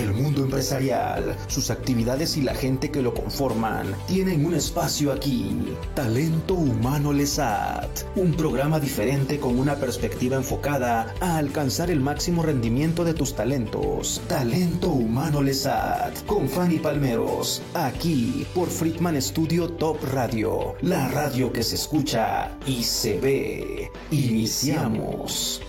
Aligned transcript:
El 0.00 0.14
mundo 0.14 0.44
empresarial, 0.44 1.36
sus 1.46 1.70
actividades 1.70 2.38
y 2.38 2.40
la 2.40 2.54
gente 2.54 2.90
que 2.90 3.02
lo 3.02 3.12
conforman 3.12 3.94
tienen 4.08 4.46
un 4.46 4.54
espacio 4.54 5.12
aquí. 5.12 5.74
Talento 5.94 6.54
Humano 6.54 7.12
Lesat, 7.12 8.16
un 8.16 8.32
programa 8.32 8.80
diferente 8.80 9.38
con 9.38 9.58
una 9.58 9.76
perspectiva 9.76 10.36
enfocada 10.36 11.14
a 11.20 11.36
alcanzar 11.36 11.90
el 11.90 12.00
máximo 12.00 12.42
rendimiento 12.42 13.04
de 13.04 13.12
tus 13.12 13.34
talentos. 13.34 14.22
Talento 14.26 14.88
Humano 14.88 15.42
Lesat, 15.42 16.24
con 16.24 16.48
Fanny 16.48 16.78
Palmeros, 16.78 17.60
aquí 17.74 18.46
por 18.54 18.70
Friedman 18.70 19.20
Studio 19.20 19.68
Top 19.68 19.98
Radio, 20.14 20.76
la 20.80 21.08
radio 21.08 21.52
que 21.52 21.62
se 21.62 21.74
escucha 21.74 22.56
y 22.66 22.82
se 22.84 23.20
ve. 23.20 23.90
Iniciamos. 24.10 25.60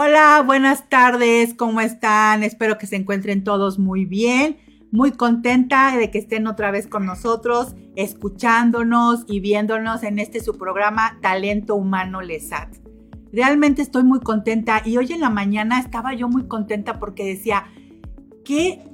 Hola, 0.00 0.44
buenas 0.46 0.88
tardes, 0.88 1.54
¿cómo 1.54 1.80
están? 1.80 2.44
Espero 2.44 2.78
que 2.78 2.86
se 2.86 2.94
encuentren 2.94 3.42
todos 3.42 3.80
muy 3.80 4.04
bien. 4.04 4.56
Muy 4.92 5.10
contenta 5.10 5.96
de 5.96 6.08
que 6.12 6.18
estén 6.18 6.46
otra 6.46 6.70
vez 6.70 6.86
con 6.86 7.04
nosotros, 7.04 7.74
escuchándonos 7.96 9.24
y 9.26 9.40
viéndonos 9.40 10.04
en 10.04 10.20
este 10.20 10.38
su 10.38 10.56
programa 10.56 11.18
Talento 11.20 11.74
Humano 11.74 12.20
Lesat. 12.20 12.76
Realmente 13.32 13.82
estoy 13.82 14.04
muy 14.04 14.20
contenta 14.20 14.82
y 14.84 14.98
hoy 14.98 15.12
en 15.12 15.20
la 15.20 15.30
mañana 15.30 15.80
estaba 15.80 16.14
yo 16.14 16.28
muy 16.28 16.46
contenta 16.46 17.00
porque 17.00 17.24
decía 17.24 17.64
que 18.44 18.84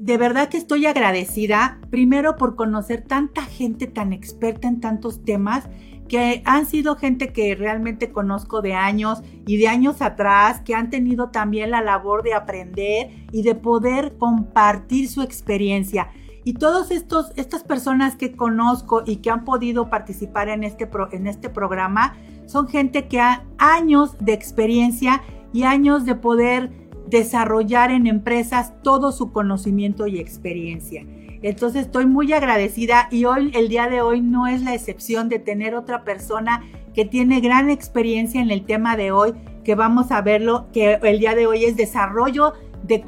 de 0.00 0.16
verdad 0.16 0.48
que 0.48 0.56
estoy 0.56 0.84
agradecida 0.86 1.78
primero 1.90 2.36
por 2.36 2.56
conocer 2.56 3.02
tanta 3.02 3.42
gente 3.42 3.86
tan 3.86 4.12
experta 4.12 4.66
en 4.66 4.80
tantos 4.80 5.22
temas 5.24 5.68
que 6.10 6.42
han 6.44 6.66
sido 6.66 6.96
gente 6.96 7.32
que 7.32 7.54
realmente 7.54 8.10
conozco 8.10 8.62
de 8.62 8.74
años 8.74 9.22
y 9.46 9.58
de 9.58 9.68
años 9.68 10.02
atrás, 10.02 10.60
que 10.60 10.74
han 10.74 10.90
tenido 10.90 11.30
también 11.30 11.70
la 11.70 11.82
labor 11.82 12.24
de 12.24 12.34
aprender 12.34 13.10
y 13.30 13.42
de 13.42 13.54
poder 13.54 14.16
compartir 14.18 15.08
su 15.08 15.22
experiencia. 15.22 16.10
Y 16.42 16.54
todas 16.54 16.90
estas 16.90 17.62
personas 17.62 18.16
que 18.16 18.34
conozco 18.34 19.04
y 19.06 19.16
que 19.16 19.30
han 19.30 19.44
podido 19.44 19.88
participar 19.88 20.48
en 20.48 20.64
este, 20.64 20.90
en 21.12 21.28
este 21.28 21.48
programa 21.48 22.16
son 22.46 22.66
gente 22.66 23.06
que 23.06 23.20
ha 23.20 23.44
años 23.58 24.16
de 24.18 24.32
experiencia 24.32 25.22
y 25.52 25.62
años 25.62 26.04
de 26.06 26.16
poder 26.16 26.72
desarrollar 27.08 27.92
en 27.92 28.08
empresas 28.08 28.72
todo 28.82 29.12
su 29.12 29.30
conocimiento 29.30 30.08
y 30.08 30.18
experiencia. 30.18 31.06
Entonces 31.42 31.86
estoy 31.86 32.06
muy 32.06 32.32
agradecida 32.32 33.08
y 33.10 33.24
hoy, 33.24 33.50
el 33.54 33.68
día 33.68 33.88
de 33.88 34.02
hoy, 34.02 34.20
no 34.20 34.46
es 34.46 34.62
la 34.62 34.74
excepción 34.74 35.28
de 35.28 35.38
tener 35.38 35.74
otra 35.74 36.04
persona 36.04 36.62
que 36.94 37.04
tiene 37.04 37.40
gran 37.40 37.70
experiencia 37.70 38.40
en 38.40 38.50
el 38.50 38.64
tema 38.64 38.96
de 38.96 39.12
hoy, 39.12 39.32
que 39.64 39.74
vamos 39.74 40.10
a 40.10 40.20
verlo, 40.20 40.66
que 40.72 40.98
el 41.02 41.18
día 41.18 41.34
de 41.34 41.46
hoy 41.46 41.64
es 41.64 41.76
desarrollo 41.76 42.54
de, 42.82 43.02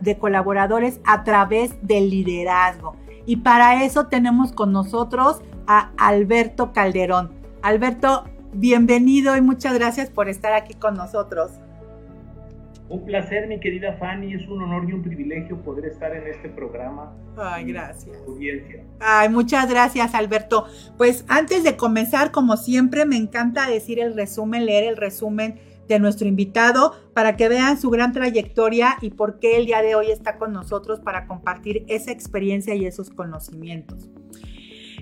de 0.00 0.18
colaboradores 0.18 1.00
a 1.04 1.24
través 1.24 1.74
del 1.82 2.10
liderazgo. 2.10 2.96
Y 3.26 3.36
para 3.36 3.84
eso 3.84 4.08
tenemos 4.08 4.52
con 4.52 4.72
nosotros 4.72 5.40
a 5.66 5.90
Alberto 5.96 6.72
Calderón. 6.72 7.32
Alberto, 7.62 8.24
bienvenido 8.52 9.36
y 9.36 9.40
muchas 9.40 9.74
gracias 9.74 10.10
por 10.10 10.28
estar 10.28 10.52
aquí 10.52 10.74
con 10.74 10.94
nosotros. 10.94 11.52
Un 12.88 13.04
placer, 13.06 13.48
mi 13.48 13.58
querida 13.60 13.94
Fanny, 13.94 14.34
es 14.34 14.46
un 14.46 14.62
honor 14.62 14.88
y 14.88 14.92
un 14.92 15.02
privilegio 15.02 15.56
poder 15.62 15.86
estar 15.86 16.14
en 16.14 16.26
este 16.26 16.50
programa. 16.50 17.16
Ay, 17.36 17.64
gracias. 17.64 18.16
Audiencia. 18.26 18.84
Ay, 19.00 19.30
muchas 19.30 19.70
gracias, 19.70 20.14
Alberto. 20.14 20.66
Pues 20.98 21.24
antes 21.28 21.64
de 21.64 21.76
comenzar, 21.76 22.30
como 22.30 22.58
siempre, 22.58 23.06
me 23.06 23.16
encanta 23.16 23.68
decir 23.68 23.98
el 24.00 24.14
resumen, 24.14 24.66
leer 24.66 24.84
el 24.84 24.96
resumen 24.98 25.58
de 25.88 25.98
nuestro 25.98 26.28
invitado 26.28 26.94
para 27.14 27.36
que 27.36 27.48
vean 27.48 27.80
su 27.80 27.90
gran 27.90 28.12
trayectoria 28.12 28.96
y 29.00 29.10
por 29.10 29.38
qué 29.38 29.56
el 29.56 29.66
día 29.66 29.82
de 29.82 29.94
hoy 29.94 30.10
está 30.10 30.36
con 30.36 30.52
nosotros 30.52 31.00
para 31.00 31.26
compartir 31.26 31.84
esa 31.88 32.10
experiencia 32.12 32.74
y 32.74 32.84
esos 32.84 33.10
conocimientos. 33.10 34.10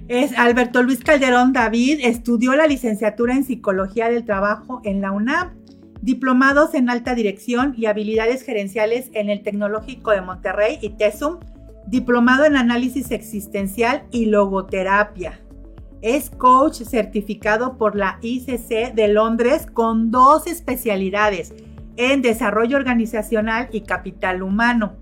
Es 0.08 0.36
Alberto 0.36 0.82
Luis 0.82 1.02
Calderón 1.02 1.52
David, 1.52 2.00
estudió 2.02 2.54
la 2.54 2.66
licenciatura 2.66 3.34
en 3.34 3.44
Psicología 3.44 4.08
del 4.08 4.24
Trabajo 4.24 4.80
en 4.84 5.00
la 5.00 5.12
UNAM 5.12 5.61
diplomados 6.02 6.74
en 6.74 6.90
alta 6.90 7.14
dirección 7.14 7.74
y 7.76 7.86
habilidades 7.86 8.42
gerenciales 8.42 9.08
en 9.14 9.30
el 9.30 9.42
Tecnológico 9.42 10.10
de 10.10 10.20
Monterrey 10.20 10.78
y 10.82 10.90
TESUM, 10.90 11.38
diplomado 11.86 12.44
en 12.44 12.56
análisis 12.56 13.12
existencial 13.12 14.02
y 14.10 14.26
logoterapia. 14.26 15.40
Es 16.02 16.30
coach 16.30 16.82
certificado 16.82 17.78
por 17.78 17.94
la 17.94 18.18
ICC 18.20 18.92
de 18.92 19.08
Londres 19.08 19.66
con 19.72 20.10
dos 20.10 20.48
especialidades 20.48 21.54
en 21.96 22.20
desarrollo 22.22 22.76
organizacional 22.76 23.68
y 23.70 23.82
capital 23.82 24.42
humano. 24.42 24.94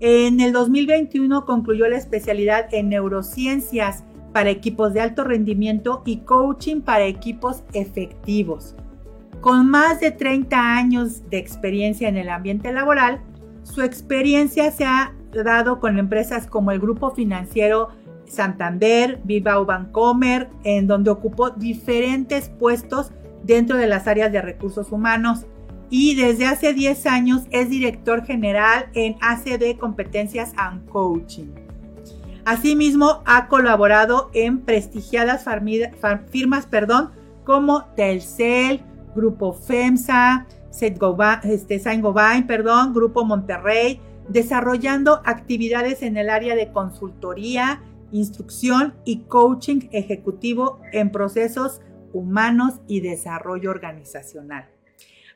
En 0.00 0.40
el 0.40 0.52
2021 0.52 1.44
concluyó 1.44 1.86
la 1.88 1.98
especialidad 1.98 2.72
en 2.72 2.88
neurociencias 2.88 4.04
para 4.32 4.48
equipos 4.48 4.94
de 4.94 5.02
alto 5.02 5.24
rendimiento 5.24 6.02
y 6.06 6.18
coaching 6.18 6.80
para 6.80 7.04
equipos 7.04 7.64
efectivos. 7.74 8.74
Con 9.40 9.70
más 9.70 10.00
de 10.00 10.10
30 10.10 10.76
años 10.76 11.28
de 11.30 11.38
experiencia 11.38 12.08
en 12.08 12.16
el 12.16 12.28
ambiente 12.28 12.72
laboral, 12.72 13.20
su 13.62 13.82
experiencia 13.82 14.70
se 14.72 14.84
ha 14.84 15.14
dado 15.32 15.78
con 15.78 15.98
empresas 15.98 16.46
como 16.46 16.72
el 16.72 16.80
Grupo 16.80 17.14
Financiero 17.14 17.90
Santander, 18.26 19.20
Vivau 19.24 19.64
Bancomer, 19.64 20.48
en 20.64 20.86
donde 20.86 21.10
ocupó 21.10 21.50
diferentes 21.50 22.48
puestos 22.48 23.12
dentro 23.44 23.76
de 23.76 23.86
las 23.86 24.06
áreas 24.08 24.32
de 24.32 24.42
recursos 24.42 24.90
humanos 24.90 25.46
y 25.90 26.16
desde 26.16 26.46
hace 26.46 26.74
10 26.74 27.06
años 27.06 27.42
es 27.50 27.70
director 27.70 28.24
general 28.24 28.90
en 28.94 29.16
ACD 29.20 29.78
Competencias 29.78 30.52
and 30.56 30.86
Coaching. 30.88 31.48
Asimismo, 32.44 33.22
ha 33.24 33.46
colaborado 33.48 34.30
en 34.34 34.60
prestigiadas 34.60 35.44
firmas 36.30 36.66
perdón, 36.66 37.10
como 37.44 37.84
Telcel, 37.94 38.82
Grupo 39.18 39.52
FEMSA, 39.52 40.46
este, 41.42 41.78
Saint-Gobain, 41.80 42.46
perdón, 42.46 42.94
Grupo 42.94 43.24
Monterrey, 43.24 44.00
desarrollando 44.28 45.20
actividades 45.24 46.02
en 46.02 46.16
el 46.16 46.30
área 46.30 46.54
de 46.54 46.70
consultoría, 46.70 47.82
instrucción 48.12 48.94
y 49.04 49.24
coaching 49.24 49.88
ejecutivo 49.90 50.80
en 50.92 51.10
procesos 51.10 51.80
humanos 52.12 52.74
y 52.86 53.00
desarrollo 53.00 53.70
organizacional. 53.70 54.68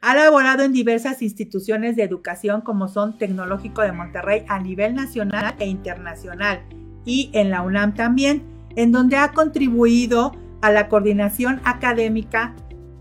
Ha 0.00 0.14
laborado 0.14 0.62
en 0.62 0.72
diversas 0.72 1.20
instituciones 1.20 1.96
de 1.96 2.04
educación 2.04 2.60
como 2.60 2.86
son 2.88 3.18
Tecnológico 3.18 3.82
de 3.82 3.92
Monterrey 3.92 4.44
a 4.48 4.60
nivel 4.60 4.94
nacional 4.94 5.54
e 5.58 5.66
internacional 5.66 6.62
y 7.04 7.30
en 7.32 7.50
la 7.50 7.62
UNAM 7.62 7.94
también, 7.94 8.42
en 8.76 8.92
donde 8.92 9.16
ha 9.16 9.32
contribuido 9.32 10.32
a 10.60 10.70
la 10.70 10.88
coordinación 10.88 11.60
académica 11.64 12.54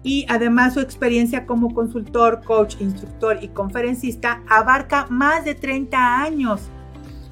y 0.03 0.25
además 0.29 0.73
su 0.73 0.79
experiencia 0.79 1.45
como 1.45 1.73
consultor, 1.73 2.41
coach, 2.44 2.75
instructor 2.79 3.39
y 3.41 3.50
conferencista 3.50 4.41
abarca 4.50 5.07
más 5.09 5.45
de 5.45 5.56
30 5.56 6.22
años 6.22 6.69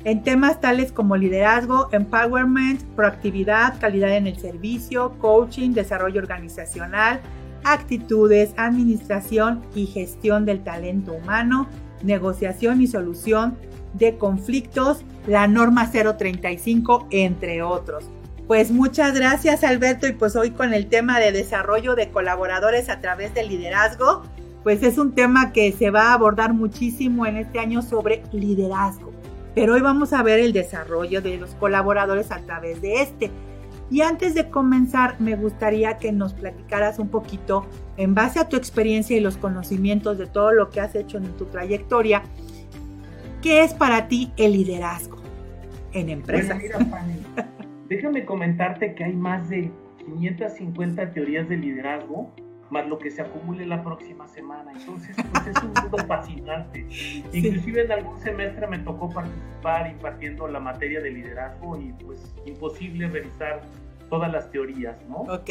en 0.03 0.23
temas 0.23 0.61
tales 0.61 0.91
como 0.91 1.17
liderazgo, 1.17 1.89
empowerment, 1.91 2.83
proactividad, 2.95 3.79
calidad 3.79 4.15
en 4.15 4.27
el 4.27 4.37
servicio, 4.37 5.17
coaching, 5.19 5.71
desarrollo 5.71 6.21
organizacional, 6.21 7.19
actitudes, 7.63 8.53
administración 8.55 9.61
y 9.75 9.87
gestión 9.87 10.45
del 10.45 10.63
talento 10.63 11.13
humano, 11.13 11.67
negociación 12.01 12.81
y 12.81 12.87
solución 12.87 13.57
de 13.93 14.17
conflictos, 14.17 15.03
la 15.27 15.47
norma 15.47 15.91
035, 15.91 17.07
entre 17.11 17.61
otros. 17.61 18.09
Pues 18.49 18.71
muchas 18.71 19.13
gracias 19.13 19.63
Alberto 19.63 20.07
y 20.07 20.13
pues 20.13 20.35
hoy 20.35 20.49
con 20.49 20.73
el 20.73 20.87
tema 20.87 21.19
de 21.19 21.31
desarrollo 21.31 21.93
de 21.93 22.09
colaboradores 22.09 22.89
a 22.89 22.99
través 22.99 23.31
del 23.35 23.47
liderazgo, 23.47 24.23
pues 24.63 24.81
es 24.81 24.97
un 24.97 25.13
tema 25.13 25.53
que 25.53 25.71
se 25.71 25.91
va 25.91 26.05
a 26.05 26.13
abordar 26.13 26.55
muchísimo 26.55 27.27
en 27.27 27.37
este 27.37 27.59
año 27.59 27.83
sobre 27.83 28.23
liderazgo. 28.31 29.11
Pero 29.53 29.75
hoy 29.75 29.81
vamos 29.81 30.13
a 30.13 30.23
ver 30.23 30.39
el 30.39 30.51
desarrollo 30.51 31.21
de 31.21 31.37
los 31.37 31.51
colaboradores 31.51 32.31
a 32.31 32.39
través 32.39 32.81
de 32.81 33.03
este. 33.03 33.29
Y 33.91 34.01
antes 34.01 34.33
de 34.33 34.49
comenzar, 34.49 35.21
me 35.21 35.35
gustaría 35.35 35.99
que 35.99 36.11
nos 36.11 36.33
platicaras 36.33 36.97
un 36.97 37.09
poquito, 37.09 37.67
en 37.97 38.15
base 38.15 38.39
a 38.39 38.49
tu 38.49 38.55
experiencia 38.55 39.15
y 39.15 39.19
los 39.19 39.37
conocimientos 39.37 40.17
de 40.17 40.25
todo 40.25 40.53
lo 40.53 40.71
que 40.71 40.81
has 40.81 40.95
hecho 40.95 41.19
en 41.19 41.37
tu 41.37 41.45
trayectoria, 41.45 42.23
¿qué 43.43 43.63
es 43.63 43.75
para 43.75 44.07
ti 44.07 44.33
el 44.37 44.53
liderazgo 44.53 45.17
en 45.93 46.09
empresas? 46.09 46.59
Déjame 47.89 48.23
comentarte 48.23 48.93
que 48.93 49.03
hay 49.03 49.15
más 49.15 49.49
de 49.49 49.71
550 50.05 51.11
teorías 51.11 51.49
de 51.49 51.57
liderazgo, 51.57 52.31
más 52.69 52.87
lo 52.87 52.99
que 52.99 53.09
se 53.09 53.23
acumule 53.23 53.65
la 53.65 53.83
próxima 53.83 54.27
semana. 54.27 54.71
Entonces, 54.73 55.15
pues 55.31 55.47
es 55.47 55.63
un 55.63 55.73
mundo 55.73 55.97
fascinante. 56.07 56.85
Inclusive 57.33 57.85
en 57.85 57.91
algún 57.91 58.19
semestre 58.19 58.67
me 58.67 58.77
tocó 58.77 59.09
participar 59.09 59.89
impartiendo 59.89 60.47
la 60.47 60.59
materia 60.59 61.01
de 61.01 61.09
liderazgo 61.09 61.81
y 61.81 61.91
pues 61.93 62.35
imposible 62.45 63.07
revisar 63.07 63.61
todas 64.07 64.31
las 64.31 64.51
teorías, 64.51 64.95
¿no? 65.09 65.21
Ok. 65.21 65.49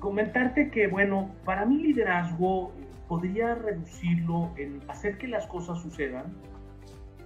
Comentarte 0.00 0.70
que, 0.70 0.88
bueno, 0.88 1.30
para 1.46 1.64
mí 1.64 1.78
liderazgo 1.78 2.72
podría 3.08 3.54
reducirlo 3.54 4.50
en 4.58 4.82
hacer 4.88 5.16
que 5.16 5.26
las 5.26 5.46
cosas 5.46 5.80
sucedan, 5.80 6.26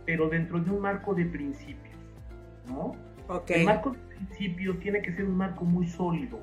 pero 0.06 0.28
dentro 0.28 0.61
de 0.61 0.70
un 0.70 0.81
marco 0.81 1.14
de 1.14 1.25
principios, 1.25 1.96
¿no? 2.69 2.94
El 3.48 3.64
marco 3.64 3.90
de 3.90 3.98
principios 3.98 4.78
tiene 4.80 5.02
que 5.02 5.12
ser 5.12 5.24
un 5.24 5.36
marco 5.36 5.64
muy 5.64 5.86
sólido. 5.86 6.40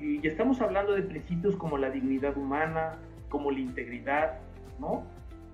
Y 0.00 0.26
estamos 0.26 0.60
hablando 0.60 0.92
de 0.92 1.02
principios 1.02 1.56
como 1.56 1.78
la 1.78 1.90
dignidad 1.90 2.36
humana, 2.36 2.96
como 3.28 3.50
la 3.50 3.60
integridad, 3.60 4.38
¿no? 4.78 5.04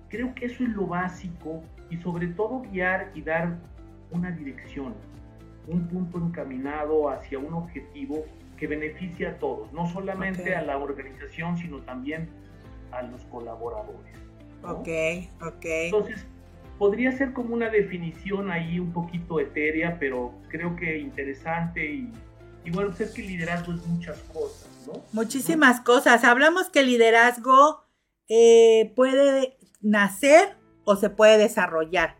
Creo 0.09 0.33
que 0.33 0.45
eso 0.45 0.63
es 0.63 0.69
lo 0.69 0.87
básico 0.87 1.61
y 1.89 1.97
sobre 1.97 2.27
todo 2.27 2.61
guiar 2.61 3.11
y 3.13 3.21
dar 3.21 3.57
una 4.11 4.31
dirección, 4.31 4.95
un 5.67 5.87
punto 5.87 6.17
encaminado 6.17 7.09
hacia 7.09 7.37
un 7.37 7.53
objetivo 7.53 8.25
que 8.57 8.67
beneficie 8.67 9.27
a 9.27 9.37
todos, 9.37 9.71
no 9.71 9.87
solamente 9.87 10.55
a 10.55 10.61
la 10.61 10.77
organización, 10.77 11.57
sino 11.57 11.79
también 11.81 12.27
a 12.91 13.03
los 13.03 13.23
colaboradores. 13.25 14.13
Ok, 14.63 14.89
ok. 15.41 15.65
Entonces, 15.65 16.27
podría 16.79 17.11
ser 17.11 17.33
como 17.33 17.53
una 17.53 17.69
definición 17.69 18.49
ahí 18.49 18.79
un 18.79 18.93
poquito 18.93 19.39
etérea, 19.39 19.97
pero 19.99 20.33
creo 20.47 20.75
que 20.77 20.97
interesante 20.97 21.85
y, 21.85 22.09
bueno, 22.71 22.89
pues 22.89 23.01
es 23.01 23.11
que 23.11 23.21
liderazgo 23.21 23.73
es 23.73 23.85
muchas 23.85 24.17
cosas, 24.33 24.69
¿no? 24.87 25.03
Muchísimas 25.11 25.81
cosas. 25.81 26.23
Hablamos 26.23 26.69
que 26.69 26.83
liderazgo 26.83 27.83
eh, 28.29 28.93
puede 28.95 29.57
nacer 29.81 30.55
o 30.85 30.95
se 30.95 31.09
puede 31.09 31.37
desarrollar, 31.37 32.17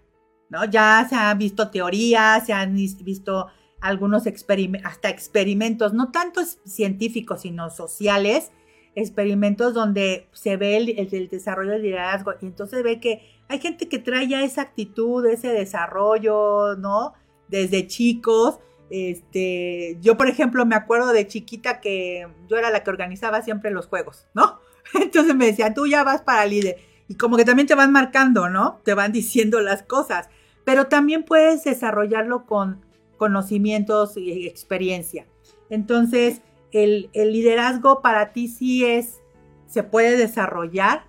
¿no? 0.49 0.65
Ya 0.65 1.07
se 1.09 1.15
han 1.15 1.37
visto 1.37 1.71
teorías, 1.71 2.45
se 2.45 2.53
han 2.53 2.75
visto 2.75 3.47
algunos 3.79 4.27
experimentos, 4.27 4.91
hasta 4.91 5.09
experimentos, 5.09 5.93
no 5.93 6.11
tanto 6.11 6.41
científicos, 6.65 7.41
sino 7.41 7.69
sociales, 7.69 8.51
experimentos 8.95 9.73
donde 9.73 10.27
se 10.33 10.57
ve 10.57 10.75
el, 10.77 11.29
desarrollo 11.29 11.71
del 11.71 11.83
liderazgo 11.83 12.33
y 12.41 12.47
entonces 12.47 12.83
ve 12.83 12.99
que 12.99 13.38
hay 13.49 13.59
gente 13.59 13.89
que 13.89 13.99
trae 13.99 14.27
ya 14.27 14.43
esa 14.43 14.61
actitud, 14.61 15.25
ese 15.25 15.49
desarrollo, 15.49 16.75
¿no? 16.77 17.13
Desde 17.47 17.87
chicos. 17.87 18.59
Este, 18.89 19.97
yo, 20.01 20.17
por 20.17 20.29
ejemplo, 20.29 20.65
me 20.65 20.75
acuerdo 20.75 21.11
de 21.11 21.27
chiquita 21.27 21.81
que 21.81 22.27
yo 22.47 22.57
era 22.57 22.69
la 22.69 22.83
que 22.83 22.89
organizaba 22.89 23.41
siempre 23.41 23.71
los 23.71 23.87
juegos, 23.87 24.27
¿no? 24.33 24.59
Entonces 25.01 25.35
me 25.35 25.47
decían, 25.47 25.73
tú 25.73 25.87
ya 25.87 26.03
vas 26.03 26.21
para 26.21 26.45
líder. 26.45 26.77
Y 27.07 27.15
como 27.15 27.37
que 27.37 27.45
también 27.45 27.67
te 27.67 27.75
van 27.75 27.91
marcando, 27.91 28.49
¿no? 28.49 28.81
Te 28.85 28.93
van 28.93 29.11
diciendo 29.11 29.59
las 29.61 29.83
cosas. 29.83 30.29
Pero 30.63 30.85
también 30.85 31.23
puedes 31.23 31.63
desarrollarlo 31.63 32.45
con 32.45 32.85
conocimientos 33.17 34.15
y 34.15 34.47
experiencia. 34.47 35.25
Entonces, 35.71 36.41
el, 36.71 37.09
liderazgo 37.13 38.01
para 38.01 38.31
ti 38.31 38.47
sí 38.47 38.85
es, 38.85 39.21
se 39.67 39.81
puede 39.81 40.17
desarrollar. 40.17 41.08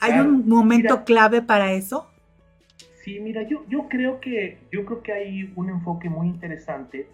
¿Hay 0.00 0.18
un 0.20 0.48
momento 0.48 1.04
clave 1.04 1.42
para 1.42 1.72
eso? 1.72 2.08
Sí, 3.02 3.20
mira, 3.20 3.42
yo, 3.42 3.64
yo, 3.68 3.88
creo 3.88 4.20
que, 4.20 4.58
yo 4.70 4.84
creo 4.84 5.02
que 5.02 5.12
hay 5.12 5.52
un 5.56 5.70
enfoque 5.70 6.08
muy 6.08 6.26
interesante 6.26 7.08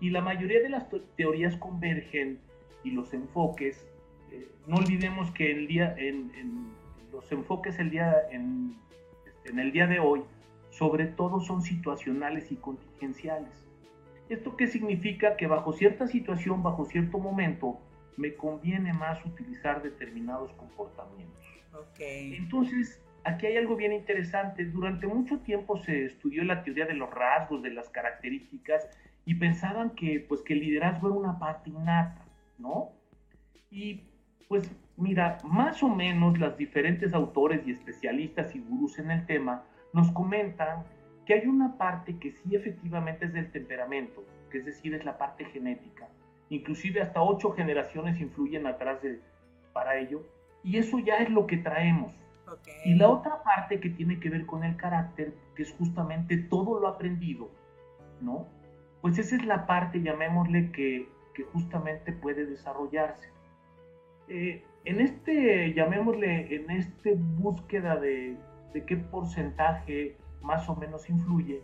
y 0.00 0.10
la 0.10 0.20
mayoría 0.20 0.60
de 0.60 0.68
las 0.68 0.86
teorías 1.16 1.56
convergen 1.56 2.38
y 2.84 2.90
los 2.90 3.14
enfoques, 3.14 3.86
eh, 4.32 4.48
no 4.66 4.76
olvidemos 4.76 5.30
que 5.30 5.50
el 5.50 5.66
día, 5.66 5.94
en, 5.96 6.30
los 7.12 7.30
enfoques 7.32 7.78
el 7.78 7.90
día, 7.90 8.14
en, 8.30 8.76
en 9.44 9.58
el 9.58 9.72
día 9.72 9.86
de 9.86 10.00
hoy, 10.00 10.22
sobre 10.70 11.06
todo 11.06 11.40
son 11.40 11.62
situacionales 11.62 12.52
y 12.52 12.56
contingenciales. 12.56 13.66
¿Esto 14.28 14.56
qué 14.56 14.66
significa? 14.66 15.36
Que 15.36 15.46
bajo 15.46 15.72
cierta 15.72 16.08
situación, 16.08 16.62
bajo 16.62 16.84
cierto 16.84 17.18
momento, 17.18 17.78
me 18.16 18.34
conviene 18.34 18.92
más 18.92 19.24
utilizar 19.24 19.82
determinados 19.82 20.50
comportamientos. 20.52 21.45
Entonces, 21.98 23.02
aquí 23.24 23.46
hay 23.46 23.56
algo 23.56 23.76
bien 23.76 23.92
interesante. 23.92 24.64
Durante 24.64 25.06
mucho 25.06 25.38
tiempo 25.40 25.76
se 25.78 26.04
estudió 26.04 26.44
la 26.44 26.62
teoría 26.62 26.86
de 26.86 26.94
los 26.94 27.10
rasgos, 27.10 27.62
de 27.62 27.70
las 27.70 27.88
características, 27.90 28.88
y 29.24 29.34
pensaban 29.34 29.90
que, 29.90 30.24
pues, 30.28 30.42
que 30.42 30.54
el 30.54 30.60
liderazgo 30.60 31.08
era 31.08 31.16
una 31.16 31.38
parte 31.38 31.70
innata, 31.70 32.24
¿no? 32.58 32.92
Y 33.70 34.02
pues 34.48 34.70
mira, 34.96 35.38
más 35.44 35.82
o 35.82 35.88
menos 35.88 36.38
las 36.38 36.56
diferentes 36.56 37.12
autores 37.12 37.66
y 37.66 37.72
especialistas 37.72 38.54
y 38.54 38.60
gurús 38.60 38.98
en 38.98 39.10
el 39.10 39.26
tema 39.26 39.64
nos 39.92 40.10
comentan 40.12 40.84
que 41.24 41.34
hay 41.34 41.46
una 41.46 41.76
parte 41.76 42.18
que 42.18 42.30
sí 42.30 42.54
efectivamente 42.54 43.26
es 43.26 43.32
del 43.32 43.50
temperamento, 43.50 44.24
que 44.50 44.58
es 44.58 44.66
decir, 44.66 44.94
es 44.94 45.04
la 45.04 45.18
parte 45.18 45.44
genética. 45.46 46.08
Inclusive 46.48 47.00
hasta 47.02 47.20
ocho 47.20 47.50
generaciones 47.50 48.20
influyen 48.20 48.66
atrás 48.68 49.02
de, 49.02 49.20
para 49.72 49.98
ello, 49.98 50.24
y 50.66 50.78
eso 50.78 50.98
ya 50.98 51.18
es 51.18 51.30
lo 51.30 51.46
que 51.46 51.56
traemos. 51.56 52.12
Y 52.84 52.94
la 52.94 53.08
otra 53.08 53.42
parte 53.44 53.78
que 53.78 53.88
tiene 53.88 54.18
que 54.18 54.30
ver 54.30 54.46
con 54.46 54.64
el 54.64 54.76
carácter, 54.76 55.32
que 55.54 55.62
es 55.62 55.72
justamente 55.72 56.36
todo 56.36 56.80
lo 56.80 56.88
aprendido, 56.88 57.50
¿no? 58.20 58.48
Pues 59.00 59.16
esa 59.18 59.36
es 59.36 59.44
la 59.44 59.66
parte, 59.66 60.02
llamémosle, 60.02 60.72
que, 60.72 61.08
que 61.34 61.44
justamente 61.44 62.12
puede 62.12 62.46
desarrollarse. 62.46 63.28
Eh, 64.28 64.64
en 64.84 65.00
este, 65.00 65.72
llamémosle, 65.72 66.56
en 66.56 66.70
este 66.70 67.14
búsqueda 67.14 67.96
de, 67.96 68.36
de 68.72 68.84
qué 68.84 68.96
porcentaje 68.96 70.16
más 70.42 70.68
o 70.68 70.74
menos 70.74 71.08
influye, 71.08 71.62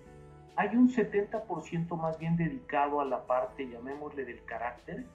hay 0.54 0.76
un 0.76 0.88
70% 0.88 1.96
más 1.96 2.18
bien 2.18 2.36
dedicado 2.36 3.00
a 3.00 3.04
la 3.04 3.26
parte, 3.26 3.68
llamémosle, 3.68 4.24
del 4.24 4.44
carácter 4.44 5.06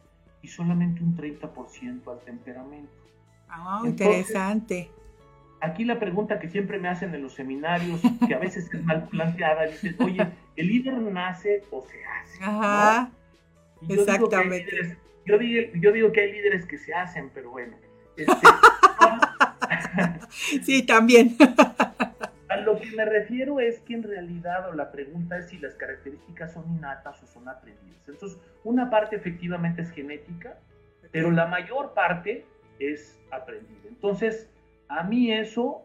y 0.42 0.48
solamente 0.50 1.01
un 1.04 1.16
30% 1.16 2.12
al 2.12 2.19
temperamento. 2.25 3.07
Ah, 3.49 3.81
interesante. 3.85 4.91
Aquí 5.59 5.85
la 5.85 5.99
pregunta 5.99 6.39
que 6.39 6.49
siempre 6.49 6.77
me 6.77 6.88
hacen 6.88 7.15
en 7.15 7.23
los 7.23 7.33
seminarios, 7.33 7.99
que 8.27 8.35
a 8.35 8.38
veces 8.38 8.71
es 8.71 8.83
mal 8.83 9.07
planteada, 9.07 9.65
dicen, 9.65 9.95
oye, 9.99 10.27
¿el 10.55 10.67
líder 10.67 10.94
nace 10.94 11.63
o 11.71 11.81
se 11.81 12.05
hace? 12.05 12.44
Ajá, 12.44 13.09
exactamente. 13.89 14.97
yo, 15.25 15.39
digo, 15.39 15.71
yo 15.75 15.91
digo 15.91 16.11
que 16.11 16.21
hay 16.21 16.31
líderes 16.31 16.67
que 16.67 16.77
se 16.77 16.94
hacen, 16.94 17.31
pero 17.33 17.49
bueno. 17.49 17.75
Este, 18.15 18.35
sí, 20.63 20.83
también. 20.83 21.35
A 22.49 22.57
lo 22.57 22.79
que 22.79 22.91
me 22.95 23.05
refiero 23.05 23.59
es 23.59 23.79
que 23.79 23.94
en 23.94 24.03
realidad, 24.03 24.69
o 24.69 24.73
la 24.73 24.91
pregunta 24.91 25.38
es 25.38 25.49
si 25.49 25.57
las 25.57 25.75
características 25.75 26.53
son 26.53 26.69
innatas 26.69 27.21
o 27.23 27.27
son 27.27 27.47
aprendidas. 27.49 28.07
Entonces, 28.07 28.39
una 28.63 28.89
parte 28.89 29.15
efectivamente 29.15 29.81
es 29.81 29.91
genética, 29.91 30.57
pero 31.11 31.31
la 31.31 31.47
mayor 31.47 31.94
parte 31.94 32.45
es 32.79 33.19
aprendida. 33.31 33.88
Entonces, 33.88 34.50
a 34.87 35.04
mí 35.04 35.31
eso 35.31 35.83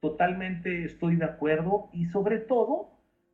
totalmente 0.00 0.84
estoy 0.84 1.16
de 1.16 1.24
acuerdo 1.24 1.88
y 1.92 2.06
sobre 2.06 2.38
todo, 2.38 2.90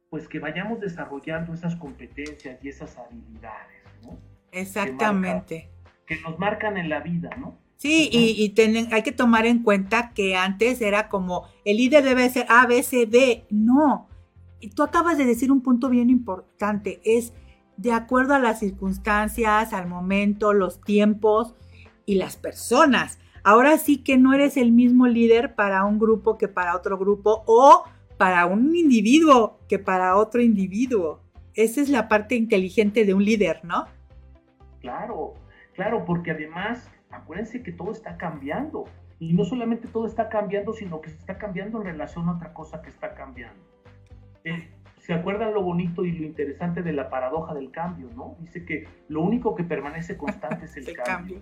pues 0.09 0.29
que 0.29 0.39
vayamos 0.39 0.81
desarrollando 0.81 1.53
esas 1.53 1.77
competencias 1.77 2.63
y 2.63 2.69
esas 2.69 2.97
habilidades, 2.97 3.83
¿no? 4.03 4.19
Exactamente. 4.53 5.69
que 6.07 6.21
nos 6.21 6.39
marcan 6.41 6.77
en 6.77 6.89
la 6.89 7.01
vida, 7.01 7.31
¿no? 7.39 7.57
Sí, 7.81 8.11
y, 8.13 8.55
hay 8.93 9.03
que 9.03 9.13
tomar 9.13 9.47
en 9.47 9.63
cuenta 9.63 10.13
que 10.13 10.37
antes 10.37 10.83
era 10.83 11.09
como 11.09 11.45
el 11.65 11.79
líder 11.79 12.05
debe 12.05 12.29
ser 12.29 12.45
A, 12.51 12.67
B, 12.67 12.83
C, 12.83 13.07
D. 13.07 13.47
No. 13.49 14.07
Y 14.61 14.69
tú 14.69 14.83
acabas 14.83 15.17
de 15.17 15.25
decir 15.25 15.51
un 15.51 15.63
punto 15.63 15.89
bien 15.89 16.11
importante. 16.11 17.01
Es 17.05 17.33
de 17.79 17.93
acuerdo 17.93 18.35
a 18.35 18.39
las 18.39 18.59
circunstancias, 18.59 19.73
al 19.73 19.87
momento, 19.87 20.53
los 20.53 20.83
tiempos 20.83 21.55
y 22.11 22.17
las 22.17 22.37
personas. 22.37 23.21
Ahora 23.45 23.79
sí 23.79 23.99
que 24.03 24.19
no 24.19 24.35
eres 24.35 24.57
el 24.57 24.73
mismo 24.73 25.07
líder 25.07 25.55
para 25.55 25.85
un 25.85 26.01
grupo 26.01 26.37
que 26.37 26.49
para 26.49 26.75
otro 26.75 26.99
grupo 26.99 27.45
o 27.47 27.85
para 28.19 28.47
un 28.47 28.75
individuo 28.75 29.61
que 29.69 29.79
para 29.79 30.17
otro 30.17 30.43
individuo. 30.43 31.21
Esa 31.55 31.81
es 31.81 31.89
la 31.89 32.09
parte 32.09 32.35
inteligente 32.35 33.05
de 33.05 33.15
un 33.15 33.25
líder, 33.25 33.65
¿no? 33.65 33.87
Claro, 34.81 35.35
claro, 35.75 36.05
porque 36.05 36.33
además 36.33 36.91
acuérdense 37.11 37.63
que 37.63 37.71
todo 37.71 37.93
está 37.93 38.17
cambiando. 38.17 38.87
Y 39.21 39.33
no 39.33 39.45
solamente 39.45 39.87
todo 39.87 40.07
está 40.07 40.29
cambiando, 40.29 40.73
sino 40.73 41.01
que 41.01 41.11
se 41.11 41.17
está 41.17 41.39
cambiando 41.39 41.79
en 41.79 41.85
relación 41.85 42.29
a 42.29 42.33
otra 42.33 42.53
cosa 42.53 42.83
que 42.83 42.89
está 42.89 43.15
cambiando. 43.15 43.63
Eh, 44.43 44.69
¿Se 44.99 45.15
acuerdan 45.15 45.55
lo 45.55 45.63
bonito 45.63 46.05
y 46.05 46.13
lo 46.13 46.27
interesante 46.27 46.83
de 46.83 46.93
la 46.93 47.09
paradoja 47.09 47.55
del 47.55 47.71
cambio, 47.71 48.09
no? 48.17 48.37
Dice 48.41 48.65
que 48.65 48.89
lo 49.09 49.23
único 49.23 49.55
que 49.55 49.63
permanece 49.63 50.17
constante 50.17 50.65
es 50.65 50.77
el, 50.77 50.97
cambio, 51.05 51.41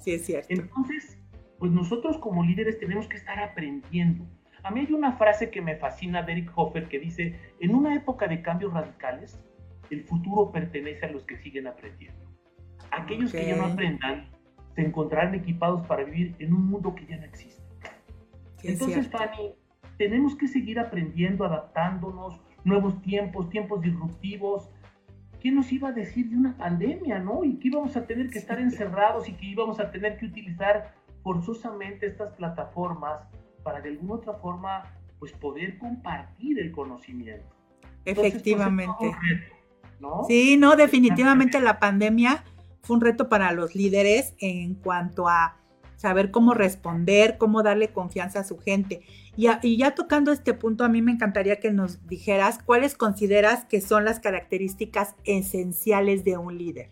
Sí, 0.00 0.12
es 0.12 0.26
cierto. 0.26 0.48
Entonces, 0.50 1.18
pues 1.58 1.72
nosotros 1.72 2.18
como 2.18 2.44
líderes 2.44 2.78
tenemos 2.78 3.06
que 3.08 3.16
estar 3.16 3.38
aprendiendo. 3.38 4.24
A 4.62 4.70
mí 4.70 4.80
hay 4.80 4.92
una 4.92 5.12
frase 5.12 5.50
que 5.50 5.60
me 5.60 5.76
fascina 5.76 6.22
de 6.22 6.32
Eric 6.32 6.52
Hoffer 6.54 6.88
que 6.88 6.98
dice, 6.98 7.38
en 7.60 7.74
una 7.74 7.94
época 7.94 8.26
de 8.26 8.42
cambios 8.42 8.72
radicales, 8.72 9.40
el 9.90 10.04
futuro 10.04 10.50
pertenece 10.52 11.06
a 11.06 11.10
los 11.10 11.24
que 11.24 11.36
siguen 11.38 11.66
aprendiendo. 11.66 12.20
Aquellos 12.90 13.32
que 13.32 13.46
ya 13.46 13.56
no 13.56 13.66
aprendan 13.66 14.28
se 14.74 14.82
encontrarán 14.82 15.34
equipados 15.34 15.86
para 15.86 16.04
vivir 16.04 16.34
en 16.38 16.52
un 16.52 16.68
mundo 16.68 16.94
que 16.94 17.06
ya 17.06 17.16
no 17.16 17.24
existe. 17.24 17.62
Entonces, 18.62 19.08
Fanny, 19.08 19.54
tenemos 19.96 20.36
que 20.36 20.48
seguir 20.48 20.78
aprendiendo, 20.78 21.44
adaptándonos, 21.44 22.40
nuevos 22.64 23.00
tiempos, 23.02 23.50
tiempos 23.50 23.80
disruptivos. 23.80 24.70
¿Quién 25.40 25.54
nos 25.54 25.70
iba 25.72 25.88
a 25.88 25.92
decir 25.92 26.28
de 26.28 26.36
una 26.36 26.56
pandemia, 26.56 27.18
no? 27.18 27.44
Y 27.44 27.58
que 27.58 27.68
íbamos 27.68 27.96
a 27.96 28.06
tener 28.06 28.30
que 28.30 28.38
estar 28.38 28.58
encerrados 28.60 29.28
y 29.28 29.32
que 29.34 29.46
íbamos 29.46 29.78
a 29.80 29.90
tener 29.90 30.18
que 30.18 30.26
utilizar 30.26 30.94
forzosamente 31.22 32.06
estas 32.06 32.32
plataformas 32.32 33.20
para 33.62 33.80
de 33.80 33.90
alguna 33.90 34.14
otra 34.14 34.34
forma 34.34 34.84
pues 35.18 35.32
poder 35.32 35.78
compartir 35.78 36.58
el 36.58 36.72
conocimiento. 36.72 37.54
Pues, 38.04 38.18
Efectivamente. 38.18 39.16
¿no? 40.00 40.24
Sí, 40.24 40.56
no, 40.56 40.76
definitivamente 40.76 41.60
la 41.60 41.78
pandemia 41.78 42.44
fue 42.82 42.96
un 42.96 43.02
reto 43.02 43.28
para 43.28 43.52
los 43.52 43.74
líderes 43.74 44.34
en 44.40 44.74
cuanto 44.74 45.28
a 45.28 45.56
saber 45.98 46.30
cómo 46.30 46.54
responder, 46.54 47.38
cómo 47.38 47.64
darle 47.64 47.88
confianza 47.88 48.40
a 48.40 48.44
su 48.44 48.56
gente. 48.56 49.02
Y, 49.36 49.48
y, 49.62 49.76
ya 49.76 49.96
tocando 49.96 50.30
este 50.30 50.54
punto, 50.54 50.84
a 50.84 50.88
mí 50.88 51.02
me 51.02 51.10
encantaría 51.10 51.58
que 51.58 51.72
nos 51.72 52.06
dijeras 52.06 52.60
cuáles 52.62 52.96
consideras 52.96 53.64
que 53.64 53.80
son 53.80 54.04
las 54.04 54.20
características 54.20 55.16
esenciales 55.24 56.24
de 56.24 56.38
un 56.38 56.56
líder. 56.56 56.90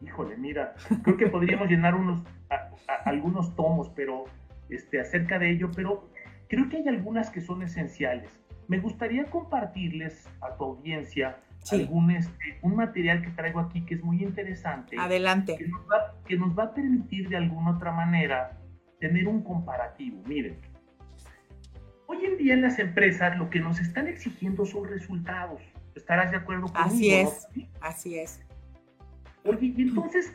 Híjole, 0.00 0.36
mira, 0.36 0.74
creo 1.02 1.16
que 1.16 1.26
podríamos 1.26 1.68
llenar 1.68 1.96
unos, 1.96 2.22
algunos 3.04 3.54
tomos 3.56 3.90
pero, 3.96 4.24
este, 4.68 5.00
acerca 5.00 5.40
de 5.40 5.50
ello, 5.50 5.70
pero 5.74 6.08
creo 6.48 6.68
que 6.68 6.76
hay 6.76 6.88
algunas 6.88 7.30
que 7.30 7.40
son 7.40 7.62
esenciales. 7.62 8.30
Me 8.68 8.78
gustaría 8.78 9.24
compartirles 9.24 10.28
a 10.40 10.56
tu 10.56 10.64
audiencia 10.64 11.36
algún, 11.72 12.10
este, 12.10 12.58
un 12.62 12.76
material 12.76 13.22
que 13.22 13.30
traigo 13.30 13.60
aquí 13.60 13.84
que 13.84 13.94
es 13.94 14.02
muy 14.02 14.22
interesante. 14.22 14.96
Adelante. 14.98 15.56
Que 15.56 15.68
nos, 15.68 15.82
va, 15.82 16.14
que 16.26 16.36
nos 16.36 16.58
va 16.58 16.64
a 16.64 16.74
permitir 16.74 17.28
de 17.28 17.36
alguna 17.36 17.72
otra 17.72 17.92
manera 17.92 18.58
tener 18.98 19.28
un 19.28 19.42
comparativo. 19.42 20.22
Miren, 20.26 20.58
hoy 22.06 22.24
en 22.24 22.36
día 22.36 22.54
en 22.54 22.62
las 22.62 22.78
empresas 22.78 23.36
lo 23.38 23.50
que 23.50 23.60
nos 23.60 23.80
están 23.80 24.06
exigiendo 24.06 24.64
son 24.64 24.88
resultados. 24.88 25.60
¿Estarás 25.94 26.30
de 26.30 26.38
acuerdo 26.38 26.66
conmigo? 26.66 26.86
Así 26.86 27.10
es, 27.12 27.48
así 27.80 28.18
es. 28.18 28.40
Oye, 29.44 29.72
y 29.76 29.82
entonces, 29.82 30.32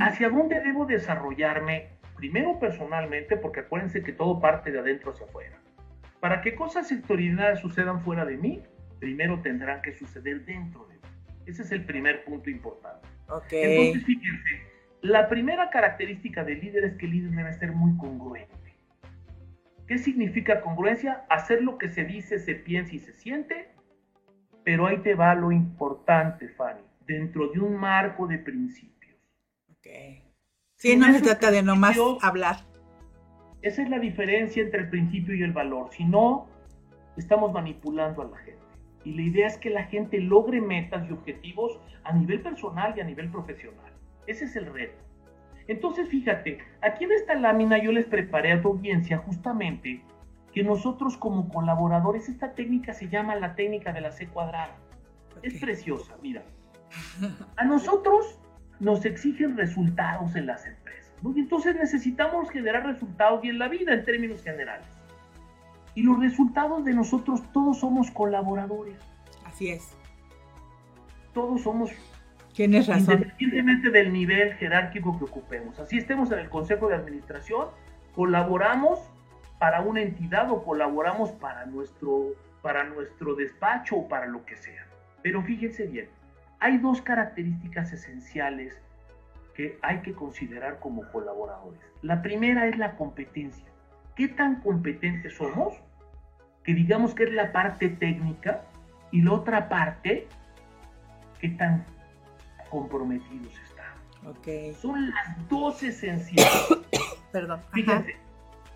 ¿hacia 0.00 0.28
dónde 0.28 0.60
debo 0.60 0.86
desarrollarme? 0.86 1.90
Primero 2.16 2.58
personalmente, 2.58 3.36
porque 3.36 3.60
acuérdense 3.60 4.02
que 4.02 4.12
todo 4.12 4.40
parte 4.40 4.72
de 4.72 4.80
adentro 4.80 5.12
hacia 5.12 5.26
afuera. 5.26 5.58
Para 6.20 6.40
que 6.40 6.56
cosas 6.56 6.88
sectoriales 6.88 7.60
sucedan 7.60 8.00
fuera 8.00 8.24
de 8.24 8.36
mí, 8.36 8.62
primero 8.98 9.40
tendrán 9.40 9.82
que 9.82 9.92
suceder 9.92 10.44
dentro 10.44 10.86
de 10.86 10.94
mí. 10.94 11.00
Ese 11.46 11.62
es 11.62 11.72
el 11.72 11.84
primer 11.84 12.24
punto 12.24 12.50
importante. 12.50 13.08
Entonces, 13.50 14.04
fíjense, 14.04 14.62
la 15.02 15.28
primera 15.28 15.70
característica 15.70 16.44
del 16.44 16.60
líder 16.60 16.84
es 16.84 16.94
que 16.96 17.06
el 17.06 17.12
líder 17.12 17.30
debe 17.30 17.52
ser 17.52 17.72
muy 17.72 17.96
congruente. 17.96 18.54
¿Qué 19.86 19.98
significa 19.98 20.60
congruencia? 20.60 21.24
Hacer 21.30 21.62
lo 21.62 21.78
que 21.78 21.88
se 21.88 22.04
dice, 22.04 22.38
se 22.38 22.54
piensa 22.54 22.94
y 22.94 22.98
se 22.98 23.12
siente, 23.14 23.70
pero 24.62 24.86
ahí 24.86 24.98
te 24.98 25.14
va 25.14 25.34
lo 25.34 25.50
importante, 25.50 26.48
Fanny, 26.50 26.82
dentro 27.06 27.48
de 27.48 27.60
un 27.60 27.76
marco 27.76 28.26
de 28.26 28.38
principios. 28.38 29.16
Okay. 29.78 30.22
Sí, 30.76 30.96
no 30.96 31.10
se 31.12 31.22
trata 31.22 31.50
de 31.50 31.62
nomás 31.62 31.96
hablar. 32.20 32.56
Esa 33.62 33.82
es 33.82 33.88
la 33.88 33.98
diferencia 33.98 34.62
entre 34.62 34.82
el 34.82 34.90
principio 34.90 35.34
y 35.34 35.42
el 35.42 35.52
valor. 35.52 35.88
Si 35.90 36.04
no, 36.04 36.48
estamos 37.16 37.52
manipulando 37.52 38.22
a 38.22 38.26
la 38.26 38.36
gente. 38.36 38.67
Y 39.04 39.14
la 39.14 39.22
idea 39.22 39.46
es 39.46 39.56
que 39.56 39.70
la 39.70 39.84
gente 39.84 40.20
logre 40.20 40.60
metas 40.60 41.08
y 41.08 41.12
objetivos 41.12 41.78
a 42.04 42.12
nivel 42.12 42.40
personal 42.40 42.94
y 42.96 43.00
a 43.00 43.04
nivel 43.04 43.30
profesional. 43.30 43.92
Ese 44.26 44.44
es 44.46 44.56
el 44.56 44.66
reto. 44.72 44.98
Entonces, 45.68 46.08
fíjate, 46.08 46.58
aquí 46.80 47.04
en 47.04 47.12
esta 47.12 47.34
lámina 47.34 47.82
yo 47.82 47.92
les 47.92 48.06
preparé 48.06 48.52
a 48.52 48.62
tu 48.62 48.68
audiencia 48.68 49.18
justamente 49.18 50.02
que 50.52 50.62
nosotros 50.62 51.16
como 51.16 51.48
colaboradores, 51.50 52.28
esta 52.28 52.52
técnica 52.52 52.94
se 52.94 53.08
llama 53.08 53.36
la 53.36 53.54
técnica 53.54 53.92
de 53.92 54.00
la 54.00 54.10
C 54.10 54.26
cuadrada. 54.26 54.76
Es 55.42 55.60
preciosa, 55.60 56.16
mira. 56.22 56.42
A 57.56 57.64
nosotros 57.64 58.40
nos 58.80 59.04
exigen 59.04 59.56
resultados 59.56 60.34
en 60.36 60.46
las 60.46 60.66
empresas. 60.66 61.12
Y 61.34 61.40
entonces 61.40 61.76
necesitamos 61.76 62.50
generar 62.50 62.86
resultados 62.86 63.44
y 63.44 63.48
en 63.48 63.58
la 63.58 63.68
vida 63.68 63.92
en 63.92 64.04
términos 64.04 64.42
generales. 64.42 64.86
Y 65.98 66.02
los 66.04 66.20
resultados 66.20 66.84
de 66.84 66.94
nosotros, 66.94 67.42
todos 67.52 67.80
somos 67.80 68.12
colaboradores. 68.12 68.94
Así 69.44 69.70
es. 69.70 69.96
Todos 71.34 71.62
somos. 71.62 71.90
Tienes 72.54 72.86
razón. 72.86 73.14
Independientemente 73.14 73.90
del 73.90 74.12
nivel 74.12 74.54
jerárquico 74.54 75.18
que 75.18 75.24
ocupemos. 75.24 75.80
Así 75.80 75.98
estemos 75.98 76.30
en 76.30 76.38
el 76.38 76.48
Consejo 76.50 76.86
de 76.86 76.94
Administración, 76.94 77.66
colaboramos 78.14 79.00
para 79.58 79.80
una 79.80 80.00
entidad 80.00 80.52
o 80.52 80.62
colaboramos 80.62 81.32
para 81.32 81.66
nuestro, 81.66 82.26
para 82.62 82.84
nuestro 82.84 83.34
despacho 83.34 83.96
o 83.96 84.08
para 84.08 84.26
lo 84.26 84.44
que 84.44 84.54
sea. 84.54 84.86
Pero 85.22 85.42
fíjense 85.42 85.88
bien, 85.88 86.08
hay 86.60 86.78
dos 86.78 87.02
características 87.02 87.92
esenciales 87.92 88.80
que 89.56 89.76
hay 89.82 90.02
que 90.02 90.12
considerar 90.12 90.78
como 90.78 91.10
colaboradores. 91.10 91.80
La 92.02 92.22
primera 92.22 92.68
es 92.68 92.78
la 92.78 92.94
competencia. 92.94 93.66
¿Qué 94.14 94.28
tan 94.28 94.60
competentes 94.60 95.34
somos? 95.34 95.74
Que 96.68 96.74
digamos 96.74 97.14
que 97.14 97.22
es 97.22 97.32
la 97.32 97.50
parte 97.50 97.88
técnica 97.88 98.62
y 99.10 99.22
la 99.22 99.32
otra 99.32 99.70
parte, 99.70 100.28
¿qué 101.40 101.48
tan 101.48 101.82
comprometidos 102.68 103.54
estamos? 103.64 104.36
Okay. 104.36 104.74
Son 104.74 105.08
las 105.08 105.48
dos 105.48 105.82
esenciales. 105.82 106.68
Perdón. 107.32 107.62
Fíjense, 107.72 108.16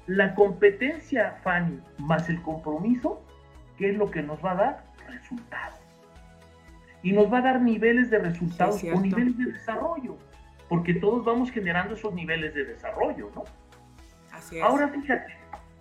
la 0.06 0.34
competencia, 0.34 1.38
Fanny, 1.42 1.82
más 1.98 2.30
el 2.30 2.40
compromiso, 2.40 3.22
¿qué 3.76 3.90
es 3.90 3.98
lo 3.98 4.10
que 4.10 4.22
nos 4.22 4.42
va 4.42 4.52
a 4.52 4.54
dar? 4.54 4.84
Resultados 5.08 5.78
y 7.02 7.12
nos 7.12 7.30
va 7.30 7.40
a 7.40 7.42
dar 7.42 7.60
niveles 7.60 8.08
de 8.08 8.20
resultados 8.20 8.82
o 8.84 9.00
niveles 9.02 9.36
de 9.36 9.52
desarrollo, 9.52 10.16
porque 10.70 10.94
todos 10.94 11.26
vamos 11.26 11.50
generando 11.50 11.92
esos 11.92 12.14
niveles 12.14 12.54
de 12.54 12.64
desarrollo, 12.64 13.30
¿no? 13.34 13.44
Así 14.32 14.56
es. 14.56 14.62
Ahora 14.62 14.88
fíjate, 14.88 15.34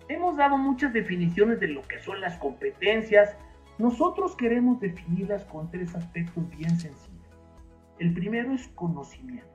hemos 0.08 0.36
dado 0.36 0.56
muchas 0.58 0.92
definiciones 0.92 1.60
de 1.60 1.68
lo 1.68 1.82
que 1.82 1.98
son 1.98 2.20
las 2.20 2.36
competencias. 2.38 3.36
Nosotros 3.78 4.36
queremos 4.36 4.80
definirlas 4.80 5.44
con 5.44 5.70
tres 5.70 5.94
aspectos 5.94 6.48
bien 6.50 6.78
sencillos. 6.78 7.12
El 7.98 8.12
primero 8.14 8.52
es 8.52 8.68
conocimiento. 8.68 9.52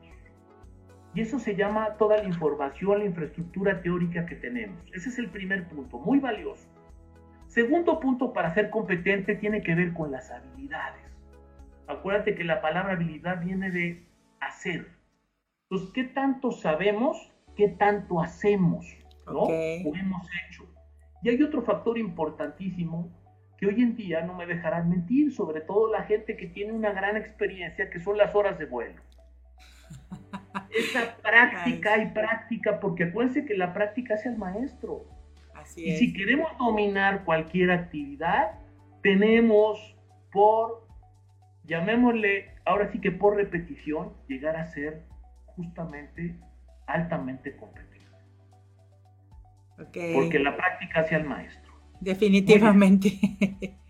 Y 1.14 1.22
eso 1.22 1.40
se 1.40 1.56
llama 1.56 1.96
toda 1.98 2.18
la 2.18 2.26
información, 2.26 3.00
la 3.00 3.06
infraestructura 3.06 3.82
teórica 3.82 4.26
que 4.26 4.36
tenemos. 4.36 4.78
Ese 4.94 5.10
es 5.10 5.18
el 5.18 5.30
primer 5.30 5.68
punto, 5.68 5.98
muy 5.98 6.20
valioso. 6.20 6.68
Segundo 7.48 8.00
punto 8.00 8.34
para 8.34 8.54
ser 8.54 8.70
competente 8.70 9.36
tiene 9.36 9.64
que 9.64 9.74
ver 9.74 9.94
con 9.94 10.12
las 10.12 10.30
habilidades. 10.30 11.02
Acuérdate 11.88 12.36
que 12.36 12.44
la 12.44 12.62
palabra 12.62 12.94
habilidad 12.94 13.42
viene 13.42 13.72
de 13.72 14.06
hacer. 14.42 14.88
Entonces, 15.64 15.94
¿qué 15.94 16.04
tanto 16.04 16.52
sabemos? 16.52 17.34
¿Qué 17.56 17.70
tanto 17.70 18.22
hacemos? 18.22 18.86
¿No? 19.28 19.42
O 19.42 19.96
hemos 19.96 20.28
hecho. 20.48 20.66
Y 21.22 21.30
hay 21.30 21.42
otro 21.42 21.62
factor 21.64 21.98
importantísimo 21.98 23.12
que 23.58 23.66
hoy 23.66 23.82
en 23.82 23.96
día 23.96 24.22
no 24.22 24.34
me 24.36 24.46
dejarán 24.46 24.90
mentir, 24.90 25.34
sobre 25.34 25.62
todo 25.62 25.92
la 25.92 26.04
gente 26.04 26.38
que 26.38 26.48
tiene 26.48 26.74
una 26.74 26.92
gran 26.92 27.18
experiencia, 27.18 27.90
que 27.90 28.00
son 28.00 28.18
las 28.18 28.36
horas 28.36 28.58
de 28.60 28.66
vuelo. 28.66 29.02
Esa 30.70 31.18
práctica 31.18 31.98
y 31.98 32.08
práctica, 32.12 32.80
porque 32.80 33.06
acuérdense 33.06 33.46
que 33.46 33.56
la 33.56 33.74
práctica 33.74 34.14
hace 34.14 34.30
al 34.30 34.38
maestro. 34.38 35.06
Así 35.54 35.86
y 35.86 35.98
si 35.98 36.14
queremos 36.14 36.56
dominar 36.60 37.26
cualquier 37.26 37.72
actividad, 37.72 38.60
tenemos 39.02 39.96
por 40.32 40.88
llamémosle, 41.68 42.56
ahora 42.66 42.92
sí 42.92 43.00
que 43.00 43.12
por 43.12 43.36
repetición, 43.36 44.14
llegar 44.28 44.56
a 44.56 44.66
ser 44.66 45.04
justamente 45.48 46.40
altamente 46.88 47.56
competente. 47.56 47.97
Porque 49.78 50.40
la 50.40 50.58
práctica 50.58 51.02
hace 51.02 51.16
al 51.16 51.26
maestro. 51.26 51.72
Definitivamente. 52.00 53.10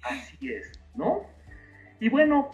Así 0.03 0.49
es, 0.49 0.79
¿no? 0.95 1.21
Y 1.99 2.09
bueno, 2.09 2.51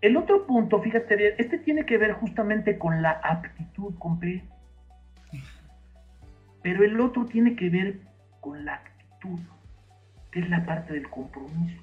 el 0.00 0.16
otro 0.16 0.46
punto, 0.46 0.80
fíjate 0.80 1.16
bien, 1.16 1.34
este 1.38 1.58
tiene 1.58 1.84
que 1.84 1.98
ver 1.98 2.12
justamente 2.12 2.78
con 2.78 3.02
la 3.02 3.10
aptitud 3.22 3.94
con 3.98 4.18
P. 4.18 4.42
Pero 6.62 6.84
el 6.84 7.00
otro 7.00 7.26
tiene 7.26 7.56
que 7.56 7.70
ver 7.70 8.00
con 8.40 8.64
la 8.64 8.74
actitud, 8.74 9.40
que 10.30 10.40
es 10.40 10.48
la 10.48 10.64
parte 10.64 10.92
del 10.94 11.08
compromiso. 11.08 11.80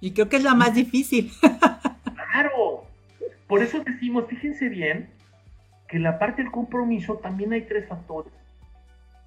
Y 0.00 0.12
creo 0.12 0.28
que 0.28 0.36
es 0.36 0.42
la 0.42 0.54
más 0.54 0.74
difícil. 0.74 1.30
claro. 1.40 2.86
Por 3.46 3.62
eso 3.62 3.80
decimos, 3.80 4.26
fíjense 4.28 4.68
bien, 4.68 5.10
que 5.88 5.98
la 5.98 6.18
parte 6.18 6.42
del 6.42 6.50
compromiso 6.50 7.16
también 7.16 7.52
hay 7.52 7.62
tres 7.62 7.88
factores. 7.88 8.32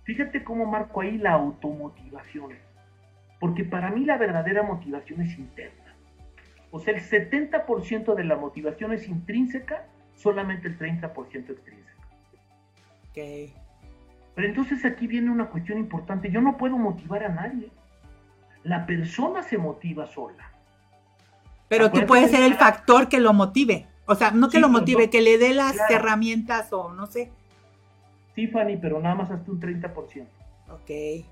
Fíjate 0.03 0.43
cómo 0.43 0.65
marco 0.65 1.01
ahí 1.01 1.17
la 1.17 1.33
automotivación. 1.33 2.51
Porque 3.39 3.63
para 3.63 3.89
mí 3.89 4.05
la 4.05 4.17
verdadera 4.17 4.63
motivación 4.63 5.21
es 5.21 5.37
interna. 5.37 5.95
O 6.71 6.79
sea, 6.79 6.93
el 6.93 7.01
70% 7.01 8.15
de 8.15 8.23
la 8.23 8.35
motivación 8.35 8.93
es 8.93 9.07
intrínseca, 9.07 9.85
solamente 10.15 10.67
el 10.67 10.79
30% 10.79 11.49
extrínseca. 11.49 12.07
Ok. 13.09 13.53
Pero 14.35 14.47
entonces 14.47 14.83
aquí 14.85 15.07
viene 15.07 15.29
una 15.29 15.47
cuestión 15.47 15.77
importante. 15.77 16.31
Yo 16.31 16.41
no 16.41 16.57
puedo 16.57 16.77
motivar 16.77 17.23
a 17.23 17.29
nadie. 17.29 17.69
La 18.63 18.85
persona 18.85 19.43
se 19.43 19.57
motiva 19.57 20.07
sola. 20.07 20.51
Pero 21.67 21.91
tú 21.91 22.05
puedes 22.05 22.31
ser 22.31 22.43
el 22.43 22.55
factor 22.55 23.09
que 23.09 23.19
lo 23.19 23.33
motive. 23.33 23.87
O 24.05 24.15
sea, 24.15 24.31
no 24.31 24.49
que 24.49 24.59
lo 24.59 24.69
motive, 24.69 25.09
que 25.09 25.21
le 25.21 25.37
dé 25.37 25.53
las 25.53 25.77
herramientas 25.89 26.73
o 26.73 26.93
no 26.93 27.05
sé. 27.05 27.31
Sí, 28.35 28.47
Fanny, 28.47 28.77
pero 28.77 28.99
nada 28.99 29.15
más 29.15 29.31
hasta 29.31 29.51
un 29.51 29.59
30%. 29.59 30.25
Ok. 30.69 31.25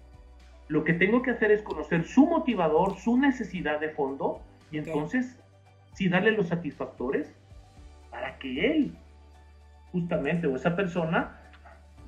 Lo 0.67 0.83
que 0.83 0.93
tengo 0.93 1.21
que 1.21 1.31
hacer 1.31 1.51
es 1.51 1.61
conocer 1.61 2.05
su 2.05 2.25
motivador, 2.25 2.97
su 2.97 3.17
necesidad 3.17 3.79
de 3.79 3.89
fondo, 3.89 4.41
y 4.71 4.77
entonces 4.77 5.39
sí 5.93 6.07
darle 6.07 6.31
los 6.31 6.47
satisfactores 6.47 7.33
para 8.09 8.37
que 8.37 8.71
él, 8.71 8.95
justamente, 9.91 10.47
o 10.47 10.55
esa 10.55 10.75
persona, 10.75 11.41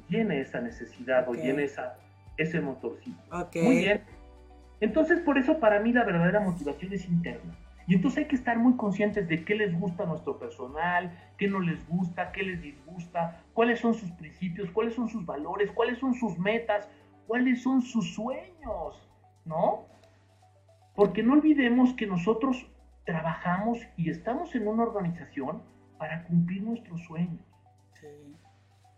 llene 0.07 0.39
esa 0.39 0.61
necesidad 0.61 1.27
o 1.27 1.33
llene 1.33 1.63
esa, 1.63 1.97
ese 2.37 2.61
motorcito. 2.61 3.17
Muy 3.55 3.77
bien. 3.77 4.01
Entonces, 4.79 5.19
por 5.19 5.37
eso 5.37 5.59
para 5.59 5.79
mí 5.79 5.91
la 5.91 6.03
verdadera 6.03 6.39
motivación 6.39 6.93
es 6.93 7.07
interna. 7.07 7.55
Y 7.87 7.95
entonces 7.95 8.19
hay 8.19 8.27
que 8.27 8.35
estar 8.35 8.57
muy 8.57 8.75
conscientes 8.75 9.27
de 9.27 9.43
qué 9.43 9.55
les 9.55 9.77
gusta 9.77 10.03
a 10.03 10.05
nuestro 10.05 10.39
personal, 10.39 11.11
qué 11.37 11.47
no 11.47 11.59
les 11.59 11.85
gusta, 11.87 12.31
qué 12.31 12.43
les 12.43 12.61
disgusta, 12.61 13.41
cuáles 13.53 13.79
son 13.79 13.93
sus 13.93 14.11
principios, 14.11 14.71
cuáles 14.71 14.93
son 14.93 15.09
sus 15.09 15.25
valores, 15.25 15.71
cuáles 15.71 15.99
son 15.99 16.13
sus 16.13 16.37
metas, 16.37 16.87
cuáles 17.27 17.61
son 17.61 17.81
sus 17.81 18.13
sueños, 18.13 19.09
¿no? 19.45 19.85
Porque 20.95 21.23
no 21.23 21.33
olvidemos 21.33 21.93
que 21.93 22.07
nosotros 22.07 22.67
trabajamos 23.05 23.79
y 23.97 24.09
estamos 24.09 24.55
en 24.55 24.67
una 24.67 24.83
organización 24.83 25.61
para 25.97 26.23
cumplir 26.23 26.63
nuestros 26.63 27.01
sueños, 27.03 27.41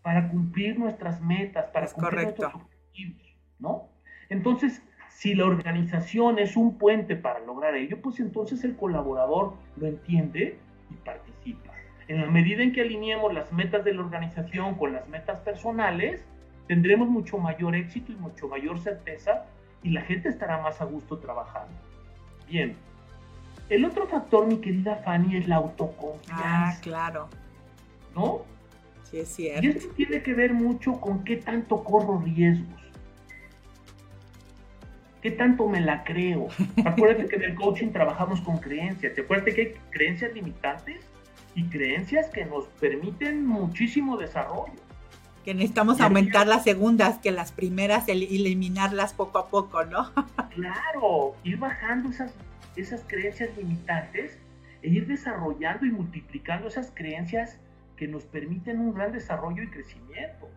para 0.03 0.29
cumplir 0.29 0.77
nuestras 0.77 1.21
metas, 1.21 1.69
para 1.71 1.87
cumplir 1.87 2.23
nuestros 2.23 2.53
objetivos, 2.53 3.37
¿no? 3.59 3.89
Entonces, 4.29 4.81
si 5.15 5.33
la 5.33 5.45
organización 5.45 6.39
es 6.39 6.57
un 6.57 6.77
puente 6.77 7.15
para 7.15 7.39
lograr 7.39 7.73
ello, 7.75 8.01
pues 8.01 8.19
entonces 8.19 8.65
el 8.65 8.75
colaborador 8.75 9.53
lo 9.77 9.87
entiende 9.87 10.57
y 10.91 10.93
participa. 11.05 11.71
En 12.09 12.19
la 12.19 12.27
medida 12.27 12.61
en 12.61 12.73
que 12.73 12.81
alineemos 12.81 13.33
las 13.33 13.51
metas 13.53 13.85
de 13.85 13.93
la 13.93 14.01
organización 14.01 14.75
con 14.75 14.91
las 14.91 15.07
metas 15.07 15.39
personales, 15.39 16.21
tendremos 16.67 17.07
mucho 17.07 17.37
mayor 17.37 17.75
éxito 17.75 18.11
y 18.11 18.15
mucho 18.15 18.49
mayor 18.49 18.77
certeza 18.77 19.45
y 19.83 19.91
la 19.91 20.01
gente 20.01 20.27
estará 20.27 20.61
más 20.61 20.81
a 20.81 20.85
gusto 20.85 21.17
trabajando. 21.17 21.73
Bien. 22.49 22.75
El 23.69 23.85
otro 23.85 24.07
factor, 24.07 24.45
mi 24.45 24.57
querida 24.57 24.97
Fanny, 24.97 25.37
es 25.37 25.47
la 25.47 25.55
autoconfianza. 25.55 26.43
Ah, 26.43 26.77
claro. 26.81 27.29
¿No? 28.13 28.41
Sí, 29.03 29.19
es 29.19 29.29
cierto. 29.29 29.65
Y 29.65 29.69
esto 29.69 29.87
tiene 29.95 30.21
que 30.21 30.33
ver 30.33 30.53
mucho 30.53 30.99
con 30.99 31.23
qué 31.23 31.37
tanto 31.37 31.85
corro 31.85 32.19
riesgos. 32.19 32.84
¿Qué 35.25 35.31
tanto 35.31 35.67
me 35.67 35.81
la 35.81 36.03
creo? 36.03 36.49
Acuérdate 36.85 37.27
que 37.27 37.37
en 37.37 37.41
el 37.41 37.55
coaching 37.55 37.87
trabajamos 37.87 38.41
con 38.41 38.59
creencias. 38.59 39.15
¿Te 39.15 39.21
acuerdas 39.21 39.55
que 39.55 39.61
hay 39.61 39.73
creencias 39.89 40.31
limitantes 40.35 41.03
y 41.55 41.63
creencias 41.63 42.29
que 42.29 42.45
nos 42.45 42.65
permiten 42.79 43.43
muchísimo 43.43 44.17
desarrollo? 44.17 44.75
Que 45.43 45.55
necesitamos 45.55 45.99
aumentar 45.99 46.45
las 46.45 46.63
segundas, 46.63 47.17
que 47.17 47.31
las 47.31 47.51
primeras 47.51 48.07
eliminarlas 48.07 49.15
poco 49.15 49.39
a 49.39 49.47
poco, 49.47 49.83
¿no? 49.83 50.11
claro, 50.53 51.33
ir 51.43 51.57
bajando 51.57 52.09
esas, 52.09 52.31
esas 52.75 53.03
creencias 53.07 53.49
limitantes 53.57 54.37
e 54.83 54.89
ir 54.89 55.07
desarrollando 55.07 55.87
y 55.87 55.91
multiplicando 55.91 56.67
esas 56.67 56.91
creencias 56.93 57.59
que 57.97 58.07
nos 58.07 58.25
permiten 58.25 58.79
un 58.79 58.93
gran 58.93 59.11
desarrollo 59.11 59.63
y 59.63 59.69
crecimiento. 59.69 60.47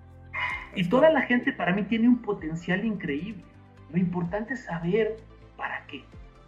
Y 0.75 0.90
toda 0.90 1.08
la 1.08 1.22
gente 1.22 1.54
para 1.54 1.72
mí 1.72 1.84
tiene 1.84 2.06
un 2.06 2.20
potencial 2.20 2.84
increíble. 2.84 3.44
Lo 3.92 3.99
importante 3.99 4.54
es 4.54 4.64
saber 4.64 5.16
para 5.57 5.85
qué, 5.87 6.04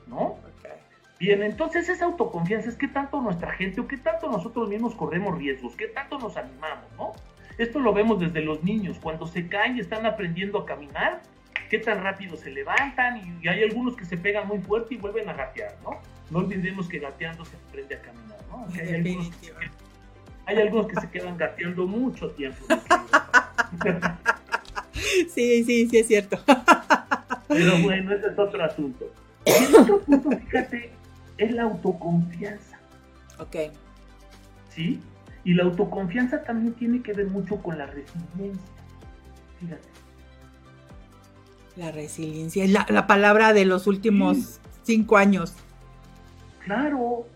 ¿no? 0.06 0.38
Bien, 1.20 1.42
entonces 1.42 1.88
esa 1.90 2.06
autoconfianza 2.06 2.70
es 2.70 2.76
qué 2.76 2.88
tanto 2.88 3.20
nuestra 3.20 3.52
gente 3.52 3.82
o 3.82 3.86
qué 3.86 3.98
tanto 3.98 4.30
nosotros 4.30 4.70
mismos 4.70 4.94
corremos 4.94 5.36
riesgos, 5.36 5.76
qué 5.76 5.88
tanto 5.88 6.18
nos 6.18 6.38
animamos, 6.38 6.86
¿no? 6.96 7.12
Esto 7.58 7.78
lo 7.78 7.92
vemos 7.92 8.18
desde 8.18 8.40
los 8.40 8.64
niños, 8.64 8.98
cuando 9.02 9.26
se 9.26 9.46
caen 9.46 9.76
y 9.76 9.80
están 9.80 10.06
aprendiendo 10.06 10.60
a 10.60 10.64
caminar, 10.64 11.20
qué 11.68 11.78
tan 11.78 12.02
rápido 12.02 12.38
se 12.38 12.50
levantan 12.50 13.18
y, 13.18 13.46
hay 13.46 13.64
algunos 13.64 13.96
que 13.96 14.06
se 14.06 14.16
pegan 14.16 14.48
muy 14.48 14.60
fuerte 14.60 14.94
y 14.94 14.96
vuelven 14.96 15.28
a 15.28 15.34
gatear, 15.34 15.76
¿no? 15.84 16.00
No 16.30 16.38
olvidemos 16.38 16.88
que 16.88 16.98
gateando 16.98 17.44
se 17.44 17.54
aprende 17.56 17.96
a 17.96 18.00
caminar, 18.00 18.38
¿no? 18.48 18.66
hay, 18.72 18.94
algunos 18.94 19.28
que, 19.36 19.52
hay 20.46 20.58
algunos 20.58 20.86
que 20.86 21.00
se 21.02 21.10
quedan 21.10 21.36
gateando 21.36 21.86
mucho 21.86 22.30
tiempo. 22.30 22.64
sí, 25.34 25.64
sí, 25.64 25.86
sí 25.86 25.98
es 25.98 26.06
cierto. 26.06 26.38
Pero 27.50 27.82
bueno, 27.82 28.12
ese 28.12 28.28
es 28.28 28.38
otro 28.38 28.62
asunto. 28.64 29.12
el 29.44 29.74
otro 29.74 30.00
punto, 30.00 30.30
fíjate, 30.30 30.92
es 31.36 31.52
la 31.52 31.64
autoconfianza. 31.64 32.78
Ok. 33.38 33.56
¿Sí? 34.68 35.00
Y 35.42 35.54
la 35.54 35.64
autoconfianza 35.64 36.42
también 36.42 36.74
tiene 36.74 37.02
que 37.02 37.12
ver 37.12 37.26
mucho 37.26 37.56
con 37.60 37.76
la 37.76 37.86
resiliencia. 37.86 38.72
Fíjate. 39.58 39.88
La 41.76 41.90
resiliencia 41.90 42.64
es 42.64 42.70
la, 42.70 43.06
palabra 43.06 43.52
de 43.52 43.64
los 43.64 43.86
últimos 43.86 44.60
cinco 44.82 45.16
años. 45.16 45.54
Claro. 46.64 47.26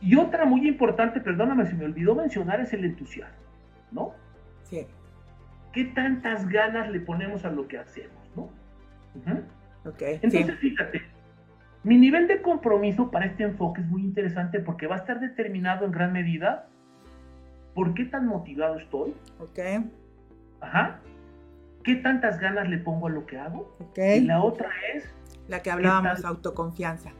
Y 0.00 0.16
otra 0.16 0.46
muy 0.46 0.66
importante, 0.66 1.20
perdóname, 1.20 1.66
se 1.66 1.74
me 1.74 1.84
olvidó 1.84 2.14
mencionar, 2.14 2.60
es 2.60 2.72
el 2.72 2.84
entusiasmo, 2.84 3.36
¿no? 3.92 4.14
Sí. 4.68 4.86
¿Qué 5.72 5.84
tantas 5.84 6.48
ganas 6.48 6.90
le 6.90 7.00
ponemos 7.00 7.44
a 7.44 7.50
lo 7.50 7.68
que 7.68 7.78
hacemos, 7.78 8.18
no? 8.34 8.48
Okay, 9.84 10.20
Entonces, 10.22 10.56
fíjate, 10.58 11.02
mi 11.82 11.96
nivel 11.96 12.28
de 12.28 12.42
compromiso 12.42 13.10
para 13.10 13.26
este 13.26 13.44
enfoque 13.44 13.80
es 13.80 13.86
muy 13.86 14.02
interesante 14.02 14.60
porque 14.60 14.86
va 14.86 14.96
a 14.96 14.98
estar 14.98 15.20
determinado 15.20 15.86
en 15.86 15.92
gran 15.92 16.12
medida 16.12 16.68
por 17.74 17.94
qué 17.94 18.04
tan 18.04 18.26
motivado 18.26 18.78
estoy. 18.78 19.14
Ok. 19.38 19.58
Ajá. 20.60 21.00
¿Qué 21.82 21.96
tantas 21.96 22.38
ganas 22.38 22.68
le 22.68 22.78
pongo 22.78 23.06
a 23.06 23.10
lo 23.10 23.24
que 23.24 23.38
hago? 23.38 23.74
Ok. 23.80 23.98
Y 24.16 24.20
la 24.20 24.42
otra 24.42 24.68
es... 24.94 25.14
La 25.48 25.62
que 25.62 25.70
hablábamos, 25.70 26.24
autoconfianza. 26.24 27.10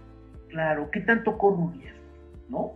Claro, 0.48 0.90
¿qué 0.90 1.00
tanto 1.00 1.38
corro 1.38 1.72
riesgo? 1.74 1.98
¿No? 2.48 2.72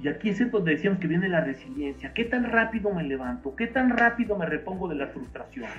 Y 0.00 0.08
aquí 0.08 0.30
es 0.30 0.50
donde 0.50 0.72
decíamos 0.72 0.98
que 0.98 1.06
viene 1.06 1.28
la 1.28 1.40
resiliencia. 1.40 2.12
¿Qué 2.12 2.24
tan 2.24 2.50
rápido 2.50 2.92
me 2.92 3.04
levanto? 3.04 3.54
¿Qué 3.56 3.68
tan 3.68 3.90
rápido 3.96 4.36
me 4.36 4.46
repongo 4.46 4.88
de 4.88 4.96
las 4.96 5.12
frustraciones? 5.12 5.72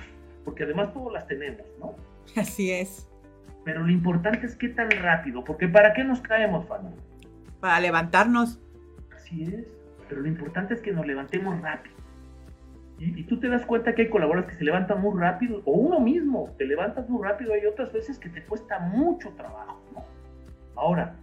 Porque 0.44 0.64
además 0.64 0.92
todas 0.92 1.12
las 1.12 1.26
tenemos, 1.26 1.66
¿no? 1.78 1.94
Así 2.36 2.70
es. 2.70 3.08
Pero 3.64 3.82
lo 3.82 3.90
importante 3.90 4.46
es 4.46 4.56
qué 4.56 4.68
tan 4.68 4.90
rápido, 4.90 5.42
porque 5.44 5.68
¿para 5.68 5.94
qué 5.94 6.04
nos 6.04 6.20
caemos, 6.20 6.66
Fanny? 6.66 6.90
Para 7.60 7.80
levantarnos. 7.80 8.60
Así 9.14 9.44
es, 9.44 9.66
pero 10.08 10.20
lo 10.20 10.28
importante 10.28 10.74
es 10.74 10.82
que 10.82 10.92
nos 10.92 11.06
levantemos 11.06 11.60
rápido. 11.60 11.94
Y, 12.98 13.24
tú 13.24 13.40
te 13.40 13.48
das 13.48 13.66
cuenta 13.66 13.94
que 13.94 14.02
hay 14.02 14.08
colaboradores 14.08 14.52
que 14.52 14.58
se 14.58 14.64
levantan 14.64 15.00
muy 15.00 15.18
rápido, 15.18 15.62
o 15.64 15.72
uno 15.72 15.98
mismo, 15.98 16.54
te 16.56 16.64
levantas 16.64 17.08
muy 17.08 17.24
rápido, 17.24 17.52
hay 17.52 17.66
otras 17.66 17.92
veces 17.92 18.18
que 18.18 18.28
te 18.28 18.42
cuesta 18.44 18.78
mucho 18.78 19.30
trabajo, 19.30 19.82
¿no? 19.92 20.04
Ahora, 20.76 21.16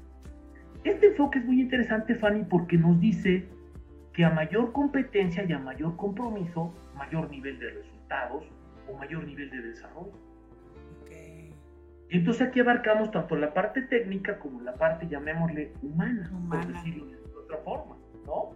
este 0.84 1.08
enfoque 1.08 1.40
es 1.40 1.46
muy 1.46 1.62
interesante, 1.62 2.16
Fanny, 2.16 2.44
porque 2.44 2.78
nos 2.78 3.00
dice 3.00 3.48
que 4.14 4.26
a 4.26 4.30
mayor 4.32 4.74
competencia 4.74 5.46
y 5.46 5.54
a 5.54 5.60
mayor 5.60 5.96
compromiso, 5.96 6.74
mayor 6.96 7.30
nivel 7.30 7.58
de 7.60 7.70
resultados 7.70 8.44
o 8.90 8.98
mayor 8.98 9.24
nivel 9.24 9.50
de 9.50 9.62
desarrollo. 9.62 10.31
Y 12.12 12.18
entonces 12.18 12.50
aquí 12.50 12.60
abarcamos 12.60 13.10
tanto 13.10 13.38
la 13.38 13.54
parte 13.54 13.84
técnica 13.84 14.38
como 14.38 14.60
la 14.62 14.74
parte, 14.74 15.08
llamémosle, 15.08 15.72
humana, 15.82 16.30
por 16.50 16.68
decirlo 16.68 17.06
de 17.06 17.16
otra 17.42 17.58
forma, 17.64 17.96
¿no? 18.26 18.50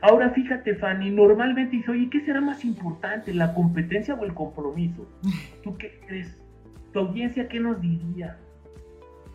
Ahora 0.00 0.30
fíjate, 0.30 0.76
Fanny, 0.76 1.10
normalmente 1.10 1.76
dice, 1.76 1.90
oye, 1.90 2.08
¿qué 2.08 2.20
será 2.20 2.40
más 2.40 2.64
importante, 2.64 3.34
la 3.34 3.52
competencia 3.52 4.14
o 4.14 4.24
el 4.24 4.32
compromiso? 4.32 5.08
¿Tú 5.64 5.76
qué 5.76 5.98
crees? 6.06 6.40
¿Tu 6.92 7.00
audiencia 7.00 7.48
qué 7.48 7.58
nos 7.58 7.80
diría? 7.80 8.38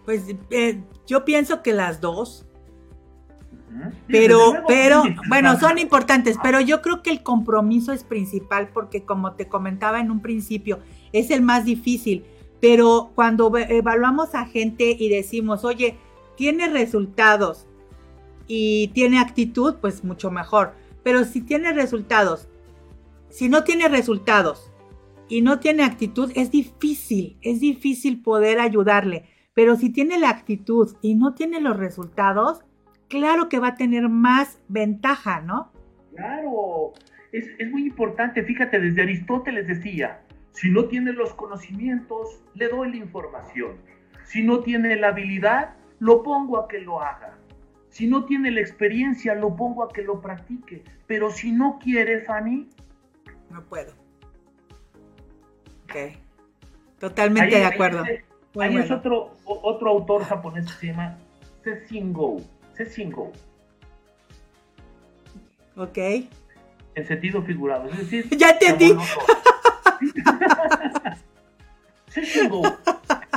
Pues 0.06 0.24
eh, 0.50 0.80
yo 1.06 1.26
pienso 1.26 1.62
que 1.62 1.74
las 1.74 2.00
dos. 2.00 2.46
Pero, 4.08 4.63
pero, 4.68 5.04
bueno, 5.28 5.60
son 5.60 5.78
importantes, 5.78 6.38
pero 6.42 6.62
yo 6.62 6.82
creo 6.82 7.04
que 7.04 7.12
el 7.12 7.22
compromiso 7.22 7.92
es 7.92 8.06
principal 8.06 8.70
porque 8.70 9.04
como 9.04 9.34
te 9.34 9.50
comentaba 9.50 10.00
en 10.00 10.10
un 10.10 10.22
principio, 10.22 10.80
es 11.12 11.30
el 11.30 11.42
más 11.42 11.66
difícil 11.66 12.24
pero 12.60 13.12
cuando 13.15 13.56
evaluamos 13.56 14.34
a 14.36 14.46
gente 14.46 14.96
y 14.98 15.10
decimos, 15.10 15.63
oye, 15.63 15.98
tiene 16.36 16.67
resultados 16.67 17.67
y 18.48 18.89
tiene 18.89 19.20
actitud, 19.20 19.76
pues 19.82 20.04
mucho 20.04 20.32
mejor. 20.32 20.74
Pero 21.04 21.24
si 21.26 21.41
tiene 21.41 21.74
resultados, 21.74 22.48
si 23.30 23.50
no 23.50 23.63
tiene 23.63 23.88
resultados 23.88 24.72
y 25.30 25.41
no 25.41 25.60
tiene 25.60 25.84
actitud, 25.84 26.32
es 26.36 26.52
difícil, 26.52 27.38
es 27.41 27.60
difícil 27.60 28.22
poder 28.22 28.60
ayudarle. 28.60 29.26
Pero 29.54 29.76
si 29.76 29.89
tiene 29.89 30.20
la 30.20 30.30
actitud 30.30 30.96
y 31.02 31.15
no 31.15 31.34
tiene 31.34 31.60
los 31.60 31.78
resultados, 31.78 32.62
claro 33.08 33.50
que 33.50 33.60
va 33.60 33.70
a 33.70 33.76
tener 33.76 34.10
más 34.10 34.60
ventaja, 34.67 35.41
¿no? 35.41 35.72
Claro, 36.15 36.93
es, 37.32 37.48
es 37.58 37.72
muy 37.72 37.84
importante. 37.84 38.43
Fíjate, 38.43 38.80
desde 38.80 39.02
Aristóteles 39.02 39.67
decía, 39.67 40.22
si 40.58 40.72
no 40.72 40.86
tiene 40.86 41.13
los 41.13 41.36
conocimientos, 41.36 42.41
le 42.56 42.67
doy 42.67 42.89
la 42.89 42.98
información. 42.98 43.78
Si 44.24 44.41
no 44.41 44.62
tiene 44.62 44.96
la 44.96 45.10
habilidad, 45.10 45.76
lo 46.00 46.24
pongo 46.24 46.58
a 46.58 46.67
que 46.67 46.80
lo 46.80 47.00
haga. 47.00 47.38
Si 47.89 48.08
no 48.08 48.26
tiene 48.26 48.50
la 48.50 48.62
experiencia, 48.62 49.36
lo 49.36 49.56
pongo 49.56 49.84
a 49.84 49.93
que 49.93 50.02
lo 50.02 50.20
practique. 50.20 50.84
Pero 51.06 51.30
si 51.30 51.52
no 51.52 51.78
quiere, 51.78 52.22
Fanny, 52.22 52.67
no 53.52 53.63
puedo. 53.65 53.93
Ok. 55.84 56.17
Totalmente 57.00 57.56
de 57.56 57.65
acuerdo. 57.65 58.04
Hay 58.60 58.78
otro, 58.80 59.36
otro 59.46 59.89
autor 59.91 60.24
japonés 60.24 60.65
que 60.65 60.80
se 60.80 60.88
llama 60.88 61.20
Sessingo. 61.63 62.38
Sessingo. 62.76 63.32
Ok. 65.76 65.98
En 66.96 67.08
sentido 67.08 67.43
figurado. 67.43 67.91
Es 67.91 67.98
decir, 68.00 68.28
ya 68.36 68.50
entendí. 68.50 68.96
Sessingo. 72.08 72.62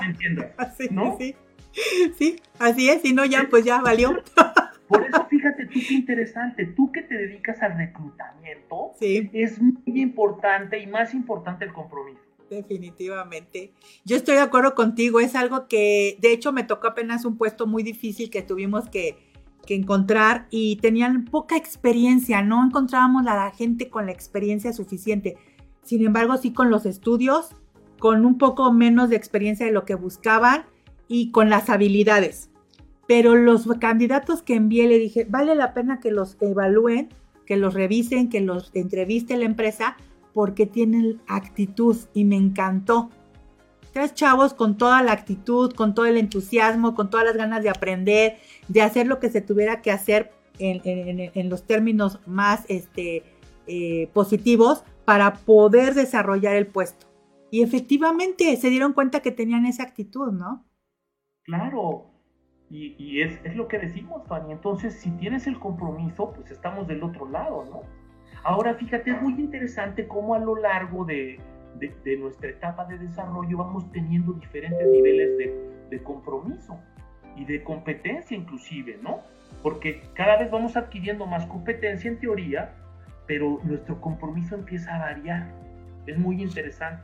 ¿Me 0.01 0.07
entiendes? 0.07 0.47
Sí, 0.79 0.89
¿no? 0.91 1.17
Sí. 1.19 1.37
sí, 2.19 2.37
así 2.59 2.89
es. 2.89 3.03
Si 3.03 3.13
no, 3.13 3.25
ya, 3.25 3.47
pues 3.51 3.65
ya 3.65 3.81
valió. 3.81 4.23
Por 4.89 5.05
eso, 5.05 5.25
fíjate 5.29 5.67
tú 5.67 5.79
qué 5.87 5.95
interesante. 5.95 6.67
Tú 6.67 6.91
que 6.91 7.03
te 7.03 7.15
dedicas 7.15 7.63
al 7.63 7.77
reclutamiento, 7.77 8.93
sí. 8.99 9.31
es 9.33 9.61
muy 9.61 10.01
importante 10.01 10.79
y 10.81 10.87
más 10.87 11.15
importante 11.15 11.65
el 11.65 11.73
compromiso. 11.73 12.21
Definitivamente. 12.51 13.73
Yo 14.05 14.17
estoy 14.17 14.35
de 14.35 14.41
acuerdo 14.41 14.75
contigo. 14.75 15.21
Es 15.21 15.37
algo 15.37 15.69
que, 15.69 16.19
de 16.21 16.33
hecho, 16.33 16.53
me 16.53 16.65
tocó 16.65 16.89
apenas 16.89 17.25
un 17.25 17.39
puesto 17.39 17.69
muy 17.69 17.85
difícil 17.85 18.29
que 18.29 18.43
tuvimos 18.43 18.89
que, 18.91 19.31
encontrar 19.69 20.49
y 20.51 20.79
tenían 20.83 21.27
poca 21.27 21.57
experiencia. 21.57 22.43
No 22.43 22.67
encontrábamos 22.67 23.25
a 23.29 23.37
la 23.37 23.51
gente 23.53 23.89
con 23.89 24.07
la 24.07 24.11
experiencia 24.11 24.73
suficiente. 24.73 25.37
Sin 25.83 26.05
embargo, 26.05 26.37
sí 26.37 26.53
con 26.53 26.71
los 26.71 26.87
estudios, 26.87 27.51
con 27.99 28.25
un 28.25 28.39
poco 28.39 28.73
menos 28.73 29.11
de 29.11 29.17
experiencia 29.17 29.67
de 29.67 29.73
lo 29.73 29.85
que 29.85 29.95
buscaban 29.95 30.65
y 31.07 31.31
con 31.31 31.51
las 31.51 31.71
habilidades. 31.71 32.51
Pero 33.07 33.35
los 33.35 33.67
candidatos 33.81 34.43
que 34.43 34.55
envié 34.55 34.89
le 34.89 34.99
dije, 34.99 35.27
vale 35.29 35.55
la 35.55 35.75
pena 35.75 36.01
que 36.01 36.11
los 36.11 36.37
evalúen, 36.41 37.09
que 37.47 37.57
los 37.57 37.75
revisen, 37.75 38.29
que 38.29 38.41
los 38.41 38.71
entreviste 38.75 39.37
la 39.37 39.45
empresa, 39.45 39.97
porque 40.33 40.67
tienen 40.67 41.21
actitud 41.27 41.97
y 42.15 42.25
me 42.25 42.37
encantó. 42.37 43.11
Tres 43.93 44.15
chavos 44.15 44.55
con 44.55 44.79
toda 44.79 45.03
la 45.03 45.11
actitud, 45.13 45.73
con 45.73 45.95
todo 45.95 46.07
el 46.07 46.17
entusiasmo, 46.17 46.95
con 46.95 47.11
todas 47.11 47.27
las 47.27 47.37
ganas 47.37 47.63
de 47.65 47.71
aprender, 47.71 48.37
de 48.69 48.83
hacer 48.83 49.09
lo 49.09 49.19
que 49.19 49.31
se 49.31 49.41
tuviera 49.41 49.83
que 49.83 49.91
hacer 49.91 50.31
en, 50.61 51.51
los 51.51 51.65
términos 51.65 52.21
más 52.27 52.65
este, 52.69 53.25
eh, 53.67 54.09
positivos 54.13 54.85
para 55.11 55.33
poder 55.35 55.95
desarrollar 55.95 56.55
el 56.55 56.69
puesto. 56.69 57.09
Y 57.51 57.65
efectivamente 57.65 58.57
se 58.57 58.71
dieron 58.71 58.93
cuenta 58.93 59.19
que 59.19 59.33
tenían 59.33 59.67
esa 59.67 59.83
actitud, 59.83 60.31
¿no? 60.31 60.65
Claro, 61.43 62.13
y, 62.71 63.21
es, 63.21 63.41
es, 63.43 63.57
lo 63.57 63.67
que 63.67 63.81
decimos, 63.81 64.25
Fanny. 64.29 64.53
Entonces, 64.53 64.95
si 64.95 65.11
tienes 65.11 65.49
el 65.49 65.59
compromiso, 65.59 66.33
pues 66.33 66.53
estamos 66.53 66.87
del 66.87 67.03
otro 67.03 67.29
lado, 67.29 67.65
¿no? 67.69 67.83
Ahora 68.45 68.75
fíjate, 68.75 69.11
es 69.11 69.21
muy 69.21 69.33
interesante 69.33 70.07
cómo 70.07 70.37
a 70.37 70.39
lo 70.39 70.55
largo 70.55 71.05
de, 71.05 71.41
nuestra 72.21 72.51
etapa 72.51 72.85
de 72.85 72.99
desarrollo 72.99 73.59
vamos 73.59 73.91
teniendo 73.91 74.35
diferentes 74.35 74.87
niveles 74.87 75.37
de, 75.91 76.03
compromiso 76.05 76.79
y 77.35 77.45
de 77.47 77.65
competencia 77.65 78.37
inclusive, 78.37 79.01
¿no? 79.03 79.23
Porque 79.65 80.03
cada 80.15 80.37
vez 80.37 80.53
vamos 80.53 80.77
adquiriendo 80.77 81.27
más 81.27 81.47
competencia 81.47 82.09
en 82.09 82.21
teoría, 82.21 82.77
pero 83.27 83.61
nuestro 83.65 84.01
compromiso 84.01 84.55
empieza 84.55 84.95
a 84.95 84.99
variar. 84.99 85.47
Es 86.07 86.19
muy 86.19 86.43
interesante. 86.43 87.03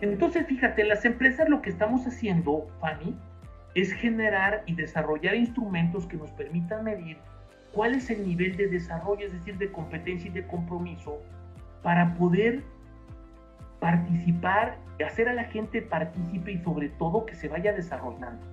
Entonces, 0.00 0.46
fíjate, 0.46 0.84
las 0.84 1.04
empresas 1.04 1.48
lo 1.48 1.62
que 1.62 1.70
estamos 1.70 2.06
haciendo, 2.06 2.66
Fanny, 2.80 3.16
es 3.74 3.92
generar 3.92 4.62
y 4.66 4.74
desarrollar 4.74 5.34
instrumentos 5.34 6.06
que 6.06 6.16
nos 6.16 6.30
permitan 6.32 6.84
medir 6.84 7.18
cuál 7.72 7.94
es 7.94 8.10
el 8.10 8.26
nivel 8.26 8.56
de 8.56 8.68
desarrollo, 8.68 9.26
es 9.26 9.32
decir, 9.32 9.56
de 9.58 9.70
competencia 9.70 10.28
y 10.28 10.32
de 10.32 10.46
compromiso, 10.46 11.22
para 11.82 12.14
poder 12.14 12.62
participar, 13.80 14.76
hacer 15.04 15.28
a 15.28 15.34
la 15.34 15.44
gente 15.44 15.82
partícipe 15.82 16.52
y 16.52 16.58
sobre 16.58 16.90
todo 16.90 17.26
que 17.26 17.34
se 17.34 17.48
vaya 17.48 17.72
desarrollando. 17.72 18.44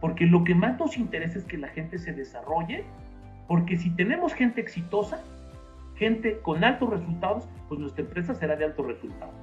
Porque 0.00 0.26
lo 0.26 0.44
que 0.44 0.54
más 0.54 0.78
nos 0.78 0.96
interesa 0.96 1.38
es 1.38 1.44
que 1.44 1.58
la 1.58 1.68
gente 1.68 1.98
se 1.98 2.12
desarrolle, 2.12 2.84
porque 3.48 3.76
si 3.76 3.90
tenemos 3.90 4.32
gente 4.32 4.60
exitosa, 4.60 5.20
gente 5.96 6.40
con 6.40 6.62
altos 6.64 6.90
resultados, 6.90 7.48
pues 7.68 7.80
nuestra 7.80 8.04
empresa 8.04 8.34
será 8.34 8.56
de 8.56 8.66
altos 8.66 8.86
resultados, 8.86 9.34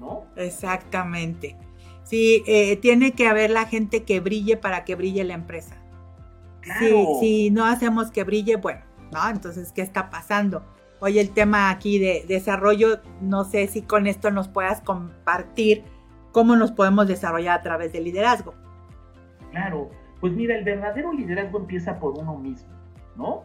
¿no? 0.00 0.24
Exactamente. 0.36 1.56
Sí, 2.02 2.42
eh, 2.46 2.76
tiene 2.76 3.12
que 3.12 3.26
haber 3.26 3.50
la 3.50 3.66
gente 3.66 4.04
que 4.04 4.20
brille 4.20 4.56
para 4.56 4.84
que 4.84 4.94
brille 4.94 5.24
la 5.24 5.34
empresa. 5.34 5.76
Si, 7.20 7.50
no 7.50 7.66
hacemos 7.66 8.10
que 8.10 8.24
brille, 8.24 8.56
bueno, 8.56 8.80
¿no? 9.12 9.28
Entonces, 9.28 9.72
¿qué 9.72 9.82
está 9.82 10.10
pasando? 10.10 10.64
Hoy 11.00 11.18
el 11.18 11.30
tema 11.30 11.70
aquí 11.70 11.98
de 11.98 12.24
desarrollo, 12.26 13.00
no 13.20 13.44
sé 13.44 13.66
si 13.66 13.82
con 13.82 14.06
esto 14.06 14.30
nos 14.30 14.48
puedas 14.48 14.80
compartir 14.80 15.84
cómo 16.32 16.56
nos 16.56 16.72
podemos 16.72 17.06
desarrollar 17.06 17.58
a 17.58 17.62
través 17.62 17.92
del 17.92 18.04
liderazgo. 18.04 18.54
Claro, 19.50 19.90
pues 20.20 20.32
mira, 20.32 20.56
el 20.56 20.64
verdadero 20.64 21.12
liderazgo 21.12 21.58
empieza 21.58 21.98
por 21.98 22.18
uno 22.18 22.36
mismo, 22.36 22.70
¿no? 23.16 23.44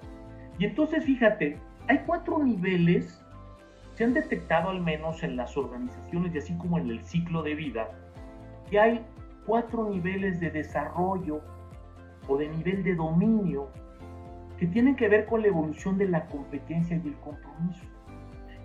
Y 0.58 0.66
entonces 0.66 1.04
fíjate, 1.04 1.60
hay 1.90 2.04
cuatro 2.06 2.38
niveles, 2.38 3.20
se 3.96 4.04
han 4.04 4.14
detectado 4.14 4.70
al 4.70 4.80
menos 4.80 5.24
en 5.24 5.36
las 5.36 5.58
organizaciones 5.58 6.36
y 6.36 6.38
así 6.38 6.56
como 6.56 6.78
en 6.78 6.88
el 6.88 7.04
ciclo 7.04 7.42
de 7.42 7.56
vida, 7.56 7.90
que 8.70 8.80
hay 8.80 9.06
cuatro 9.48 9.90
niveles 9.90 10.40
de 10.40 10.52
desarrollo 10.52 11.42
o 12.28 12.38
de 12.38 12.48
nivel 12.48 12.84
de 12.84 12.94
dominio 12.94 13.70
que 14.60 14.68
tienen 14.68 14.96
que 14.96 15.10
ver 15.10 15.26
con 15.26 15.42
la 15.42 15.48
evolución 15.48 15.98
de 15.98 16.08
la 16.08 16.28
competencia 16.28 17.02
y 17.04 17.08
el 17.08 17.16
compromiso. 17.16 17.86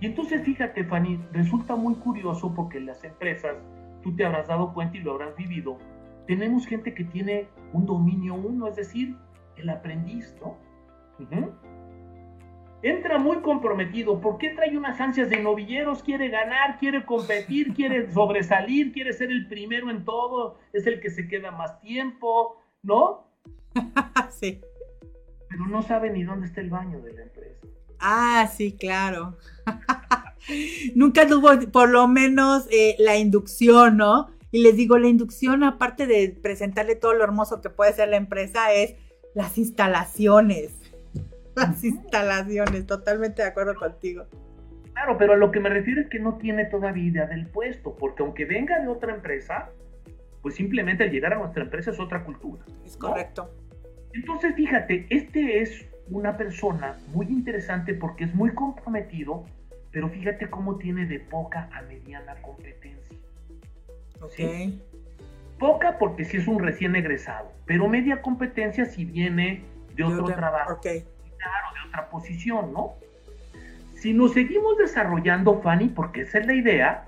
Y 0.00 0.06
entonces 0.06 0.42
fíjate, 0.42 0.84
Fanny, 0.84 1.18
resulta 1.32 1.76
muy 1.76 1.94
curioso 1.94 2.52
porque 2.54 2.76
en 2.76 2.86
las 2.86 3.02
empresas, 3.04 3.56
tú 4.02 4.14
te 4.14 4.26
habrás 4.26 4.48
dado 4.48 4.74
cuenta 4.74 4.98
y 4.98 5.00
lo 5.00 5.12
habrás 5.12 5.34
vivido, 5.34 5.78
tenemos 6.26 6.66
gente 6.66 6.92
que 6.92 7.04
tiene 7.04 7.48
un 7.72 7.86
dominio 7.86 8.34
uno, 8.34 8.66
es 8.68 8.76
decir, 8.76 9.16
el 9.56 9.70
aprendiz, 9.70 10.36
¿no? 10.42 10.58
Entra 12.84 13.16
muy 13.16 13.38
comprometido. 13.38 14.20
¿Por 14.20 14.36
qué 14.36 14.50
trae 14.50 14.76
unas 14.76 15.00
ansias 15.00 15.30
de 15.30 15.40
novilleros? 15.40 16.02
Quiere 16.02 16.28
ganar, 16.28 16.78
quiere 16.78 17.06
competir, 17.06 17.72
quiere 17.72 18.12
sobresalir, 18.12 18.92
quiere 18.92 19.14
ser 19.14 19.30
el 19.30 19.48
primero 19.48 19.90
en 19.90 20.04
todo, 20.04 20.58
es 20.74 20.86
el 20.86 21.00
que 21.00 21.08
se 21.08 21.26
queda 21.26 21.50
más 21.50 21.80
tiempo, 21.80 22.60
¿no? 22.82 23.26
sí. 24.30 24.60
Pero 25.48 25.66
no 25.66 25.80
sabe 25.80 26.10
ni 26.10 26.24
dónde 26.24 26.46
está 26.46 26.60
el 26.60 26.68
baño 26.68 27.00
de 27.00 27.14
la 27.14 27.22
empresa. 27.22 27.66
Ah, 28.00 28.50
sí, 28.54 28.76
claro. 28.76 29.38
Nunca 30.94 31.26
tuvo 31.26 31.58
por 31.72 31.88
lo 31.88 32.06
menos 32.06 32.68
eh, 32.70 32.96
la 32.98 33.16
inducción, 33.16 33.96
¿no? 33.96 34.28
Y 34.50 34.62
les 34.62 34.76
digo, 34.76 34.98
la 34.98 35.08
inducción, 35.08 35.64
aparte 35.64 36.06
de 36.06 36.38
presentarle 36.42 36.96
todo 36.96 37.14
lo 37.14 37.24
hermoso 37.24 37.62
que 37.62 37.70
puede 37.70 37.94
ser 37.94 38.10
la 38.10 38.18
empresa, 38.18 38.74
es 38.74 38.94
las 39.34 39.56
instalaciones. 39.56 40.83
Las 41.56 41.82
instalaciones, 41.84 42.86
totalmente 42.86 43.42
de 43.42 43.48
acuerdo 43.48 43.74
contigo. 43.74 44.26
Claro, 44.92 45.18
pero 45.18 45.32
a 45.32 45.36
lo 45.36 45.50
que 45.50 45.60
me 45.60 45.68
refiero 45.68 46.00
es 46.00 46.08
que 46.08 46.20
no 46.20 46.36
tiene 46.38 46.66
todavía 46.66 47.04
idea 47.04 47.26
del 47.26 47.46
puesto, 47.48 47.96
porque 47.96 48.22
aunque 48.22 48.44
venga 48.44 48.78
de 48.78 48.88
otra 48.88 49.12
empresa, 49.12 49.70
pues 50.40 50.54
simplemente 50.54 51.04
al 51.04 51.10
llegar 51.10 51.32
a 51.34 51.38
nuestra 51.38 51.64
empresa 51.64 51.90
es 51.90 51.98
otra 51.98 52.24
cultura. 52.24 52.62
Es 52.84 52.96
correcto. 52.96 53.50
Entonces, 54.12 54.54
fíjate, 54.54 55.06
este 55.10 55.62
es 55.62 55.86
una 56.10 56.36
persona 56.36 56.96
muy 57.08 57.26
interesante 57.26 57.94
porque 57.94 58.24
es 58.24 58.34
muy 58.34 58.54
comprometido, 58.54 59.44
pero 59.90 60.08
fíjate 60.08 60.48
cómo 60.48 60.76
tiene 60.76 61.06
de 61.06 61.18
poca 61.18 61.68
a 61.72 61.82
mediana 61.82 62.40
competencia. 62.42 63.16
Ok. 64.20 64.74
Poca 65.58 65.98
porque 65.98 66.24
sí 66.24 66.36
es 66.36 66.46
un 66.46 66.60
recién 66.60 66.94
egresado, 66.94 67.50
pero 67.66 67.88
media 67.88 68.22
competencia 68.22 68.84
si 68.84 69.04
viene 69.04 69.64
de 69.94 70.04
otro 70.04 70.26
trabajo. 70.26 70.74
Okay. 70.74 71.04
Claro, 71.44 71.74
de 71.74 71.88
otra 71.88 72.08
posición, 72.08 72.72
¿no? 72.72 72.94
Si 73.92 74.14
nos 74.14 74.32
seguimos 74.32 74.78
desarrollando, 74.78 75.60
Fanny, 75.60 75.88
porque 75.88 76.22
esa 76.22 76.38
es 76.38 76.46
la 76.46 76.54
idea, 76.54 77.06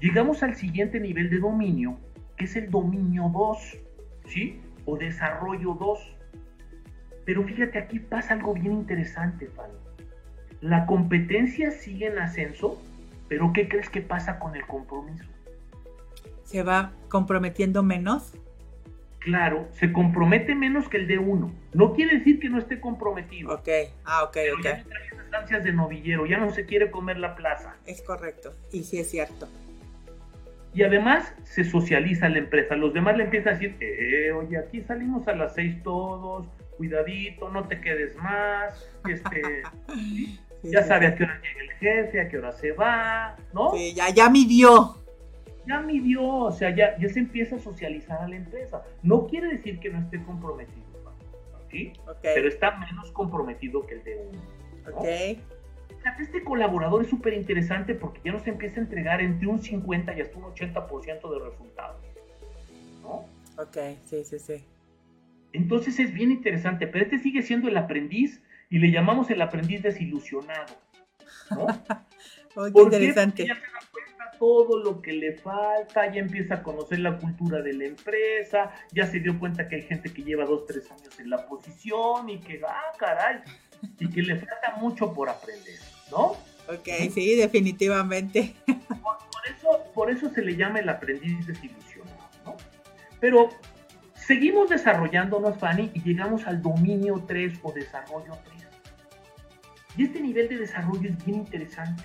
llegamos 0.00 0.42
al 0.42 0.54
siguiente 0.54 1.00
nivel 1.00 1.30
de 1.30 1.38
dominio, 1.38 1.98
que 2.36 2.44
es 2.44 2.56
el 2.56 2.70
dominio 2.70 3.30
2, 3.32 3.78
¿sí? 4.26 4.60
O 4.84 4.98
desarrollo 4.98 5.76
2. 5.80 6.16
Pero 7.24 7.42
fíjate, 7.44 7.78
aquí 7.78 8.00
pasa 8.00 8.34
algo 8.34 8.52
bien 8.52 8.72
interesante, 8.72 9.46
Fanny. 9.46 9.74
La 10.60 10.84
competencia 10.84 11.70
sigue 11.70 12.08
en 12.08 12.18
ascenso, 12.18 12.78
pero 13.28 13.52
¿qué 13.54 13.66
crees 13.66 13.88
que 13.88 14.02
pasa 14.02 14.38
con 14.38 14.54
el 14.56 14.66
compromiso? 14.66 15.24
¿Se 16.44 16.62
va 16.62 16.92
comprometiendo 17.08 17.82
menos? 17.82 18.34
Claro, 19.20 19.68
se 19.72 19.92
compromete 19.92 20.54
menos 20.54 20.88
que 20.88 20.96
el 20.96 21.06
de 21.06 21.18
uno. 21.18 21.52
No 21.74 21.92
quiere 21.92 22.18
decir 22.18 22.40
que 22.40 22.48
no 22.48 22.58
esté 22.58 22.80
comprometido. 22.80 23.52
Ok, 23.52 23.68
ah, 24.04 24.24
ok, 24.24 24.32
pero 24.32 24.56
ok. 24.56 24.64
Ya 24.64 24.84
no 25.14 25.22
estancias 25.22 25.64
de 25.64 25.72
novillero, 25.72 26.26
ya 26.26 26.38
no 26.38 26.50
se 26.50 26.64
quiere 26.64 26.90
comer 26.90 27.18
la 27.18 27.36
plaza. 27.36 27.76
Es 27.86 28.02
correcto, 28.02 28.54
y 28.72 28.82
sí 28.82 28.98
es 28.98 29.10
cierto. 29.10 29.48
Y 30.72 30.84
además 30.84 31.34
se 31.44 31.64
socializa 31.64 32.28
la 32.28 32.38
empresa. 32.38 32.76
Los 32.76 32.94
demás 32.94 33.16
le 33.16 33.24
empiezan 33.24 33.54
a 33.54 33.58
decir, 33.58 33.76
eh, 33.80 34.32
oye, 34.32 34.56
aquí 34.56 34.80
salimos 34.82 35.28
a 35.28 35.34
las 35.34 35.54
seis 35.54 35.82
todos, 35.82 36.46
cuidadito, 36.76 37.50
no 37.50 37.68
te 37.68 37.80
quedes 37.80 38.16
más, 38.16 38.88
este, 39.06 39.62
ya 40.62 40.82
sabe 40.82 41.08
a 41.08 41.14
qué 41.14 41.24
hora 41.24 41.40
llega 41.42 41.60
el 41.60 41.78
jefe, 41.78 42.20
a 42.20 42.28
qué 42.28 42.38
hora 42.38 42.52
se 42.52 42.72
va, 42.72 43.36
¿no? 43.52 43.72
Sí, 43.74 43.92
ya, 43.94 44.08
ya 44.10 44.30
midió. 44.30 44.99
Ya 45.66 45.80
midió, 45.80 46.26
o 46.26 46.52
sea, 46.52 46.74
ya, 46.74 46.98
ya 46.98 47.08
se 47.08 47.20
empieza 47.20 47.56
a 47.56 47.58
socializar 47.58 48.22
a 48.22 48.28
la 48.28 48.36
empresa. 48.36 48.82
No 49.02 49.26
quiere 49.26 49.48
decir 49.48 49.78
que 49.78 49.90
no 49.90 49.98
esté 49.98 50.22
comprometido, 50.24 50.86
¿sí? 51.70 51.92
Pero 52.22 52.48
está 52.48 52.78
menos 52.78 53.10
comprometido 53.12 53.86
que 53.86 53.94
el 53.94 54.04
de 54.04 54.16
uno. 54.16 54.40
Ok. 54.96 55.40
Este 56.18 56.42
colaborador 56.44 57.02
es 57.02 57.10
súper 57.10 57.34
interesante 57.34 57.94
porque 57.94 58.20
ya 58.24 58.32
nos 58.32 58.46
empieza 58.46 58.80
a 58.80 58.84
entregar 58.84 59.20
entre 59.20 59.46
un 59.46 59.60
50 59.60 60.16
y 60.16 60.20
hasta 60.20 60.38
un 60.38 60.44
80% 60.44 61.30
de 61.30 61.50
resultados. 61.50 62.02
¿No? 63.02 63.26
Ok, 63.62 63.76
sí, 64.06 64.24
sí, 64.24 64.38
sí. 64.38 64.64
Entonces 65.52 65.98
es 65.98 66.12
bien 66.14 66.30
interesante, 66.30 66.86
pero 66.86 67.04
este 67.04 67.18
sigue 67.18 67.42
siendo 67.42 67.68
el 67.68 67.76
aprendiz 67.76 68.42
y 68.70 68.78
le 68.78 68.90
llamamos 68.90 69.30
el 69.30 69.42
aprendiz 69.42 69.82
desilusionado. 69.82 70.74
¿no? 71.50 71.66
qué 72.72 72.80
interesante. 72.80 73.46
ya 73.46 73.54
se 73.54 73.66
todo 74.40 74.78
lo 74.82 75.02
que 75.02 75.12
le 75.12 75.34
falta, 75.34 76.10
ya 76.10 76.18
empieza 76.18 76.54
a 76.54 76.62
conocer 76.62 77.00
la 77.00 77.18
cultura 77.18 77.60
de 77.60 77.74
la 77.74 77.84
empresa, 77.84 78.72
ya 78.90 79.06
se 79.06 79.20
dio 79.20 79.38
cuenta 79.38 79.68
que 79.68 79.76
hay 79.76 79.82
gente 79.82 80.10
que 80.10 80.22
lleva 80.22 80.46
dos, 80.46 80.64
tres 80.66 80.90
años 80.90 81.20
en 81.20 81.28
la 81.28 81.46
posición 81.46 82.30
y 82.30 82.40
que, 82.40 82.58
ah, 82.66 82.96
caray, 82.98 83.40
y 83.98 84.08
que 84.08 84.22
le 84.22 84.36
falta 84.36 84.76
mucho 84.80 85.12
por 85.12 85.28
aprender, 85.28 85.78
¿no? 86.10 86.38
Ok, 86.72 86.88
sí, 87.12 87.34
definitivamente. 87.34 88.54
Por, 88.64 89.46
eso, 89.46 89.92
por 89.92 90.10
eso 90.10 90.30
se 90.30 90.40
le 90.40 90.56
llama 90.56 90.78
el 90.78 90.88
aprendiz 90.88 91.46
desilusionado, 91.46 92.30
¿no? 92.46 92.56
Pero 93.20 93.50
seguimos 94.14 94.70
desarrollándonos, 94.70 95.58
Fanny, 95.58 95.90
y 95.92 96.00
llegamos 96.02 96.46
al 96.46 96.62
dominio 96.62 97.22
3 97.26 97.58
o 97.62 97.72
desarrollo 97.72 98.38
3. 98.44 98.66
Y 99.98 100.04
este 100.04 100.20
nivel 100.20 100.48
de 100.48 100.56
desarrollo 100.56 101.10
es 101.10 101.24
bien 101.26 101.40
interesante, 101.40 102.02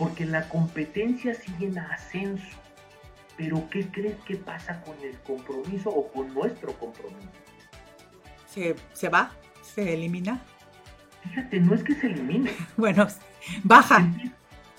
porque 0.00 0.24
la 0.24 0.48
competencia 0.48 1.34
sigue 1.34 1.66
en 1.66 1.78
ascenso. 1.78 2.56
Pero 3.36 3.68
¿qué 3.68 3.86
crees 3.86 4.16
que 4.24 4.34
pasa 4.36 4.80
con 4.80 4.98
el 5.02 5.18
compromiso 5.18 5.90
o 5.90 6.10
con 6.10 6.32
nuestro 6.32 6.72
compromiso? 6.72 7.28
¿Se, 8.48 8.74
se 8.94 9.10
va? 9.10 9.30
¿Se 9.60 9.92
elimina? 9.92 10.40
Fíjate, 11.22 11.60
no 11.60 11.74
es 11.74 11.84
que 11.84 11.94
se 11.94 12.06
elimine. 12.06 12.50
bueno, 12.78 13.06
baja. 13.62 14.10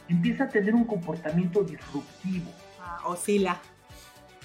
Empieza, 0.10 0.46
a 0.46 0.50
tener 0.50 0.74
un 0.74 0.86
comportamiento 0.86 1.64
disruptivo. 1.64 2.52
Ah, 2.82 3.02
oscila. 3.06 3.62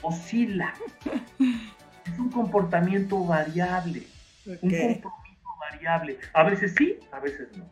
Oscila. 0.03 0.75
es 1.39 2.19
un 2.19 2.31
comportamiento 2.31 3.25
variable. 3.25 4.03
Un 4.45 4.59
compromiso 4.59 5.49
variable. 5.59 6.19
A 6.35 6.43
veces 6.43 6.75
sí, 6.77 6.99
a 7.13 7.19
veces 7.19 7.49
no. 7.57 7.67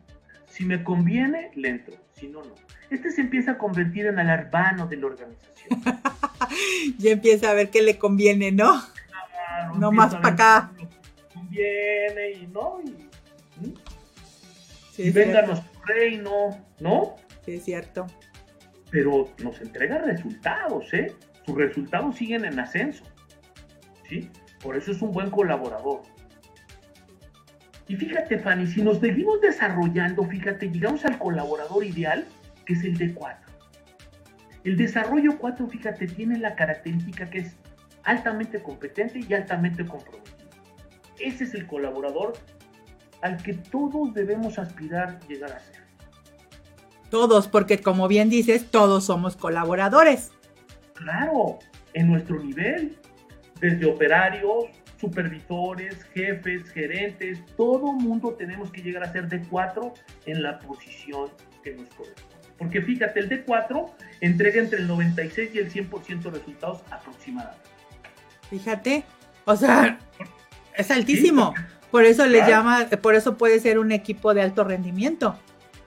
Si 0.47 0.65
me 0.65 0.83
conviene, 0.83 1.51
le 1.53 1.69
entro. 1.69 1.95
Si 2.13 2.27
no, 2.27 2.41
no. 2.41 2.55
Este 2.89 3.11
se 3.11 3.21
empieza 3.21 3.51
a 3.51 3.57
convertir 3.57 4.05
en 4.05 4.19
el 4.19 4.29
hermano 4.29 4.87
de 4.87 4.97
la 4.97 5.07
organización. 5.07 5.81
ya 6.97 7.11
empieza 7.11 7.51
a 7.51 7.53
ver 7.53 7.69
qué 7.69 7.81
le 7.81 7.97
conviene, 7.97 8.51
¿no? 8.51 8.81
no 9.77 9.91
más 9.91 10.15
para 10.15 10.29
acá. 10.29 10.71
Conviene 11.33 12.31
y 12.31 12.47
no. 12.47 12.79
Y, 14.97 15.01
y 15.01 15.09
véndanos 15.11 15.61
tu 15.71 15.79
reino, 15.85 16.57
¿no? 16.79 17.15
Sí, 17.45 17.55
es 17.55 17.65
cierto. 17.65 18.07
Pero 18.91 19.29
nos 19.43 19.59
entrega 19.61 19.97
resultados, 19.99 20.93
¿eh? 20.93 21.13
Sus 21.45 21.55
resultados 21.55 22.15
siguen 22.15 22.45
en 22.45 22.59
ascenso. 22.59 23.03
¿Sí? 24.07 24.29
Por 24.61 24.77
eso 24.77 24.91
es 24.91 25.01
un 25.01 25.11
buen 25.11 25.29
colaborador. 25.29 26.01
Y 27.87 27.95
fíjate, 27.95 28.39
Fanny, 28.39 28.65
si 28.67 28.81
nos 28.81 28.99
seguimos 28.99 29.41
desarrollando, 29.41 30.23
fíjate, 30.25 30.69
llegamos 30.69 31.05
al 31.05 31.19
colaborador 31.19 31.83
ideal, 31.83 32.25
que 32.65 32.73
es 32.73 32.83
el 32.83 32.97
D4. 32.97 33.37
El 34.63 34.77
desarrollo 34.77 35.37
4, 35.37 35.67
fíjate, 35.67 36.07
tiene 36.07 36.39
la 36.39 36.55
característica 36.55 37.29
que 37.29 37.39
es 37.39 37.55
altamente 38.03 38.61
competente 38.61 39.19
y 39.27 39.33
altamente 39.33 39.85
comprometido. 39.85 40.49
Ese 41.19 41.43
es 41.43 41.53
el 41.53 41.67
colaborador 41.67 42.33
al 43.21 43.41
que 43.41 43.53
todos 43.53 44.13
debemos 44.13 44.59
aspirar 44.59 45.19
llegar 45.27 45.51
a 45.51 45.59
ser. 45.59 45.83
Todos, 47.09 47.47
porque 47.47 47.79
como 47.79 48.07
bien 48.07 48.29
dices, 48.29 48.69
todos 48.69 49.05
somos 49.05 49.35
colaboradores. 49.35 50.31
Claro, 50.93 51.59
en 51.93 52.07
nuestro 52.07 52.43
nivel, 52.43 52.97
desde 53.59 53.85
operarios, 53.85 54.65
supervisores, 54.99 56.03
jefes, 56.13 56.69
gerentes, 56.71 57.43
todo 57.55 57.93
mundo 57.93 58.33
tenemos 58.33 58.71
que 58.71 58.81
llegar 58.81 59.03
a 59.03 59.11
ser 59.11 59.27
D4 59.27 59.93
en 60.25 60.43
la 60.43 60.59
posición 60.59 61.29
que 61.63 61.75
nos 61.75 61.87
corresponde. 61.89 62.34
Porque 62.57 62.81
fíjate, 62.81 63.19
el 63.19 63.29
D4 63.29 63.91
entrega 64.21 64.61
entre 64.61 64.79
el 64.79 64.87
96 64.87 65.51
y 65.53 65.59
el 65.59 65.71
100% 65.71 66.21
de 66.21 66.31
resultados 66.31 66.81
aproximadamente. 66.89 67.69
Fíjate, 68.49 69.03
o 69.45 69.55
sea, 69.55 69.99
es 70.75 70.91
altísimo. 70.91 71.53
Por 71.91 72.05
eso 72.05 72.25
le 72.25 72.39
llama, 72.39 72.87
por 73.01 73.15
eso 73.15 73.37
puede 73.37 73.59
ser 73.59 73.79
un 73.79 73.91
equipo 73.91 74.33
de 74.33 74.41
alto 74.41 74.63
rendimiento. 74.63 75.39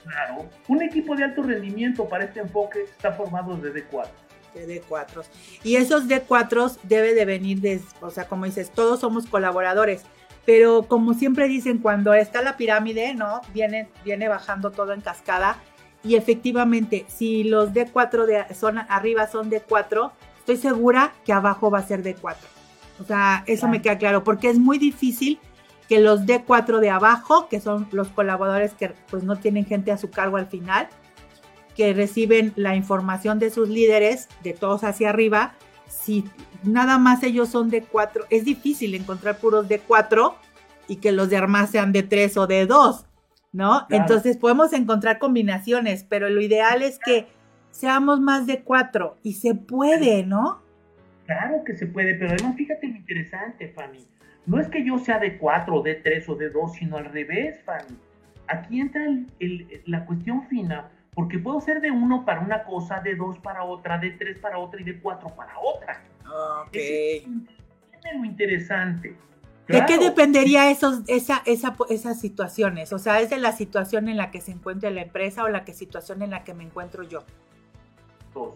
Claro, 0.05 0.49
un 0.69 0.83
equipo 0.83 1.15
de 1.15 1.25
alto 1.25 1.43
rendimiento 1.43 2.09
para 2.09 2.25
este 2.25 2.41
enfoque 2.41 2.83
está 2.83 3.13
formado 3.13 3.57
de 3.57 3.75
D4. 3.75 4.09
De 4.55 4.83
D4. 4.83 5.25
Y 5.63 5.77
esos 5.77 6.09
D4 6.09 6.79
debe 6.85 7.15
de 7.15 7.25
venir 7.27 7.61
de, 7.61 7.81
o 8.01 8.11
sea, 8.11 8.27
como 8.27 8.47
dices, 8.47 8.71
todos 8.71 9.01
somos 9.01 9.27
colaboradores. 9.27 10.03
Pero 10.47 10.85
como 10.85 11.13
siempre 11.13 11.47
dicen, 11.47 11.77
cuando 11.77 12.15
está 12.15 12.41
la 12.41 12.57
pirámide, 12.57 13.15
¿no? 13.15 13.43
Viene, 13.53 13.91
viene 14.03 14.29
bajando 14.29 14.71
todo 14.71 14.95
en 14.95 15.03
cascada. 15.03 15.59
Y 16.05 16.15
efectivamente, 16.15 17.05
si 17.09 17.45
los 17.45 17.73
D4 17.73 18.25
de, 18.27 18.55
son, 18.55 18.79
arriba 18.79 19.27
son 19.27 19.51
D4, 19.51 20.13
estoy 20.39 20.57
segura 20.57 21.13
que 21.25 21.33
abajo 21.33 21.71
va 21.71 21.79
a 21.81 21.87
ser 21.87 22.03
D4. 22.03 22.37
O 23.01 23.05
sea, 23.05 23.45
eso 23.47 23.69
me 23.69 23.83
queda 23.83 23.99
claro, 23.99 24.25
porque 24.25 24.51
es 24.51 24.59
muy 24.59 24.79
difícil 24.79 25.39
que 25.89 26.01
los 26.01 26.23
D4 26.23 26.81
de 26.81 26.91
abajo, 26.91 27.49
que 27.49 27.61
son 27.61 27.89
los 27.93 28.09
colaboradores 28.09 28.75
que 28.75 28.93
pues 29.11 29.25
no 29.25 29.37
tienen 29.37 29.65
gente 29.65 29.91
a 29.91 29.99
su 29.99 30.11
cargo 30.11 30.37
al 30.37 30.47
final, 30.47 30.89
que 31.77 31.95
reciben 31.95 32.53
la 32.57 32.75
información 32.75 33.39
de 33.39 33.51
sus 33.51 33.69
líderes, 33.69 34.29
de 34.43 34.53
todos 34.53 34.85
hacia 34.85 35.11
arriba, 35.11 35.55
si 35.89 36.25
nada 36.63 36.99
más 36.99 37.23
ellos 37.23 37.49
son 37.49 37.71
D4, 37.71 38.27
es 38.31 38.45
difícil 38.45 38.95
encontrar 38.95 39.39
puros 39.39 39.69
D4 39.69 40.35
y 40.89 40.97
que 40.97 41.13
los 41.13 41.31
demás 41.31 41.71
sean 41.71 41.93
D3 41.93 42.37
o 42.37 42.49
D2. 42.49 43.05
¿no? 43.53 43.87
Entonces 43.91 44.37
podemos 44.37 44.73
encontrar 44.73 45.19
combinaciones, 45.19 46.05
pero 46.05 46.29
lo 46.29 46.41
ideal 46.41 46.83
es 46.83 46.99
que 46.99 47.27
seamos 47.71 48.21
más 48.21 48.47
de 48.47 48.63
cuatro 48.63 49.19
y 49.23 49.35
se 49.35 49.55
puede, 49.55 50.25
¿no? 50.25 50.63
Claro 51.27 51.63
que 51.65 51.77
se 51.77 51.87
puede, 51.87 52.15
pero 52.15 52.33
además 52.33 52.57
fíjate 52.57 52.89
lo 52.89 52.97
interesante, 52.97 53.69
Fanny. 53.69 54.07
No 54.47 54.59
es 54.59 54.69
que 54.69 54.85
yo 54.85 54.99
sea 54.99 55.19
de 55.19 55.37
cuatro, 55.37 55.83
de 55.83 55.97
tres 55.97 56.29
o 56.29 56.35
de 56.35 56.51
dos, 56.51 56.73
sino 56.75 56.97
al 56.97 57.05
revés, 57.07 57.63
Fanny. 57.65 57.99
Aquí 58.47 58.81
entra 58.81 59.03
la 59.85 60.07
cuestión 60.07 60.47
fina, 60.49 60.91
porque 61.15 61.39
puedo 61.39 61.61
ser 61.61 61.81
de 61.83 61.91
uno 61.91 62.25
para 62.25 62.41
una 62.41 62.65
cosa, 62.65 63.01
de 63.01 63.15
dos 63.15 63.39
para 63.41 63.65
otra, 63.65 63.99
de 63.99 64.13
tres 64.13 64.39
para 64.39 64.59
otra 64.59 64.81
y 64.81 64.85
de 64.85 64.99
cuatro 65.01 65.29
para 65.37 65.53
otra. 65.59 66.03
Ah, 66.25 66.65
ok. 66.67 66.75
Es, 66.75 67.25
es 67.25 68.19
lo 68.19 68.25
interesante. 68.25 69.15
¿De 69.69 69.85
qué 69.87 69.99
dependería 69.99 70.71
esos, 70.71 71.03
esa, 71.09 71.43
esa, 71.45 71.77
esas 71.91 72.21
situaciones? 72.21 72.93
O 72.93 72.99
sea, 72.99 73.21
¿es 73.21 73.31
de 73.31 73.39
la 73.39 73.53
situación 73.53 74.09
en 74.09 74.17
la 74.17 74.31
que 74.31 74.41
se 74.41 74.51
encuentra 74.51 74.91
la 74.91 75.03
empresa 75.03 75.45
o 75.45 75.49
la 75.49 75.65
que 75.65 75.75
situación 75.75 76.23
en 76.23 76.31
la 76.31 76.43
que 76.43 76.55
me 76.55 76.65
encuentro 76.65 77.03
yo? 77.03 77.25
Dos. 78.33 78.55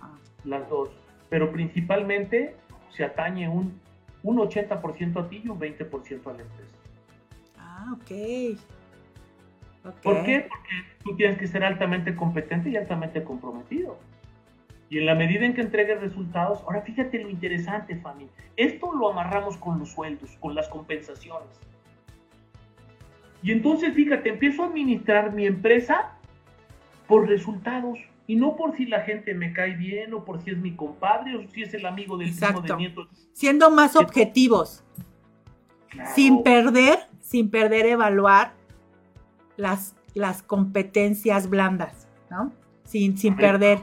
Ah. 0.00 0.16
Las 0.44 0.68
dos. 0.70 0.88
Pero 1.28 1.52
principalmente 1.52 2.56
se 2.90 3.04
atañe 3.04 3.48
un 3.48 3.78
un 4.22 4.38
80% 4.38 5.24
a 5.24 5.28
ti 5.28 5.42
y 5.44 5.48
un 5.48 5.58
20% 5.58 6.26
a 6.26 6.32
la 6.32 6.42
empresa. 6.42 6.76
Ah, 7.56 7.94
ok. 7.94 8.60
¿Por 10.02 10.24
qué? 10.24 10.46
Porque 10.48 10.74
tú 11.04 11.16
tienes 11.16 11.38
que 11.38 11.46
ser 11.46 11.64
altamente 11.64 12.14
competente 12.14 12.68
y 12.68 12.76
altamente 12.76 13.22
comprometido. 13.22 13.98
Y 14.90 14.98
en 14.98 15.06
la 15.06 15.14
medida 15.14 15.44
en 15.44 15.54
que 15.54 15.60
entregues 15.60 16.00
resultados, 16.00 16.60
ahora 16.62 16.82
fíjate 16.82 17.18
lo 17.22 17.28
interesante, 17.28 17.96
Fanny. 17.96 18.28
Esto 18.56 18.92
lo 18.92 19.10
amarramos 19.10 19.56
con 19.58 19.78
los 19.78 19.90
sueldos, 19.90 20.36
con 20.40 20.54
las 20.54 20.68
compensaciones. 20.68 21.48
Y 23.42 23.52
entonces, 23.52 23.94
fíjate, 23.94 24.30
empiezo 24.30 24.62
a 24.62 24.66
administrar 24.66 25.32
mi 25.32 25.46
empresa 25.46 26.12
por 27.06 27.28
resultados 27.28 27.98
y 28.26 28.36
no 28.36 28.56
por 28.56 28.76
si 28.76 28.86
la 28.86 29.00
gente 29.00 29.34
me 29.34 29.52
cae 29.52 29.76
bien 29.76 30.12
o 30.12 30.24
por 30.24 30.42
si 30.42 30.50
es 30.50 30.58
mi 30.58 30.74
compadre 30.74 31.36
o 31.36 31.48
si 31.48 31.62
es 31.62 31.72
el 31.74 31.86
amigo 31.86 32.16
del 32.16 32.34
primo 32.34 32.60
de 32.60 32.76
nieto. 32.76 33.08
Siendo 33.32 33.70
más 33.70 33.96
objetivos. 33.96 34.84
Sin 36.14 36.42
perder, 36.42 36.98
sin 37.20 37.50
perder 37.50 37.86
evaluar 37.86 38.52
las, 39.56 39.96
las 40.14 40.42
competencias 40.42 41.48
blandas, 41.48 42.08
¿no? 42.30 42.52
Sin, 42.84 43.16
sin 43.16 43.36
perder. 43.36 43.78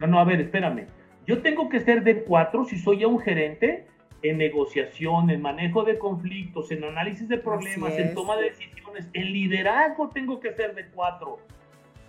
No, 0.00 0.06
no, 0.06 0.18
a 0.18 0.24
ver, 0.24 0.40
espérame. 0.40 0.86
Yo 1.26 1.40
tengo 1.42 1.68
que 1.68 1.80
ser 1.80 2.04
de 2.04 2.24
cuatro 2.24 2.64
si 2.64 2.78
soy 2.78 3.00
ya 3.00 3.06
un 3.06 3.20
gerente 3.20 3.86
en 4.22 4.38
negociación, 4.38 5.30
en 5.30 5.42
manejo 5.42 5.84
de 5.84 5.98
conflictos, 5.98 6.70
en 6.70 6.84
análisis 6.84 7.28
de 7.28 7.38
problemas, 7.38 7.96
en 7.98 8.14
toma 8.14 8.36
de 8.36 8.50
decisiones, 8.50 9.08
en 9.12 9.32
liderazgo 9.32 10.08
tengo 10.08 10.40
que 10.40 10.52
ser 10.52 10.74
de 10.74 10.86
cuatro 10.88 11.38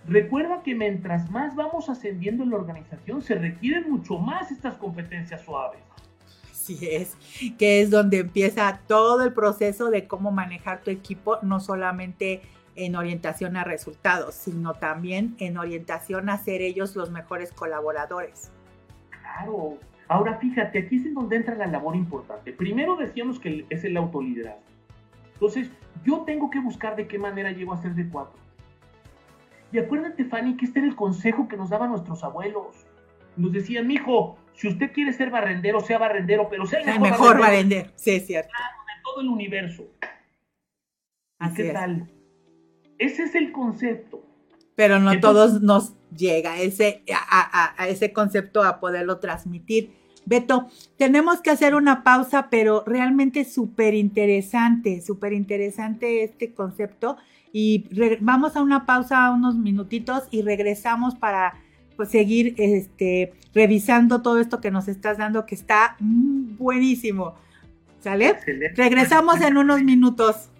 Recuerda 0.08 0.62
que 0.62 0.74
mientras 0.74 1.30
más 1.30 1.56
vamos 1.56 1.88
ascendiendo 1.88 2.44
en 2.44 2.50
la 2.50 2.56
organización, 2.56 3.22
se 3.22 3.34
requieren 3.34 3.90
mucho 3.90 4.18
más 4.18 4.52
estas 4.52 4.76
competencias 4.76 5.42
suaves. 5.42 5.80
Así 6.50 6.78
es, 6.88 7.16
que 7.58 7.80
es 7.80 7.90
donde 7.90 8.18
empieza 8.18 8.80
todo 8.86 9.24
el 9.24 9.32
proceso 9.32 9.90
de 9.90 10.06
cómo 10.06 10.30
manejar 10.30 10.82
tu 10.82 10.90
equipo, 10.90 11.38
no 11.42 11.60
solamente 11.60 12.42
en 12.76 12.96
orientación 12.96 13.56
a 13.56 13.64
resultados, 13.64 14.34
sino 14.34 14.74
también 14.74 15.34
en 15.38 15.58
orientación 15.58 16.28
a 16.28 16.38
ser 16.38 16.62
ellos 16.62 16.94
los 16.94 17.10
mejores 17.10 17.52
colaboradores. 17.52 18.50
Claro. 19.10 19.78
Ahora 20.08 20.38
fíjate, 20.38 20.78
aquí 20.78 20.96
es 20.96 21.06
en 21.06 21.14
donde 21.14 21.36
entra 21.36 21.54
la 21.56 21.66
labor 21.66 21.96
importante. 21.96 22.52
Primero 22.52 22.96
decíamos 22.96 23.40
que 23.40 23.66
es 23.70 23.84
el 23.84 23.96
autoliderazgo. 23.96 24.60
Entonces, 25.34 25.70
yo 26.04 26.22
tengo 26.24 26.48
que 26.50 26.60
buscar 26.60 26.96
de 26.96 27.06
qué 27.06 27.18
manera 27.18 27.50
llego 27.50 27.72
a 27.72 27.82
ser 27.82 27.94
de 27.94 28.08
cuatro. 28.08 28.38
Y 29.72 29.78
acuérdate, 29.78 30.24
Fanny, 30.24 30.56
que 30.56 30.64
este 30.64 30.78
era 30.78 30.88
el 30.88 30.94
consejo 30.94 31.48
que 31.48 31.56
nos 31.56 31.70
daban 31.70 31.90
nuestros 31.90 32.22
abuelos. 32.24 32.86
Nos 33.36 33.52
decían, 33.52 33.86
mijo, 33.86 34.38
si 34.54 34.68
usted 34.68 34.92
quiere 34.92 35.12
ser 35.12 35.30
barrendero, 35.30 35.80
sea 35.80 35.98
barrendero, 35.98 36.48
pero 36.48 36.64
sea 36.66 36.80
el 36.80 37.00
mejor, 37.00 37.38
barrendero. 37.38 37.90
Sí, 37.96 38.12
es 38.12 38.26
cierto. 38.26 38.48
de 38.48 39.02
todo 39.02 39.20
el 39.20 39.28
universo. 39.28 39.84
¿Qué 41.54 41.70
tal? 41.70 42.08
Ese 42.98 43.24
es 43.24 43.34
el 43.34 43.52
concepto. 43.52 44.22
Pero 44.74 44.98
no 44.98 45.18
todos 45.20 45.62
nos 45.62 45.94
llega 46.14 46.60
ese, 46.60 47.02
a, 47.12 47.74
a, 47.82 47.88
ese 47.88 48.12
concepto 48.12 48.62
a 48.62 48.78
poderlo 48.78 49.18
transmitir. 49.18 49.92
Beto, 50.26 50.68
tenemos 50.96 51.40
que 51.40 51.50
hacer 51.50 51.74
una 51.74 52.02
pausa, 52.02 52.48
pero 52.50 52.82
realmente 52.84 53.44
súper 53.44 53.94
interesante, 53.94 55.00
súper 55.00 55.32
interesante 55.32 56.24
este 56.24 56.52
concepto. 56.52 57.16
Y 57.52 57.86
vamos 58.20 58.56
a 58.56 58.62
una 58.62 58.84
pausa, 58.84 59.30
unos 59.30 59.56
minutitos, 59.56 60.24
y 60.30 60.42
regresamos 60.42 61.14
para 61.14 61.54
pues, 61.96 62.10
seguir 62.10 62.54
este, 62.58 63.32
revisando 63.54 64.20
todo 64.20 64.40
esto 64.40 64.60
que 64.60 64.70
nos 64.70 64.88
estás 64.88 65.16
dando, 65.16 65.46
que 65.46 65.54
está 65.54 65.96
buenísimo. 66.00 67.34
¿Sale? 68.00 68.36
Regresamos 68.74 69.40
en 69.40 69.56
unos 69.56 69.82
minutos. 69.82 70.50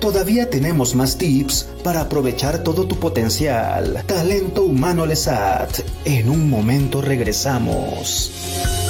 Todavía 0.00 0.48
tenemos 0.48 0.94
más 0.94 1.18
tips 1.18 1.68
para 1.84 2.00
aprovechar 2.00 2.62
todo 2.62 2.86
tu 2.86 2.96
potencial. 2.96 4.02
Talento 4.06 4.62
Humano 4.64 5.04
Lesat. 5.04 5.80
En 6.06 6.30
un 6.30 6.48
momento 6.48 7.02
regresamos. 7.02 8.89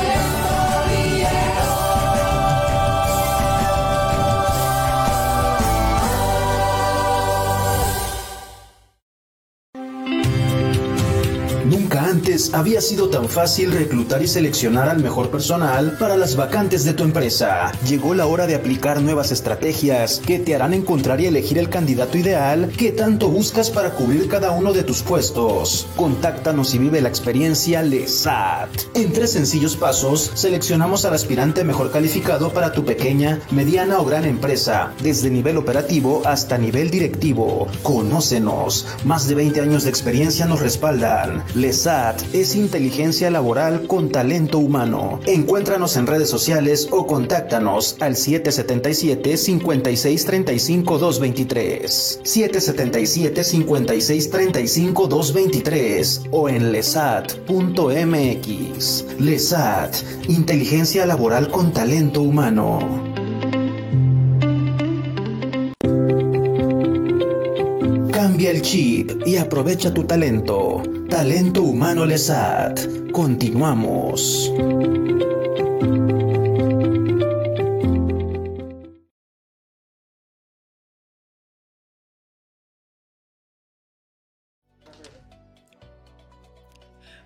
Había 12.53 12.79
sido 12.79 13.09
tan 13.09 13.27
fácil 13.27 13.73
reclutar 13.73 14.21
y 14.21 14.27
seleccionar 14.27 14.87
al 14.87 15.03
mejor 15.03 15.29
personal 15.29 15.97
para 15.99 16.15
las 16.15 16.37
vacantes 16.37 16.85
de 16.85 16.93
tu 16.93 17.03
empresa. 17.03 17.73
Llegó 17.85 18.13
la 18.13 18.25
hora 18.25 18.47
de 18.47 18.55
aplicar 18.55 19.01
nuevas 19.01 19.31
estrategias 19.31 20.21
que 20.25 20.39
te 20.39 20.55
harán 20.55 20.73
encontrar 20.73 21.19
y 21.19 21.25
elegir 21.25 21.57
el 21.57 21.67
candidato 21.67 22.17
ideal 22.17 22.71
que 22.77 22.93
tanto 22.93 23.27
buscas 23.27 23.69
para 23.69 23.91
cubrir 23.91 24.29
cada 24.29 24.51
uno 24.51 24.71
de 24.71 24.83
tus 24.83 25.01
puestos. 25.01 25.87
Contáctanos 25.97 26.73
y 26.73 26.77
vive 26.77 27.01
la 27.01 27.09
experiencia 27.09 27.81
LESAT. 27.81 28.69
En 28.95 29.11
tres 29.11 29.31
sencillos 29.31 29.75
pasos, 29.75 30.31
seleccionamos 30.33 31.03
al 31.03 31.13
aspirante 31.13 31.65
mejor 31.65 31.91
calificado 31.91 32.53
para 32.53 32.71
tu 32.71 32.85
pequeña, 32.85 33.41
mediana 33.51 33.99
o 33.99 34.05
gran 34.05 34.23
empresa, 34.23 34.93
desde 35.03 35.29
nivel 35.29 35.57
operativo 35.57 36.21
hasta 36.23 36.57
nivel 36.57 36.91
directivo. 36.91 37.67
Conócenos. 37.83 38.87
Más 39.03 39.27
de 39.27 39.35
20 39.35 39.59
años 39.59 39.83
de 39.83 39.89
experiencia 39.89 40.45
nos 40.45 40.61
respaldan. 40.61 41.43
LESAT 41.55 42.20
es 42.33 42.55
inteligencia 42.55 43.29
laboral 43.29 43.87
con 43.87 44.09
talento 44.09 44.57
humano. 44.59 45.19
Encuéntranos 45.25 45.97
en 45.97 46.07
redes 46.07 46.29
sociales 46.29 46.87
o 46.91 47.05
contáctanos 47.07 47.97
al 47.99 48.15
777 48.15 49.37
5635 49.37 50.97
223. 50.97 52.19
777 52.23 53.43
5635 53.43 55.07
223 55.07 56.21
o 56.31 56.49
en 56.49 56.71
lesat.mx. 56.71 57.51
LESAT, 59.19 59.95
inteligencia 60.27 61.05
laboral 61.05 61.49
con 61.49 61.73
talento 61.73 62.21
humano. 62.21 63.10
Cambia 68.41 68.57
el 68.57 68.63
chip 68.63 69.11
y 69.27 69.37
aprovecha 69.37 69.93
tu 69.93 70.03
talento. 70.03 70.81
Talento 71.07 71.61
Humano 71.61 72.07
Lesat. 72.07 73.11
Continuamos. 73.11 74.51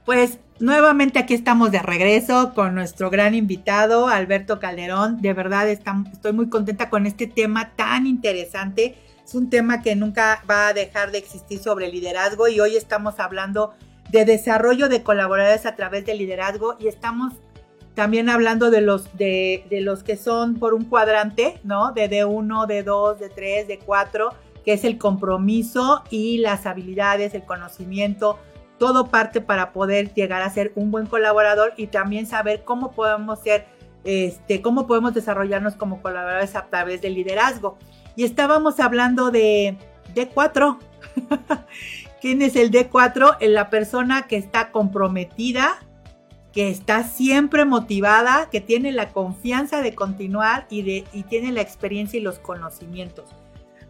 Pues 0.03 0.39
nuevamente 0.59 1.19
aquí 1.19 1.33
estamos 1.33 1.71
de 1.71 1.81
regreso 1.81 2.51
con 2.53 2.75
nuestro 2.75 3.09
gran 3.09 3.35
invitado, 3.35 4.09
Alberto 4.09 4.59
Calderón. 4.59 5.21
De 5.21 5.31
verdad 5.31 5.69
estoy 5.69 6.33
muy 6.33 6.49
contenta 6.49 6.89
con 6.89 7.05
este 7.05 7.25
tema 7.25 7.71
tan 7.77 8.05
interesante 8.05 9.04
es 9.25 9.33
un 9.33 9.49
tema 9.49 9.81
que 9.81 9.95
nunca 9.95 10.43
va 10.49 10.67
a 10.67 10.73
dejar 10.73 11.11
de 11.11 11.17
existir 11.17 11.59
sobre 11.59 11.91
liderazgo 11.91 12.47
y 12.47 12.59
hoy 12.59 12.75
estamos 12.75 13.19
hablando 13.19 13.73
de 14.11 14.23
desarrollo 14.23 14.87
de 14.87 15.01
colaboradores 15.01 15.65
a 15.65 15.75
través 15.75 16.05
del 16.05 16.19
liderazgo 16.19 16.75
y 16.79 16.87
estamos 16.87 17.33
también 17.95 18.29
hablando 18.29 18.69
de 18.69 18.81
los, 18.81 19.17
de, 19.17 19.65
de 19.69 19.81
los 19.81 20.03
que 20.03 20.15
son 20.15 20.55
por 20.59 20.73
un 20.75 20.83
cuadrante, 20.85 21.59
¿no? 21.63 21.91
De 21.93 22.09
D1, 22.09 22.67
D2, 22.67 23.17
D3, 23.17 23.67
D4, 23.67 24.29
que 24.63 24.73
es 24.73 24.83
el 24.83 24.99
compromiso 24.99 26.03
y 26.11 26.37
las 26.37 26.67
habilidades, 26.67 27.33
el 27.33 27.45
conocimiento, 27.45 28.37
todo 28.77 29.07
parte 29.07 29.41
para 29.41 29.71
poder 29.71 30.13
llegar 30.13 30.43
a 30.43 30.49
ser 30.49 30.71
un 30.75 30.91
buen 30.91 31.07
colaborador 31.07 31.73
y 31.77 31.87
también 31.87 32.27
saber 32.27 32.63
cómo 32.63 32.91
podemos 32.91 33.39
ser, 33.39 33.65
este, 34.03 34.61
cómo 34.61 34.85
podemos 34.85 35.13
desarrollarnos 35.15 35.75
como 35.75 36.01
colaboradores 36.01 36.55
a 36.55 36.65
través 36.67 37.01
del 37.01 37.15
liderazgo. 37.15 37.77
Y 38.15 38.23
estábamos 38.23 38.79
hablando 38.79 39.31
de 39.31 39.77
D4. 40.13 40.77
¿Quién 42.21 42.41
es 42.41 42.55
el 42.55 42.71
D4? 42.71 43.37
La 43.41 43.69
persona 43.69 44.23
que 44.23 44.37
está 44.37 44.71
comprometida, 44.71 45.77
que 46.51 46.69
está 46.69 47.03
siempre 47.03 47.65
motivada, 47.65 48.49
que 48.49 48.61
tiene 48.61 48.91
la 48.91 49.09
confianza 49.09 49.81
de 49.81 49.93
continuar 49.93 50.67
y, 50.69 50.81
de, 50.83 51.03
y 51.13 51.23
tiene 51.23 51.51
la 51.51 51.61
experiencia 51.61 52.19
y 52.19 52.23
los 52.23 52.39
conocimientos. 52.39 53.29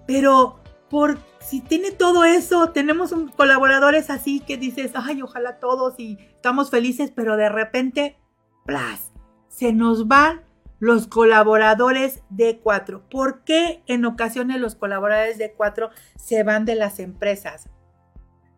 Pero 0.08 0.60
por 0.90 1.20
si 1.40 1.62
tiene 1.62 1.92
todo 1.92 2.24
eso, 2.24 2.70
tenemos 2.70 3.14
colaboradores 3.36 4.10
así 4.10 4.40
que 4.40 4.58
dices, 4.58 4.92
ay, 4.96 5.22
ojalá 5.22 5.60
todos 5.60 6.00
y 6.00 6.18
estamos 6.36 6.70
felices, 6.70 7.12
pero 7.14 7.38
de 7.38 7.50
repente, 7.50 8.18
plas, 8.66 9.12
se 9.48 9.74
nos 9.74 10.08
van 10.08 10.45
los 10.80 11.08
colaboradores 11.08 12.24
de 12.30 12.60
cuatro. 12.60 13.04
¿Por 13.10 13.44
qué 13.44 13.82
en 13.88 14.06
ocasiones 14.06 14.60
los 14.60 14.76
colaboradores 14.76 15.38
de 15.38 15.54
cuatro 15.54 15.90
se 16.16 16.44
van 16.44 16.66
de 16.66 16.76
las 16.76 17.00
empresas? 17.00 17.70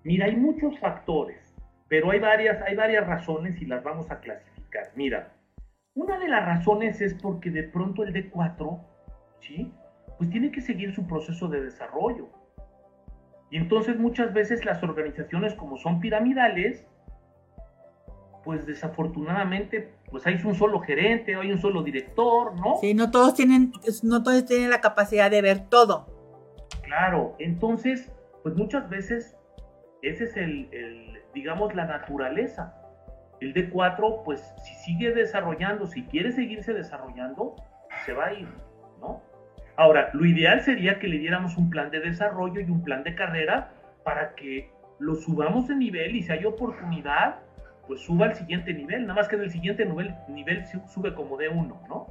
Mira, 0.03 0.25
hay 0.25 0.35
muchos 0.35 0.79
factores, 0.79 1.55
pero 1.87 2.11
hay 2.11 2.19
varias, 2.19 2.61
hay 2.61 2.75
varias 2.75 3.05
razones 3.05 3.61
y 3.61 3.65
las 3.65 3.83
vamos 3.83 4.09
a 4.09 4.19
clasificar. 4.19 4.91
Mira, 4.95 5.33
una 5.93 6.19
de 6.19 6.27
las 6.27 6.45
razones 6.45 7.01
es 7.01 7.13
porque 7.15 7.49
de 7.49 7.63
pronto 7.63 8.03
el 8.03 8.13
D4, 8.13 8.79
¿sí? 9.41 9.73
Pues 10.17 10.29
tiene 10.29 10.51
que 10.51 10.61
seguir 10.61 10.93
su 10.93 11.07
proceso 11.07 11.47
de 11.47 11.61
desarrollo. 11.61 12.29
Y 13.49 13.57
entonces 13.57 13.97
muchas 13.97 14.33
veces 14.33 14.65
las 14.65 14.83
organizaciones 14.83 15.53
como 15.53 15.77
son 15.77 15.99
piramidales, 15.99 16.85
pues 18.47 18.65
desafortunadamente 18.65 19.89
pues 20.09 20.25
hay 20.25 20.39
un 20.45 20.55
solo 20.55 20.79
gerente, 20.79 21.35
hay 21.35 21.51
un 21.51 21.57
solo 21.57 21.83
director, 21.83 22.55
¿no? 22.55 22.77
Sí, 22.79 22.93
no 22.93 23.11
todos 23.11 23.33
tienen, 23.33 23.73
no 24.03 24.23
todos 24.23 24.45
tienen 24.45 24.69
la 24.69 24.79
capacidad 24.79 25.29
de 25.29 25.41
ver 25.41 25.67
todo. 25.67 26.07
Claro, 26.81 27.35
entonces, 27.39 28.09
pues 28.43 28.55
muchas 28.55 28.89
veces 28.89 29.35
ese 30.01 30.23
es 30.23 30.37
el, 30.37 30.69
el 30.71 31.19
digamos, 31.33 31.75
la 31.75 31.87
naturaleza. 31.87 32.73
El 33.41 33.53
D4, 33.53 34.23
pues 34.23 34.39
si 34.63 34.73
sigue 34.75 35.11
desarrollando, 35.11 35.85
si 35.85 36.03
quiere 36.03 36.31
seguirse 36.31 36.73
desarrollando, 36.73 37.53
se 38.05 38.13
va 38.13 38.27
a 38.27 38.33
ir, 38.33 38.47
¿no? 39.01 39.21
Ahora, 39.75 40.09
lo 40.13 40.25
ideal 40.25 40.61
sería 40.61 40.99
que 40.99 41.09
le 41.09 41.17
diéramos 41.17 41.57
un 41.57 41.69
plan 41.69 41.91
de 41.91 41.99
desarrollo 41.99 42.61
y 42.61 42.71
un 42.71 42.81
plan 42.81 43.03
de 43.03 43.13
carrera 43.13 43.73
para 44.05 44.35
que 44.35 44.71
lo 44.99 45.15
subamos 45.15 45.67
de 45.67 45.75
nivel 45.75 46.15
y 46.15 46.23
si 46.23 46.31
hay 46.31 46.45
oportunidad, 46.45 47.41
pues 47.87 48.01
suba 48.01 48.27
al 48.27 48.35
siguiente 48.35 48.73
nivel. 48.73 49.01
Nada 49.03 49.15
más 49.15 49.27
que 49.27 49.35
en 49.35 49.43
el 49.43 49.51
siguiente 49.51 49.85
nivel, 49.85 50.13
nivel 50.27 50.63
sube 50.93 51.13
como 51.13 51.37
de 51.37 51.49
uno, 51.49 51.81
¿no? 51.87 52.07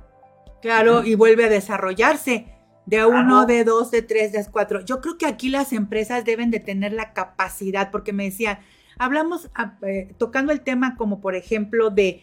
Claro, 0.62 1.04
y 1.04 1.14
vuelve 1.14 1.44
a 1.44 1.48
desarrollarse 1.48 2.46
de 2.86 3.04
uno, 3.04 3.46
de 3.46 3.64
dos, 3.64 3.90
de 3.90 4.02
tres, 4.02 4.32
de 4.32 4.44
cuatro. 4.50 4.84
Yo 4.84 5.00
creo 5.00 5.18
que 5.18 5.26
aquí 5.26 5.48
las 5.48 5.72
empresas 5.72 6.24
deben 6.24 6.50
de 6.50 6.60
tener 6.60 6.92
la 6.92 7.12
capacidad, 7.12 7.90
porque 7.90 8.12
me 8.12 8.24
decían, 8.24 8.58
hablamos 8.98 9.50
ah, 9.54 9.76
eh, 9.82 10.14
tocando 10.18 10.52
el 10.52 10.62
tema 10.62 10.96
como 10.96 11.20
por 11.20 11.34
ejemplo 11.34 11.90
de, 11.90 12.22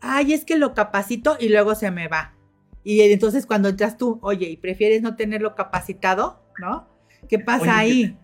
ay, 0.00 0.32
es 0.32 0.44
que 0.44 0.56
lo 0.56 0.74
capacito 0.74 1.36
y 1.40 1.48
luego 1.48 1.74
se 1.74 1.90
me 1.90 2.08
va. 2.08 2.34
Y 2.84 3.00
entonces 3.00 3.46
cuando 3.46 3.68
entras 3.68 3.96
tú, 3.96 4.18
oye, 4.22 4.48
¿y 4.48 4.56
prefieres 4.56 5.02
no 5.02 5.16
tenerlo 5.16 5.54
capacitado? 5.54 6.42
¿No? 6.58 6.88
¿Qué 7.28 7.38
pasa 7.38 7.78
ahí? 7.78 8.16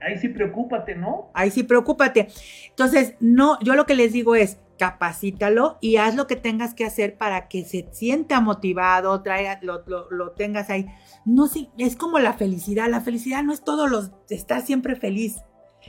Ahí 0.00 0.18
sí 0.18 0.28
preocúpate, 0.28 0.94
¿no? 0.94 1.30
Ahí 1.34 1.50
sí 1.50 1.62
preocúpate. 1.62 2.28
Entonces, 2.68 3.14
no, 3.20 3.58
yo 3.60 3.74
lo 3.74 3.86
que 3.86 3.94
les 3.94 4.12
digo 4.12 4.34
es, 4.34 4.58
capacítalo 4.78 5.78
y 5.80 5.96
haz 5.96 6.14
lo 6.16 6.26
que 6.26 6.36
tengas 6.36 6.74
que 6.74 6.84
hacer 6.84 7.16
para 7.16 7.48
que 7.48 7.64
se 7.64 7.88
sienta 7.92 8.40
motivado, 8.40 9.22
traiga, 9.22 9.58
lo, 9.62 9.82
lo, 10.10 10.30
tengas 10.32 10.68
ahí. 10.68 10.86
No, 11.24 11.46
sí, 11.46 11.70
es 11.78 11.96
como 11.96 12.18
la 12.18 12.34
felicidad. 12.34 12.88
La 12.88 13.00
felicidad 13.00 13.42
no 13.42 13.52
es 13.52 13.64
todo 13.64 13.88
los 13.88 14.10
estar 14.28 14.60
siempre 14.62 14.96
feliz. 14.96 15.36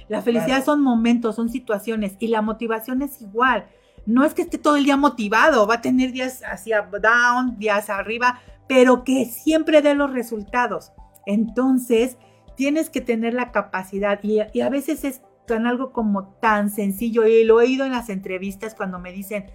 La 0.08 0.22
felicidad 0.22 0.64
son 0.64 0.82
momentos, 0.82 1.36
son 1.36 1.50
situaciones 1.50 2.16
y 2.20 2.28
la 2.28 2.42
motivación 2.42 3.02
es 3.02 3.22
igual 3.22 3.66
no 4.08 4.24
es 4.24 4.34
que 4.34 4.44
esté 4.44 4.58
todo 4.58 4.78
el 4.78 4.86
día 4.86 4.96
motivado, 4.96 5.68
va 5.68 5.76
a 5.76 5.82
tener 5.82 6.14
días 6.14 6.42
hacia 6.50 6.82
down, 6.82 7.60
días 7.60 7.90
arriba, 7.90 8.40
pero 8.68 9.04
que 9.04 9.26
siempre 9.26 9.82
dé 9.82 9.96
los 9.96 10.12
resultados. 10.14 10.94
Entonces, 11.26 12.18
tienes 12.58 12.90
que 12.90 13.00
tener 13.00 13.34
la 13.34 13.52
capacidad 13.54 14.20
y, 14.24 14.40
a 14.40 14.70
veces 14.70 15.06
es 15.06 15.22
tan 15.46 15.66
algo 15.66 15.94
como 15.94 16.34
tan 16.42 16.70
sencillo 16.70 17.26
y 17.26 17.46
lo 17.46 17.62
he 17.62 17.66
oído 17.66 17.86
en 17.86 17.92
las 17.92 18.10
entrevistas 18.10 18.76
cuando 18.76 19.00
me 19.00 19.14
dicen, 19.14 19.46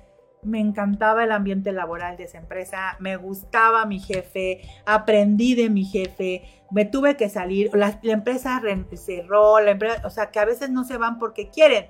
me 0.42 0.60
encantaba 0.60 1.24
el 1.24 1.32
ambiente 1.32 1.72
laboral 1.72 2.16
de 2.16 2.24
esa 2.24 2.38
empresa, 2.38 2.96
me 3.00 3.16
gustaba 3.16 3.84
mi 3.84 3.98
jefe, 3.98 4.62
aprendí 4.86 5.54
de 5.54 5.68
mi 5.68 5.84
jefe, 5.84 6.42
me 6.70 6.84
tuve 6.84 7.16
que 7.16 7.28
salir, 7.28 7.70
la, 7.74 8.00
la 8.02 8.12
empresa 8.12 8.62
cerró, 8.94 9.60
la 9.60 9.72
empresa, 9.72 10.06
o 10.06 10.10
sea, 10.10 10.30
que 10.30 10.38
a 10.38 10.44
veces 10.44 10.70
no 10.70 10.84
se 10.84 10.96
van 10.96 11.18
porque 11.18 11.50
quieren, 11.50 11.86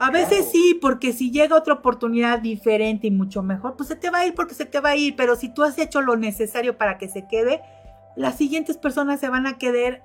a 0.00 0.10
veces 0.10 0.48
sí, 0.50 0.76
porque 0.82 1.12
si 1.12 1.30
llega 1.30 1.56
otra 1.56 1.74
oportunidad 1.74 2.40
diferente 2.40 3.06
y 3.06 3.10
mucho 3.12 3.42
mejor, 3.42 3.76
pues 3.76 3.88
se 3.88 3.96
te 3.96 4.10
va 4.10 4.18
a 4.18 4.26
ir 4.26 4.34
porque 4.34 4.54
se 4.54 4.66
te 4.66 4.80
va 4.80 4.90
a 4.90 4.96
ir, 4.96 5.14
pero 5.16 5.36
si 5.36 5.48
tú 5.48 5.62
has 5.62 5.78
hecho 5.78 6.00
lo 6.02 6.16
necesario 6.16 6.76
para 6.76 6.98
que 6.98 7.08
se 7.08 7.26
quede, 7.28 7.62
las 8.16 8.36
siguientes 8.36 8.76
personas 8.78 9.20
se 9.20 9.28
van 9.28 9.46
a 9.46 9.58
quedar, 9.58 10.04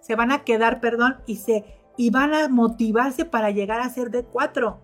se 0.00 0.14
van 0.14 0.32
a 0.32 0.44
quedar, 0.44 0.80
perdón, 0.80 1.16
y 1.26 1.36
se 1.36 1.64
y 1.96 2.10
van 2.10 2.32
a 2.32 2.48
motivarse 2.48 3.24
para 3.24 3.50
llegar 3.50 3.80
a 3.80 3.88
ser 3.88 4.10
de 4.10 4.24
cuatro. 4.24 4.80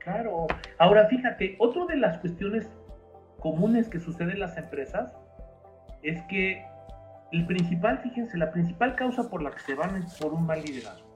Claro. 0.00 0.46
Ahora 0.78 1.06
fíjate, 1.06 1.56
otra 1.58 1.86
de 1.86 1.96
las 1.96 2.18
cuestiones 2.18 2.68
comunes 3.38 3.88
que 3.88 4.00
sucede 4.00 4.32
en 4.32 4.40
las 4.40 4.56
empresas 4.56 5.16
es 6.02 6.20
que 6.22 6.64
el 7.30 7.46
principal, 7.46 7.98
fíjense, 7.98 8.36
la 8.36 8.50
principal 8.50 8.96
causa 8.96 9.30
por 9.30 9.42
la 9.42 9.50
que 9.50 9.60
se 9.60 9.74
van 9.74 9.96
es 9.96 10.14
por 10.14 10.32
un 10.32 10.46
mal 10.46 10.62
liderazgo. 10.64 11.06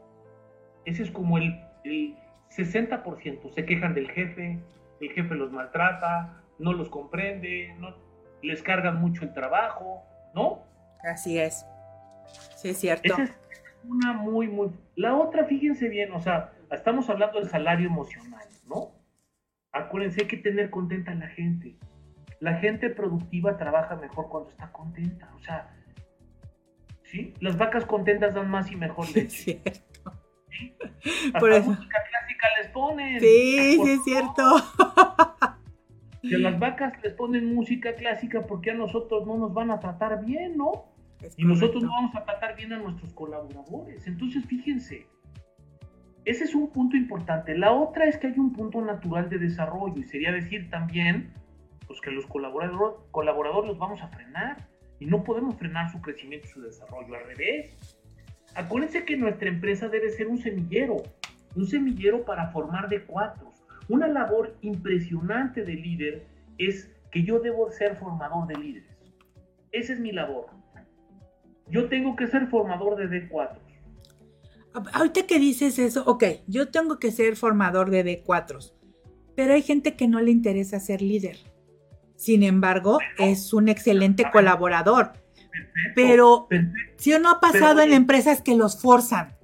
Ese 0.85 1.03
es 1.03 1.11
como 1.11 1.39
el 1.39 1.59
el 1.85 2.17
60% 2.51 3.51
se 3.51 3.65
quejan 3.65 3.95
del 3.95 4.11
jefe, 4.11 4.61
el 5.01 5.11
jefe 5.11 5.35
los 5.35 5.53
maltrata, 5.53 6.43
no 6.59 6.73
los 6.73 6.89
comprende, 6.89 7.75
no, 7.79 7.95
les 8.43 8.63
cargan 8.63 9.01
mucho 9.01 9.25
el 9.25 9.33
trabajo, 9.33 10.05
¿no? 10.35 10.65
Así 11.03 11.39
es. 11.39 11.67
Sí, 12.57 12.71
es 12.71 12.79
cierto. 12.79 13.13
Esa 13.13 13.23
es 13.25 13.33
una 13.85 14.13
muy, 14.13 14.49
muy... 14.49 14.71
La 14.95 15.17
otra, 15.17 15.45
fíjense 15.45 15.89
bien, 15.89 16.13
o 16.13 16.21
sea, 16.21 16.53
estamos 16.71 17.09
hablando 17.11 17.39
del 17.39 17.49
salario 17.49 17.89
emocional, 17.89 18.47
¿no? 18.67 18.93
Acuérdense, 19.73 20.23
hay 20.23 20.29
que 20.29 20.37
tener 20.37 20.71
contenta 20.71 21.13
a 21.13 21.15
la 21.15 21.29
gente. 21.29 21.77
La 22.41 22.55
gente 22.55 22.91
productiva 22.91 23.57
trabaja 23.57 23.97
mejor 23.97 24.29
cuando 24.29 24.51
está 24.51 24.71
contenta, 24.73 25.31
o 25.37 25.41
sea, 25.41 25.71
¿sí? 27.05 27.35
Las 27.41 27.57
vacas 27.57 27.85
contentas 27.85 28.35
dan 28.35 28.51
más 28.51 28.71
y 28.71 28.77
mejor 28.77 29.07
leche. 29.15 29.61
Es 29.65 29.83
cierto. 29.83 30.13
Por 31.39 31.53
eso. 31.53 31.71
música 31.71 31.99
clásica 32.09 32.49
les 32.61 32.71
ponen. 32.73 33.21
Sí, 33.21 33.81
sí, 33.83 33.93
es 33.93 34.05
cierto. 34.05 34.43
Que 36.23 36.39
las 36.39 36.59
vacas 36.59 36.93
les 37.03 37.15
ponen 37.15 37.55
música 37.55 37.95
clásica 37.95 38.47
porque 38.47 38.71
a 38.71 38.75
nosotros 38.75 39.27
no 39.27 39.37
nos 39.39 39.53
van 39.53 39.71
a 39.71 39.81
tratar 39.81 40.25
bien, 40.25 40.57
¿no? 40.57 40.87
y 41.37 41.45
nosotros 41.45 41.85
no 41.85 41.91
vamos 41.91 42.17
a 42.17 42.25
tratar 42.25 42.57
bien 42.57 42.73
a 42.73 42.79
nuestros 42.79 43.13
colaboradores. 43.13 44.07
Entonces, 44.09 44.45
fíjense, 44.47 45.07
ese 46.25 46.45
es 46.45 46.55
un 46.55 46.71
punto 46.73 46.97
importante. 46.97 47.57
La 47.57 47.73
otra 47.73 48.07
es 48.07 48.17
que 48.19 48.29
hay 48.29 48.39
un 48.39 48.53
punto 48.53 48.81
natural 48.81 49.29
de 49.29 49.39
desarrollo 49.39 49.99
y 49.99 50.05
sería 50.05 50.33
decir 50.33 50.69
también 50.71 51.33
pues, 51.87 52.01
que 52.01 52.11
los 52.11 52.27
colaboradores, 52.27 52.99
colaboradores 53.13 53.69
los 53.69 53.79
vamos 53.79 54.03
a 54.03 54.09
frenar 54.09 54.69
y 54.99 55.07
no 55.07 55.23
podemos 55.23 55.57
frenar 55.57 55.91
su 55.93 56.01
crecimiento 56.01 56.47
y 56.49 56.51
su 56.51 56.63
desarrollo. 56.63 57.15
Al 57.15 57.25
revés, 57.25 57.77
Acuérdense 58.55 59.05
que 59.05 59.17
nuestra 59.17 59.49
empresa 59.49 59.89
debe 59.89 60.11
ser 60.11 60.29
un 60.29 60.39
semillero, 60.39 61.03
un 61.57 61.67
semillero 61.67 62.25
para 62.25 62.51
formar 62.51 62.89
de 62.89 63.03
cuatro. 63.05 63.52
Una 63.93 64.09
labor 64.09 64.57
impresionante 64.63 65.65
de 65.65 65.75
líder 65.75 66.27
es 66.57 66.91
que 67.11 67.25
yo 67.25 67.41
debo 67.41 67.71
ser 67.71 67.97
formador 67.97 68.47
de 68.47 68.55
líderes. 68.57 68.97
Esa 69.71 69.93
es 69.93 70.01
mi 70.01 70.13
labor. 70.13 70.47
Yo 71.69 71.89
tengo 71.89 72.17
que 72.17 72.27
ser 72.27 72.47
formador 72.47 72.97
de 72.97 73.29
D4. 73.29 73.59
Ahorita 74.95 75.27
que 75.27 75.39
dices 75.39 75.79
eso, 75.79 76.05
ok, 76.07 76.25
yo 76.47 76.69
tengo 76.71 76.99
que 76.99 77.11
ser 77.11 77.37
formador 77.37 77.91
de 77.91 78.25
D4, 78.25 78.73
pero 79.37 79.53
hay 79.53 79.61
gente 79.61 79.95
que 79.95 80.09
no 80.09 80.21
le 80.21 80.31
interesa 80.31 80.81
ser 80.81 81.03
líder. 81.03 81.37
Sin 82.17 82.43
embargo, 82.43 82.99
es 83.19 83.53
un 83.53 83.69
excelente 83.69 84.25
colaborador 84.33 85.13
pero 85.95 86.49
si 86.97 87.13
o 87.13 87.19
no 87.19 87.31
ha 87.31 87.41
pasado 87.41 87.81
en 87.81 87.93
empresas 87.93 88.41
que 88.41 88.57
los 88.57 88.81
forzan. 88.81 89.37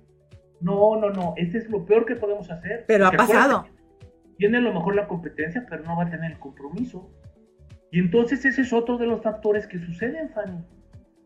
No, 0.60 0.96
no, 0.96 1.10
no, 1.10 1.34
ese 1.36 1.58
es 1.58 1.70
lo 1.70 1.84
peor 1.84 2.04
que 2.04 2.16
podemos 2.16 2.50
hacer. 2.50 2.84
Pero 2.86 3.06
ha 3.06 3.12
pasado. 3.12 3.66
Tiene 4.38 4.58
a 4.58 4.60
lo 4.60 4.72
mejor 4.72 4.94
la 4.94 5.06
competencia, 5.06 5.66
pero 5.68 5.84
no 5.84 5.96
va 5.96 6.04
a 6.04 6.10
tener 6.10 6.32
el 6.32 6.38
compromiso. 6.38 7.10
Y 7.90 7.98
entonces 7.98 8.44
ese 8.44 8.62
es 8.62 8.72
otro 8.72 8.96
de 8.96 9.06
los 9.06 9.22
factores 9.22 9.66
que 9.66 9.78
suceden, 9.78 10.30
Fanny. 10.30 10.64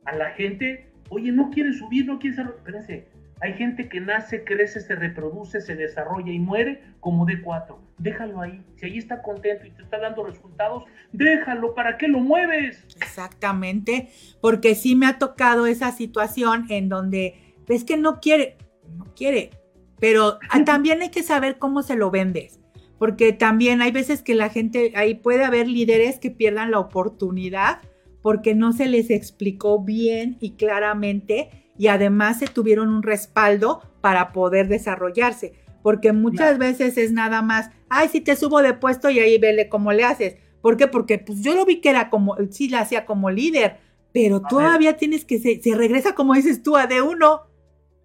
A 0.05 0.17
la 0.17 0.31
gente, 0.31 0.91
oye, 1.11 1.31
no 1.31 1.51
quiere 1.51 1.73
subir, 1.73 2.07
no 2.07 2.19
quiere 2.19 2.37
ser... 2.37 2.47
Espérense, 2.47 3.09
hay 3.43 3.55
gente 3.55 3.89
que 3.89 4.01
nace, 4.01 4.45
crece, 4.45 4.81
se 4.81 4.95
reproduce, 4.95 5.61
se 5.61 5.75
desarrolla 5.75 6.31
y 6.31 6.39
muere 6.39 6.81
como 7.01 7.27
D4. 7.27 7.77
Déjalo 7.99 8.41
ahí. 8.41 8.65
Si 8.77 8.87
ahí 8.87 8.99
está 8.99 9.21
contento 9.21 9.67
y 9.67 9.73
te 9.73 9.83
está 9.83 9.99
dando 9.99 10.25
resultados, 10.25 10.85
déjalo. 11.13 11.75
¿Para 11.75 11.99
qué 11.99 12.07
lo 12.07 12.21
mueves? 12.21 12.87
Exactamente. 13.01 14.11
Porque 14.41 14.77
sí 14.77 14.95
me 14.95 15.07
ha 15.07 15.19
tocado 15.19 15.67
esa 15.67 15.91
situación 15.91 16.67
en 16.69 16.89
donde 16.89 17.57
ves 17.67 17.83
que 17.83 17.97
no 17.97 18.21
quiere, 18.21 18.57
no 18.97 19.13
quiere. 19.17 19.51
Pero 19.99 20.39
también 20.65 21.03
hay 21.03 21.11
que 21.11 21.25
saber 21.25 21.59
cómo 21.59 21.83
se 21.83 21.97
lo 21.97 22.13
vendes. 22.13 22.62
Porque 23.03 23.33
también 23.33 23.83
hay 23.83 23.91
veces 23.91 24.23
que 24.23 24.37
la 24.37 24.49
gente, 24.49 24.93
ahí 24.95 25.17
puede 25.17 25.43
haber 25.43 25.67
líderes 25.67 26.21
que 26.21 26.31
pierdan 26.31 26.71
la 26.71 26.79
oportunidad 26.79 27.81
porque 28.23 28.55
no 28.55 28.73
se 28.73 28.87
les 28.87 29.11
explicó 29.11 29.83
bien 29.83 30.37
y 30.39 30.53
claramente 30.53 31.51
y 31.77 31.89
además 31.89 32.39
se 32.39 32.47
tuvieron 32.47 32.91
un 32.91 33.03
respaldo 33.03 33.83
para 34.01 34.31
poder 34.31 34.69
desarrollarse. 34.69 35.53
Porque 35.83 36.13
muchas 36.13 36.59
veces 36.59 36.97
es 36.97 37.11
nada 37.11 37.43
más, 37.43 37.73
ay, 37.89 38.07
si 38.07 38.21
te 38.21 38.37
subo 38.37 38.63
de 38.63 38.75
puesto 38.75 39.11
y 39.11 39.19
ahí 39.19 39.37
vele 39.37 39.69
cómo 39.69 39.93
le 39.93 40.05
haces. 40.05 40.37
¿Por 40.61 40.77
qué? 40.77 40.87
Porque 40.87 41.19
pues 41.19 41.43
yo 41.43 41.57
lo 41.57 41.65
vi 41.65 41.81
que 41.81 41.91
era 41.91 42.09
como, 42.09 42.37
sí 42.51 42.69
la 42.69 42.83
hacía 42.83 43.05
como 43.05 43.31
líder, 43.31 43.79
pero 44.13 44.43
todavía 44.43 44.97
tienes 44.97 45.25
que, 45.25 45.41
se, 45.41 45.61
se, 45.61 45.75
regresa 45.75 46.15
como 46.15 46.35
dices 46.35 46.63
tú 46.63 46.77
a 46.77 46.89
D1. 46.89 47.43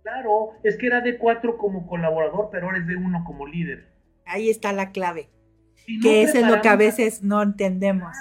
Claro, 0.02 0.54
es 0.64 0.76
que 0.76 0.88
era 0.88 1.04
D4 1.04 1.56
como 1.56 1.86
colaborador, 1.86 2.50
pero 2.52 2.66
ahora 2.66 2.80
es 2.80 2.86
D1 2.86 3.24
como 3.26 3.46
líder. 3.46 3.97
Ahí 4.28 4.50
está 4.50 4.74
la 4.74 4.92
clave. 4.92 5.30
que 6.02 6.24
eso 6.24 6.38
es 6.38 6.48
lo 6.48 6.62
que 6.62 6.70
a 6.70 6.76
veces 6.76 7.24
no 7.24 7.42
entendemos. 7.42 8.16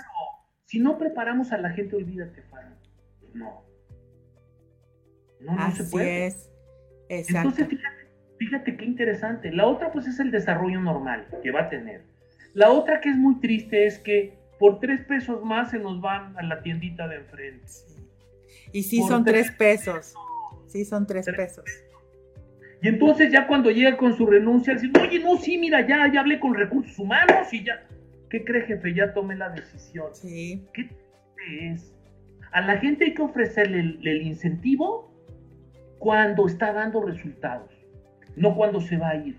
Si 0.67 0.79
no 0.79 0.99
preparamos 0.99 1.53
a 1.53 1.59
la 1.59 1.71
gente, 1.71 1.97
olvídate, 1.97 2.43
Faro. 2.43 2.71
No. 3.35 3.65
No, 5.41 5.55
no 5.55 5.71
se 5.75 5.85
puede. 5.85 6.27
Es. 6.27 6.51
Exacto. 7.09 7.51
Entonces, 7.51 7.69
fíjate, 7.69 8.09
fíjate 8.39 8.77
qué 8.77 8.85
interesante. 8.85 9.53
La 9.53 9.67
otra, 9.67 9.93
pues, 9.93 10.07
es 10.07 10.19
el 10.19 10.31
desarrollo 10.31 10.81
normal 10.81 11.27
que 11.43 11.51
va 11.51 11.63
a 11.63 11.69
tener. 11.69 12.03
La 12.55 12.71
otra 12.71 13.01
que 13.01 13.11
es 13.11 13.17
muy 13.17 13.39
triste 13.41 13.87
es 13.87 13.99
que 13.99 14.39
por 14.59 14.81
tres 14.81 15.05
pesos 15.05 15.45
más 15.45 15.71
se 15.71 15.79
nos 15.79 16.01
van 16.01 16.37
a 16.39 16.43
la 16.43 16.63
tiendita 16.63 17.07
de 17.07 17.17
enfrente. 17.17 17.67
Y 18.73 18.83
sí 18.83 19.03
son 19.07 19.25
tres 19.25 19.51
pesos. 19.53 20.15
Sí 20.67 20.85
son 20.85 21.07
tres, 21.07 21.27
pesos. 21.27 21.65
Y 22.83 22.89
entonces 22.89 23.33
ya 23.33 23.47
cuando 23.47 23.71
llega 23.71 23.97
con 23.97 24.17
su 24.17 24.27
renuncia, 24.27 24.75
dice, 24.75 24.91
oye, 25.01 25.19
no, 25.19 25.37
sí, 25.39 25.59
mira, 25.59 25.87
ya, 25.87 26.11
ya 26.13 26.21
hablé 26.21 26.39
con 26.39 26.55
recursos 26.55 26.99
humanos 26.99 27.53
y 27.53 27.65
ya. 27.65 27.83
¿Qué 28.29 28.45
cree, 28.45 28.63
jefe? 28.63 28.95
Ya 28.95 29.15
tomé 29.15 29.37
la 29.37 29.49
decisión. 29.51 30.09
Sí. 30.13 30.65
¿Qué 30.75 30.91
es? 31.61 31.95
A 32.53 32.61
la 32.61 32.79
gente 32.79 33.05
hay 33.05 33.15
que 33.15 33.23
ofrecerle 33.23 33.99
el 34.03 34.23
incentivo 34.23 35.13
cuando 35.99 36.47
está 36.47 36.73
dando 36.73 37.03
resultados, 37.03 37.71
no 38.37 38.55
cuando 38.55 38.81
se 38.81 38.97
va 38.97 39.11
a 39.11 39.17
ir. 39.17 39.37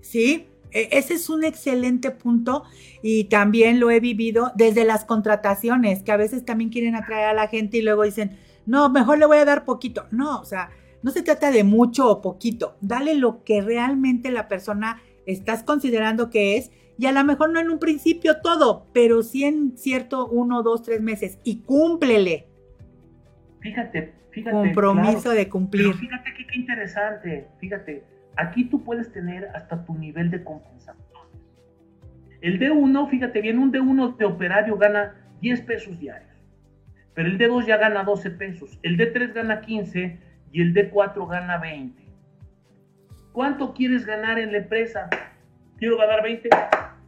Sí, 0.00 0.48
e, 0.70 0.88
ese 0.92 1.14
es 1.14 1.28
un 1.30 1.44
excelente 1.44 2.10
punto 2.10 2.64
y 3.02 3.24
también 3.24 3.80
lo 3.80 3.90
he 3.90 4.00
vivido 4.00 4.52
desde 4.54 4.84
las 4.84 5.04
contrataciones, 5.04 6.02
que 6.02 6.12
a 6.12 6.16
veces 6.16 6.44
también 6.44 6.70
quieren 6.70 6.94
atraer 6.94 7.28
a 7.28 7.32
la 7.32 7.48
gente 7.48 7.78
y 7.78 7.82
luego 7.82 8.04
dicen, 8.04 8.36
no, 8.66 8.90
mejor 8.90 9.18
le 9.18 9.26
voy 9.26 9.38
a 9.38 9.44
dar 9.44 9.64
poquito. 9.64 10.06
No, 10.10 10.40
o 10.40 10.44
sea, 10.44 10.70
no 11.08 11.14
se 11.14 11.22
trata 11.22 11.50
de 11.50 11.64
mucho 11.64 12.06
o 12.10 12.20
poquito, 12.20 12.76
dale 12.82 13.14
lo 13.14 13.42
que 13.42 13.62
realmente 13.62 14.30
la 14.30 14.46
persona 14.46 15.00
estás 15.24 15.62
considerando 15.62 16.28
que 16.28 16.58
es 16.58 16.70
y 16.98 17.06
a 17.06 17.12
lo 17.12 17.24
mejor 17.24 17.50
no 17.50 17.60
en 17.60 17.70
un 17.70 17.78
principio 17.78 18.42
todo, 18.42 18.86
pero 18.92 19.22
sí 19.22 19.44
en 19.44 19.78
cierto 19.78 20.26
uno, 20.26 20.62
dos, 20.62 20.82
tres 20.82 21.00
meses 21.00 21.38
y 21.44 21.60
cúmplele. 21.60 22.46
Fíjate, 23.60 24.12
compromiso 24.50 25.30
de 25.30 25.48
cumplir. 25.48 25.94
fíjate 25.94 26.34
qué 26.34 26.58
interesante, 26.58 27.48
fíjate, 27.58 28.04
aquí 28.36 28.64
tú 28.64 28.84
puedes 28.84 29.10
tener 29.10 29.46
hasta 29.54 29.86
tu 29.86 29.94
nivel 29.94 30.30
de 30.30 30.44
compensación. 30.44 31.22
El 32.42 32.60
D1, 32.60 33.08
fíjate 33.08 33.40
bien, 33.40 33.58
un 33.58 33.72
D1 33.72 34.18
de 34.18 34.26
operario 34.26 34.76
gana 34.76 35.14
10 35.40 35.62
pesos 35.62 35.98
diarios, 35.98 36.36
pero 37.14 37.30
el 37.30 37.38
D2 37.38 37.64
ya 37.64 37.78
gana 37.78 38.04
12 38.04 38.30
pesos, 38.32 38.78
el 38.82 38.98
D3 38.98 39.32
gana 39.32 39.62
15 39.62 40.27
y 40.52 40.62
el 40.62 40.74
D4 40.74 41.28
gana 41.28 41.58
20. 41.58 42.02
¿Cuánto 43.32 43.72
quieres 43.74 44.04
ganar 44.04 44.38
en 44.38 44.52
la 44.52 44.58
empresa? 44.58 45.08
Quiero 45.76 45.96
ganar 45.96 46.22
20. 46.22 46.48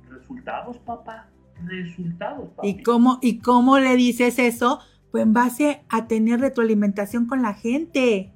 Resultados, 0.09 0.79
papá. 0.79 1.29
Resultados, 1.65 2.51
papá. 2.51 2.67
¿Y 2.67 2.83
cómo, 2.83 3.19
¿Y 3.23 3.39
cómo 3.41 3.79
le 3.79 3.97
dices 3.97 4.39
eso? 4.39 4.81
pues 5.11 5.23
en 5.23 5.33
base 5.33 5.83
a 5.89 6.07
tener 6.07 6.41
retroalimentación 6.41 7.27
con 7.27 7.43
la 7.43 7.55
gente. 7.55 8.33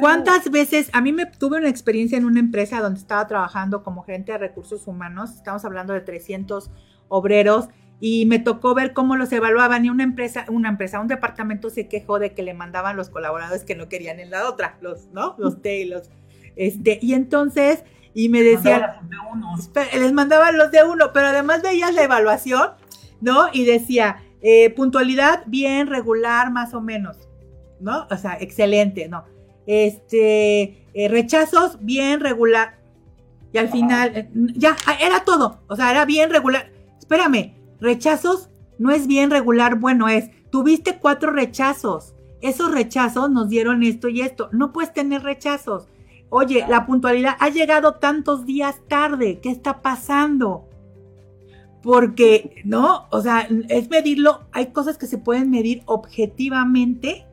¿Cuántas 0.00 0.50
veces, 0.50 0.90
a 0.92 1.00
mí 1.00 1.12
me 1.12 1.26
tuve 1.26 1.58
una 1.58 1.68
experiencia 1.68 2.18
en 2.18 2.24
una 2.24 2.40
empresa 2.40 2.80
donde 2.80 2.98
estaba 2.98 3.26
trabajando 3.26 3.84
como 3.84 4.02
gerente 4.02 4.32
de 4.32 4.38
recursos 4.38 4.88
humanos, 4.88 5.34
estamos 5.34 5.64
hablando 5.64 5.92
de 5.92 6.00
300 6.00 6.70
obreros, 7.08 7.68
y 8.00 8.26
me 8.26 8.38
tocó 8.38 8.74
ver 8.74 8.92
cómo 8.92 9.16
los 9.16 9.32
evaluaban 9.32 9.84
y 9.84 9.90
una 9.90 10.04
empresa, 10.04 10.46
una 10.48 10.68
empresa, 10.68 11.00
un 11.00 11.08
departamento 11.08 11.68
se 11.70 11.88
quejó 11.88 12.18
de 12.18 12.32
que 12.32 12.42
le 12.42 12.54
mandaban 12.54 12.96
los 12.96 13.10
colaboradores 13.10 13.64
que 13.64 13.74
no 13.74 13.88
querían 13.88 14.20
en 14.20 14.30
la 14.30 14.48
otra, 14.48 14.78
los, 14.80 15.08
¿no? 15.08 15.34
Los 15.38 15.60
T 15.62 15.80
y 15.80 15.84
los, 15.86 16.10
este, 16.56 16.98
y 17.02 17.14
entonces, 17.14 17.84
y 18.14 18.28
me 18.28 18.42
decían, 18.42 18.82
les 19.94 20.12
mandaban 20.12 20.58
los 20.58 20.70
de 20.70 20.84
uno, 20.84 21.12
pero 21.12 21.28
además 21.28 21.62
veías 21.62 21.94
la 21.94 22.02
evaluación, 22.02 22.70
¿no? 23.20 23.46
Y 23.52 23.64
decía, 23.64 24.22
eh, 24.42 24.70
puntualidad, 24.70 25.42
bien, 25.46 25.88
regular, 25.88 26.52
más 26.52 26.74
o 26.74 26.80
menos, 26.80 27.28
¿no? 27.80 28.06
O 28.10 28.16
sea, 28.16 28.36
excelente, 28.40 29.08
¿no? 29.08 29.24
Este, 29.66 30.86
eh, 30.94 31.08
rechazos, 31.08 31.78
bien, 31.80 32.20
regular. 32.20 32.78
Y 33.52 33.58
al 33.58 33.68
final, 33.68 34.16
eh, 34.16 34.30
ya, 34.54 34.76
era 35.00 35.24
todo. 35.24 35.62
O 35.68 35.76
sea, 35.76 35.90
era 35.90 36.04
bien, 36.04 36.30
regular. 36.30 36.70
Espérame, 36.98 37.54
rechazos 37.80 38.50
no 38.78 38.90
es 38.90 39.06
bien, 39.06 39.30
regular, 39.30 39.78
bueno 39.78 40.08
es. 40.08 40.30
Tuviste 40.50 40.98
cuatro 40.98 41.32
rechazos. 41.32 42.14
Esos 42.40 42.70
rechazos 42.70 43.30
nos 43.30 43.48
dieron 43.48 43.82
esto 43.82 44.08
y 44.08 44.20
esto. 44.20 44.48
No 44.52 44.72
puedes 44.72 44.92
tener 44.92 45.22
rechazos. 45.22 45.88
Oye, 46.30 46.64
la 46.68 46.86
puntualidad 46.86 47.36
ha 47.40 47.48
llegado 47.48 47.94
tantos 47.94 48.46
días 48.46 48.76
tarde. 48.88 49.40
¿Qué 49.40 49.50
está 49.50 49.82
pasando? 49.82 50.68
porque, 51.82 52.62
¿no? 52.64 53.06
O 53.10 53.20
sea, 53.20 53.48
es 53.68 53.88
medirlo, 53.90 54.40
hay 54.52 54.72
cosas 54.72 54.98
que 54.98 55.06
se 55.06 55.18
pueden 55.18 55.50
medir 55.50 55.82
objetivamente 55.86 57.26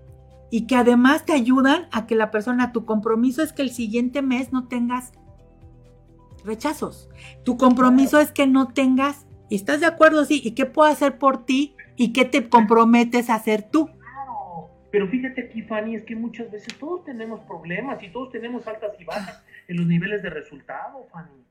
y 0.52 0.68
que 0.68 0.76
además 0.76 1.26
te 1.26 1.34
ayudan 1.34 1.88
a 1.92 2.06
que 2.06 2.16
la 2.16 2.32
persona, 2.32 2.72
tu 2.72 2.86
compromiso 2.86 3.42
es 3.42 3.54
que 3.54 3.64
el 3.64 3.72
siguiente 3.72 4.22
mes 4.22 4.54
no 4.54 4.68
tengas 4.68 5.12
rechazos. 6.44 7.10
Tu 7.44 7.58
compromiso 7.58 8.20
es 8.20 8.32
que 8.32 8.46
no 8.46 8.68
tengas, 8.68 9.26
y 9.50 9.56
estás 9.56 9.80
de 9.80 9.86
acuerdo, 9.86 10.26
sí, 10.26 10.42
y 10.44 10.52
qué 10.52 10.66
puedo 10.66 10.90
hacer 10.90 11.18
por 11.18 11.46
ti 11.46 11.76
y 11.96 12.14
qué 12.14 12.26
te 12.26 12.50
comprometes 12.50 13.30
a 13.30 13.36
hacer 13.36 13.64
tú. 13.64 13.88
Claro, 13.88 14.70
pero 14.92 15.08
fíjate 15.08 15.42
aquí, 15.42 15.62
Fanny, 15.62 15.96
es 15.96 16.04
que 16.04 16.16
muchas 16.16 16.52
veces 16.52 16.74
todos 16.80 17.04
tenemos 17.04 17.42
problemas 17.42 18.02
y 18.04 18.10
todos 18.10 18.32
tenemos 18.32 18.68
altas 18.68 18.92
y 19.00 19.06
bajas 19.06 19.44
en 19.68 19.78
los 19.78 19.88
niveles 19.88 20.22
de 20.24 20.30
resultado, 20.30 21.06
Fanny. 21.12 21.46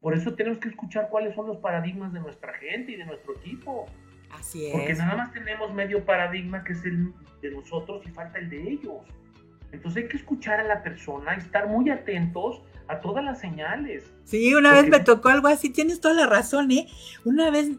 Por 0.00 0.14
eso 0.14 0.34
tenemos 0.34 0.58
que 0.58 0.68
escuchar 0.68 1.08
cuáles 1.10 1.34
son 1.34 1.46
los 1.46 1.58
paradigmas 1.58 2.12
de 2.12 2.20
nuestra 2.20 2.54
gente 2.54 2.92
y 2.92 2.96
de 2.96 3.04
nuestro 3.04 3.36
equipo. 3.36 3.86
Así 4.30 4.66
es. 4.66 4.72
Porque 4.72 4.94
nada 4.94 5.16
más 5.16 5.32
tenemos 5.32 5.74
medio 5.74 6.04
paradigma 6.04 6.64
que 6.64 6.72
es 6.72 6.84
el 6.86 7.12
de 7.42 7.50
nosotros 7.50 8.02
y 8.06 8.10
falta 8.10 8.38
el 8.38 8.48
de 8.48 8.62
ellos. 8.62 9.02
Entonces 9.72 10.04
hay 10.04 10.08
que 10.08 10.16
escuchar 10.16 10.60
a 10.60 10.64
la 10.64 10.82
persona 10.82 11.34
y 11.34 11.38
estar 11.38 11.68
muy 11.68 11.90
atentos 11.90 12.62
a 12.90 13.00
todas 13.00 13.24
las 13.24 13.40
señales. 13.40 14.04
Sí, 14.24 14.54
una 14.54 14.72
vez 14.72 14.88
me 14.88 15.00
tocó 15.00 15.28
algo 15.28 15.48
así, 15.48 15.70
tienes 15.70 16.00
toda 16.00 16.14
la 16.14 16.26
razón, 16.26 16.70
¿eh? 16.70 16.88
Una 17.24 17.50
vez, 17.50 17.70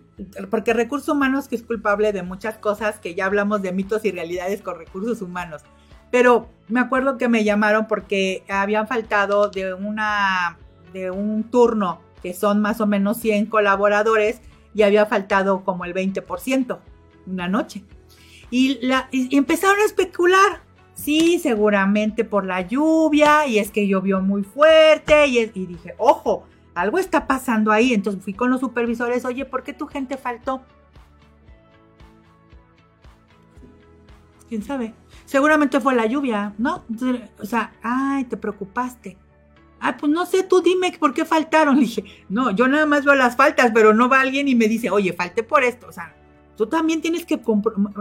porque 0.49 0.73
recursos 0.73 1.09
humanos 1.09 1.47
que 1.47 1.55
es 1.55 1.63
culpable 1.63 2.13
de 2.13 2.23
muchas 2.23 2.57
cosas, 2.57 2.99
que 2.99 3.13
ya 3.15 3.25
hablamos 3.25 3.61
de 3.61 3.71
mitos 3.71 4.05
y 4.05 4.11
realidades 4.11 4.61
con 4.61 4.77
recursos 4.77 5.21
humanos, 5.21 5.63
pero 6.11 6.49
me 6.67 6.79
acuerdo 6.79 7.17
que 7.17 7.27
me 7.27 7.43
llamaron 7.43 7.87
porque 7.87 8.43
habían 8.49 8.87
faltado 8.87 9.49
de 9.49 9.73
una, 9.73 10.57
de 10.93 11.11
un 11.11 11.43
turno 11.43 12.01
que 12.21 12.33
son 12.33 12.61
más 12.61 12.79
o 12.81 12.87
menos 12.87 13.17
100 13.17 13.47
colaboradores, 13.47 14.41
y 14.73 14.83
había 14.83 15.05
faltado 15.05 15.63
como 15.63 15.85
el 15.85 15.93
20% 15.93 16.79
una 17.27 17.47
noche. 17.47 17.83
Y, 18.49 18.85
la, 18.85 19.09
empezaron 19.11 19.79
a 19.79 19.85
especular. 19.85 20.61
Sí, 21.01 21.39
seguramente 21.39 22.23
por 22.23 22.45
la 22.45 22.61
lluvia, 22.61 23.47
y 23.47 23.57
es 23.57 23.71
que 23.71 23.87
llovió 23.87 24.21
muy 24.21 24.43
fuerte, 24.43 25.25
y, 25.25 25.47
dije, 25.47 25.95
ojo, 25.97 26.45
algo 26.75 26.99
está 26.99 27.25
pasando 27.25 27.71
ahí. 27.71 27.95
Entonces 27.95 28.23
fui 28.23 28.35
con 28.35 28.51
los 28.51 28.59
supervisores, 28.59 29.25
oye, 29.25 29.45
¿por 29.45 29.63
qué 29.63 29.73
tu 29.73 29.87
gente 29.87 30.15
faltó? 30.15 30.61
¿Quién 34.47 34.61
sabe? 34.61 34.93
Seguramente 35.25 35.79
fue 35.79 35.95
la 35.95 36.05
lluvia, 36.05 36.53
¿no? 36.59 36.83
o 37.39 37.45
sea, 37.45 37.73
ay, 37.81 38.25
te 38.25 38.37
preocupaste. 38.37 39.17
Ay, 39.79 39.95
pues 39.99 40.11
no 40.11 40.27
sé, 40.27 40.43
tú 40.43 40.61
dime 40.61 40.95
por 40.99 41.15
qué 41.15 41.25
faltaron. 41.25 41.75
Le 41.79 41.81
dije, 41.81 42.03
no, 42.29 42.51
yo 42.51 42.67
nada 42.67 42.85
más 42.85 43.05
veo 43.05 43.15
las 43.15 43.35
faltas, 43.35 43.71
pero 43.73 43.95
no 43.95 44.07
va 44.07 44.21
alguien 44.21 44.47
y 44.47 44.53
me 44.53 44.67
dice, 44.67 44.91
oye, 44.91 45.13
falté 45.13 45.41
por 45.41 45.63
esto. 45.63 45.87
O 45.87 45.91
sea, 45.91 46.15
tú 46.55 46.67
también 46.67 47.01
tienes 47.01 47.25
que 47.25 47.41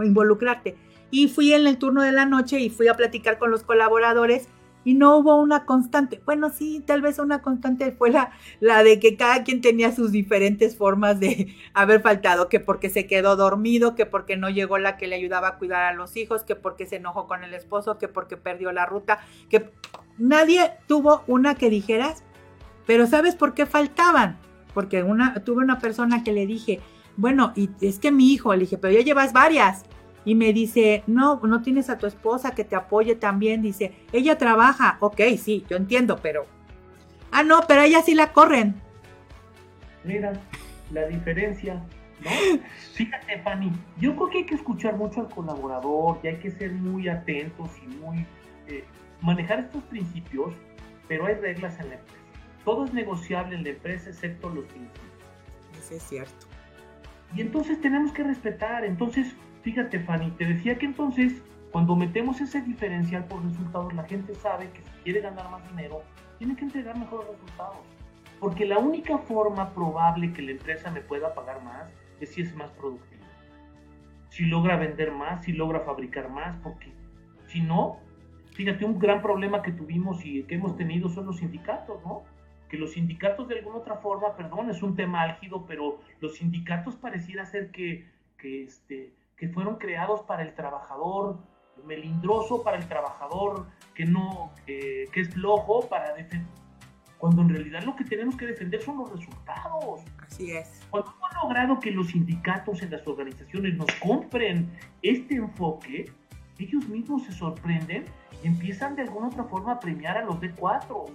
involucrarte. 0.03 0.77
Y 1.11 1.27
fui 1.27 1.53
en 1.53 1.67
el 1.67 1.77
turno 1.77 2.01
de 2.01 2.11
la 2.11 2.25
noche 2.25 2.59
y 2.59 2.69
fui 2.69 2.87
a 2.87 2.95
platicar 2.95 3.37
con 3.37 3.51
los 3.51 3.63
colaboradores 3.63 4.47
y 4.83 4.93
no 4.93 5.17
hubo 5.17 5.35
una 5.35 5.65
constante. 5.65 6.21
Bueno, 6.25 6.49
sí, 6.49 6.81
tal 6.85 7.01
vez 7.01 7.19
una 7.19 7.41
constante 7.41 7.91
fue 7.91 8.09
la, 8.09 8.31
la 8.59 8.83
de 8.83 8.99
que 8.99 9.15
cada 9.15 9.43
quien 9.43 9.61
tenía 9.61 9.93
sus 9.93 10.11
diferentes 10.11 10.75
formas 10.75 11.19
de 11.19 11.55
haber 11.73 12.01
faltado, 12.01 12.49
que 12.49 12.59
porque 12.59 12.89
se 12.89 13.05
quedó 13.07 13.35
dormido, 13.35 13.95
que 13.95 14.05
porque 14.05 14.37
no 14.37 14.49
llegó 14.49 14.77
la 14.77 14.97
que 14.97 15.07
le 15.07 15.15
ayudaba 15.15 15.49
a 15.49 15.57
cuidar 15.57 15.83
a 15.83 15.93
los 15.93 16.17
hijos, 16.17 16.43
que 16.43 16.55
porque 16.55 16.85
se 16.85 16.97
enojó 16.97 17.27
con 17.27 17.43
el 17.43 17.53
esposo, 17.53 17.97
que 17.97 18.07
porque 18.07 18.37
perdió 18.37 18.71
la 18.71 18.85
ruta, 18.85 19.19
que 19.49 19.69
nadie 20.17 20.71
tuvo 20.87 21.23
una 21.27 21.55
que 21.55 21.69
dijeras, 21.69 22.23
pero 22.87 23.05
¿sabes 23.05 23.35
por 23.35 23.53
qué 23.53 23.65
faltaban? 23.65 24.39
Porque 24.73 25.03
una, 25.03 25.43
tuve 25.43 25.63
una 25.63 25.79
persona 25.79 26.23
que 26.23 26.31
le 26.31 26.47
dije, 26.47 26.79
bueno, 27.17 27.53
y 27.55 27.69
es 27.81 27.99
que 27.99 28.11
mi 28.11 28.31
hijo, 28.31 28.53
le 28.53 28.61
dije, 28.61 28.77
pero 28.77 28.93
ya 28.93 29.03
llevas 29.03 29.33
varias 29.33 29.83
y 30.25 30.35
me 30.35 30.53
dice, 30.53 31.03
no, 31.07 31.39
no 31.43 31.61
tienes 31.61 31.89
a 31.89 31.97
tu 31.97 32.07
esposa 32.07 32.53
que 32.55 32.63
te 32.63 32.75
apoye 32.75 33.15
también. 33.15 33.61
Dice, 33.61 33.93
ella 34.11 34.37
trabaja. 34.37 34.97
Ok, 34.99 35.21
sí, 35.37 35.65
yo 35.69 35.77
entiendo, 35.77 36.19
pero... 36.21 36.45
Ah, 37.31 37.43
no, 37.43 37.61
pero 37.67 37.81
ella 37.81 38.01
sí 38.01 38.13
la 38.13 38.33
corren. 38.33 38.75
Mira, 40.03 40.33
la 40.91 41.07
diferencia, 41.07 41.75
¿no? 42.23 42.29
Fíjate, 42.93 43.39
Fanny, 43.41 43.71
yo 43.99 44.15
creo 44.15 44.29
que 44.29 44.37
hay 44.39 44.45
que 44.45 44.55
escuchar 44.55 44.97
mucho 44.97 45.21
al 45.21 45.29
colaborador 45.29 46.19
y 46.23 46.27
hay 46.27 46.37
que 46.37 46.51
ser 46.51 46.71
muy 46.73 47.07
atentos 47.07 47.69
y 47.83 47.87
muy... 47.97 48.25
Eh, 48.67 48.83
manejar 49.21 49.59
estos 49.59 49.83
principios, 49.83 50.53
pero 51.07 51.25
hay 51.25 51.35
reglas 51.35 51.79
en 51.79 51.89
la 51.89 51.95
empresa. 51.95 52.19
Todo 52.65 52.85
es 52.85 52.93
negociable 52.93 53.55
en 53.55 53.63
la 53.63 53.69
empresa 53.69 54.09
excepto 54.09 54.49
los 54.49 54.65
principios. 54.65 55.05
Eso 55.79 55.95
es 55.95 56.03
cierto. 56.03 56.47
Y 57.35 57.41
entonces 57.41 57.79
tenemos 57.81 58.11
que 58.11 58.23
respetar. 58.23 58.83
Entonces, 58.83 59.33
Fíjate, 59.61 59.99
Fanny, 59.99 60.31
te 60.31 60.45
decía 60.45 60.77
que 60.77 60.87
entonces, 60.87 61.43
cuando 61.71 61.95
metemos 61.95 62.41
ese 62.41 62.61
diferencial 62.61 63.25
por 63.25 63.43
resultados, 63.43 63.93
la 63.93 64.03
gente 64.03 64.33
sabe 64.33 64.69
que 64.71 64.81
si 64.81 64.91
quiere 65.03 65.21
ganar 65.21 65.49
más 65.51 65.67
dinero, 65.69 66.01
tiene 66.39 66.55
que 66.55 66.65
entregar 66.65 66.97
mejores 66.97 67.29
resultados. 67.29 67.77
Porque 68.39 68.65
la 68.65 68.79
única 68.79 69.19
forma 69.19 69.69
probable 69.73 70.33
que 70.33 70.41
la 70.41 70.51
empresa 70.51 70.89
me 70.89 71.01
pueda 71.01 71.35
pagar 71.35 71.63
más 71.63 71.91
es 72.19 72.29
si 72.29 72.41
es 72.41 72.55
más 72.55 72.71
productiva. 72.71 73.21
Si 74.29 74.45
logra 74.45 74.77
vender 74.77 75.11
más, 75.11 75.45
si 75.45 75.51
logra 75.51 75.81
fabricar 75.81 76.29
más, 76.29 76.57
porque 76.63 76.91
si 77.45 77.61
no, 77.61 77.99
fíjate, 78.53 78.83
un 78.83 78.97
gran 78.97 79.21
problema 79.21 79.61
que 79.61 79.71
tuvimos 79.71 80.25
y 80.25 80.41
que 80.43 80.55
hemos 80.55 80.75
tenido 80.75 81.09
son 81.09 81.27
los 81.27 81.37
sindicatos, 81.37 82.03
¿no? 82.03 82.23
Que 82.67 82.77
los 82.77 82.93
sindicatos 82.93 83.47
de 83.47 83.59
alguna 83.59 83.77
otra 83.77 83.97
forma, 83.97 84.35
perdón, 84.35 84.71
es 84.71 84.81
un 84.81 84.95
tema 84.95 85.21
álgido, 85.21 85.65
pero 85.67 85.99
los 86.19 86.37
sindicatos 86.37 86.95
pareciera 86.95 87.45
ser 87.45 87.69
que, 87.69 88.07
que 88.37 88.63
este, 88.63 89.11
que 89.41 89.49
fueron 89.49 89.77
creados 89.77 90.21
para 90.21 90.43
el 90.43 90.53
trabajador 90.53 91.39
melindroso, 91.83 92.61
para 92.61 92.77
el 92.77 92.87
trabajador 92.87 93.65
que 93.95 94.05
no, 94.05 94.53
que 94.67 95.09
es 95.15 95.33
flojo, 95.33 95.89
para 95.89 96.13
defender. 96.13 96.47
Cuando 97.17 97.41
en 97.41 97.49
realidad 97.49 97.81
lo 97.81 97.95
que 97.95 98.03
tenemos 98.03 98.35
que 98.35 98.45
defender 98.45 98.83
son 98.83 98.99
los 98.99 99.11
resultados. 99.11 100.01
Así 100.19 100.51
es. 100.51 100.85
Cuando 100.91 101.11
hemos 101.17 101.33
logrado 101.41 101.79
que 101.79 101.89
los 101.89 102.09
sindicatos 102.09 102.83
en 102.83 102.91
las 102.91 103.07
organizaciones 103.07 103.75
nos 103.75 103.91
compren 103.95 104.69
este 105.01 105.37
enfoque, 105.37 106.11
ellos 106.59 106.87
mismos 106.87 107.23
se 107.23 107.31
sorprenden 107.31 108.05
y 108.43 108.47
empiezan 108.47 108.95
de 108.95 109.01
alguna 109.01 109.29
otra 109.29 109.45
forma 109.45 109.71
a 109.71 109.79
premiar 109.79 110.19
a 110.19 110.23
los 110.23 110.35
D4. 110.35 111.11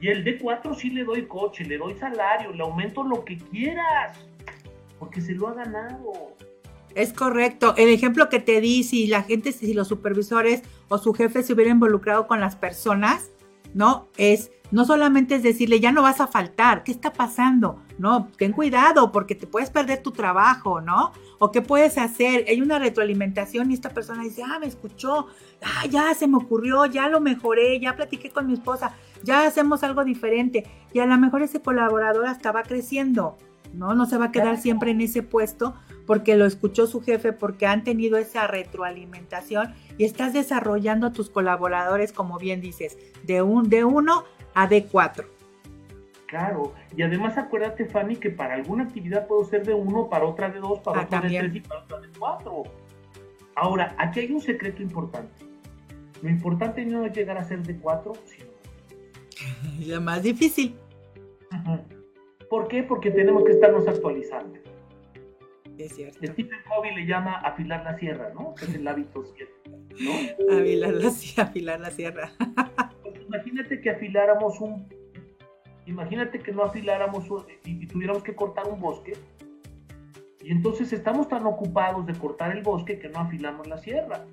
Y 0.00 0.10
el 0.10 0.24
D4 0.24 0.76
sí 0.76 0.90
le 0.90 1.02
doy 1.02 1.26
coche, 1.26 1.64
le 1.64 1.76
doy 1.78 1.94
salario, 1.94 2.52
le 2.52 2.62
aumento 2.62 3.02
lo 3.02 3.24
que 3.24 3.36
quieras, 3.36 4.16
porque 5.00 5.20
se 5.20 5.32
lo 5.34 5.48
ha 5.48 5.54
ganado. 5.54 6.36
Es 6.94 7.12
correcto. 7.12 7.74
El 7.76 7.88
ejemplo 7.88 8.28
que 8.28 8.38
te 8.38 8.60
di, 8.60 8.84
si 8.84 9.06
la 9.06 9.22
gente, 9.22 9.52
si 9.52 9.74
los 9.74 9.88
supervisores 9.88 10.62
o 10.88 10.98
su 10.98 11.12
jefe 11.12 11.42
se 11.42 11.52
hubiera 11.52 11.70
involucrado 11.70 12.26
con 12.26 12.40
las 12.40 12.54
personas, 12.54 13.30
¿no? 13.74 14.06
Es, 14.16 14.52
no 14.70 14.84
solamente 14.84 15.34
es 15.34 15.42
decirle, 15.42 15.80
ya 15.80 15.92
no 15.92 16.02
vas 16.02 16.20
a 16.20 16.28
faltar, 16.28 16.84
¿qué 16.84 16.92
está 16.92 17.12
pasando? 17.12 17.80
No, 17.98 18.28
ten 18.38 18.52
cuidado 18.52 19.12
porque 19.12 19.34
te 19.34 19.46
puedes 19.46 19.70
perder 19.70 20.02
tu 20.02 20.12
trabajo, 20.12 20.80
¿no? 20.80 21.12
O 21.38 21.50
qué 21.50 21.62
puedes 21.62 21.98
hacer. 21.98 22.44
Hay 22.48 22.60
una 22.60 22.78
retroalimentación 22.78 23.70
y 23.70 23.74
esta 23.74 23.90
persona 23.90 24.22
dice, 24.22 24.42
ah, 24.44 24.58
me 24.60 24.66
escuchó, 24.66 25.26
ah, 25.62 25.86
ya 25.90 26.14
se 26.14 26.28
me 26.28 26.36
ocurrió, 26.36 26.86
ya 26.86 27.08
lo 27.08 27.20
mejoré, 27.20 27.78
ya 27.80 27.96
platiqué 27.96 28.30
con 28.30 28.46
mi 28.46 28.54
esposa, 28.54 28.94
ya 29.22 29.46
hacemos 29.46 29.82
algo 29.82 30.04
diferente. 30.04 30.64
Y 30.92 31.00
a 31.00 31.06
lo 31.06 31.18
mejor 31.18 31.42
ese 31.42 31.60
colaborador 31.60 32.26
hasta 32.26 32.52
va 32.52 32.62
creciendo, 32.62 33.36
¿no? 33.74 33.94
No 33.94 34.06
se 34.06 34.18
va 34.18 34.26
a 34.26 34.32
quedar 34.32 34.58
siempre 34.58 34.90
en 34.90 35.00
ese 35.00 35.22
puesto 35.22 35.74
porque 36.06 36.36
lo 36.36 36.44
escuchó 36.44 36.86
su 36.86 37.00
jefe, 37.00 37.32
porque 37.32 37.66
han 37.66 37.84
tenido 37.84 38.18
esa 38.18 38.46
retroalimentación 38.46 39.74
y 39.98 40.04
estás 40.04 40.32
desarrollando 40.32 41.06
a 41.06 41.12
tus 41.12 41.30
colaboradores, 41.30 42.12
como 42.12 42.38
bien 42.38 42.60
dices, 42.60 42.98
de, 43.24 43.42
un, 43.42 43.68
de 43.68 43.84
1 43.84 44.24
a 44.54 44.68
D4. 44.68 45.26
Claro, 46.26 46.74
y 46.96 47.02
además 47.02 47.38
acuérdate, 47.38 47.86
Fanny, 47.86 48.16
que 48.16 48.30
para 48.30 48.54
alguna 48.54 48.84
actividad 48.84 49.26
puedo 49.26 49.44
ser 49.44 49.64
de 49.64 49.74
1, 49.74 50.08
para 50.08 50.24
otra 50.24 50.50
de 50.50 50.58
2, 50.58 50.80
para 50.80 51.00
ah, 51.00 51.04
otra 51.04 51.20
de 51.20 51.38
3 51.38 51.54
y 51.54 51.60
para 51.60 51.80
otra 51.82 52.00
de 52.00 52.08
4. 52.18 52.62
Ahora, 53.56 53.94
aquí 53.98 54.20
hay 54.20 54.32
un 54.32 54.40
secreto 54.40 54.82
importante. 54.82 55.44
Lo 56.22 56.28
importante 56.28 56.84
no 56.84 57.04
es 57.04 57.14
llegar 57.16 57.38
a 57.38 57.44
ser 57.44 57.62
de 57.62 57.76
4, 57.76 58.12
sino... 58.24 58.50
Lo 59.86 60.00
más 60.00 60.22
difícil. 60.22 60.76
¿Por 62.54 62.68
qué? 62.68 62.84
Porque 62.84 63.10
tenemos 63.10 63.42
que 63.42 63.50
estarnos 63.50 63.88
actualizando. 63.88 64.60
Es 65.76 65.96
cierto. 65.96 66.24
Stephen 66.24 66.60
Covey 66.68 66.94
le 66.94 67.04
llama 67.04 67.34
afilar 67.40 67.82
la 67.82 67.98
sierra, 67.98 68.30
¿no? 68.32 68.54
es 68.62 68.72
el 68.72 68.86
hábito 68.86 69.24
7, 69.24 69.52
¿no? 69.66 70.56
Afilar 70.56 70.94
la, 70.94 71.08
afilar 71.42 71.80
la 71.80 71.90
sierra. 71.90 72.30
Pues 73.02 73.20
imagínate 73.26 73.80
que 73.80 73.90
afiláramos 73.90 74.60
un... 74.60 74.86
Imagínate 75.86 76.38
que 76.38 76.52
no 76.52 76.62
afiláramos 76.62 77.24
y, 77.64 77.88
tuviéramos 77.88 78.22
que 78.22 78.36
cortar 78.36 78.68
un 78.68 78.78
bosque. 78.78 79.14
Y 80.40 80.52
entonces 80.52 80.92
estamos 80.92 81.28
tan 81.28 81.44
ocupados 81.46 82.06
de 82.06 82.12
cortar 82.14 82.56
el 82.56 82.62
bosque 82.62 83.00
que 83.00 83.08
no 83.08 83.18
afilamos 83.18 83.66
la 83.66 83.78
sierra. 83.78 84.24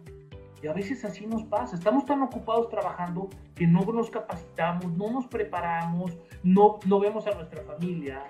Y 0.61 0.67
a 0.67 0.73
veces 0.73 1.03
así 1.05 1.25
nos 1.25 1.43
pasa. 1.43 1.75
Estamos 1.75 2.05
tan 2.05 2.21
ocupados 2.21 2.69
trabajando 2.69 3.29
que 3.55 3.65
no 3.65 3.83
nos 3.85 4.09
capacitamos, 4.09 4.91
no 4.95 5.11
nos 5.11 5.27
preparamos, 5.27 6.17
no, 6.43 6.79
no 6.85 6.99
vemos 6.99 7.25
a 7.27 7.31
nuestra 7.31 7.63
familia, 7.63 8.23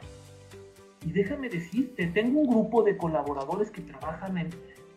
y 1.05 1.11
déjame 1.11 1.49
decirte, 1.49 2.07
tengo 2.07 2.41
un 2.41 2.47
grupo 2.47 2.83
de 2.83 2.95
colaboradores 2.95 3.71
que 3.71 3.81
trabajan 3.81 4.37
en, 4.37 4.49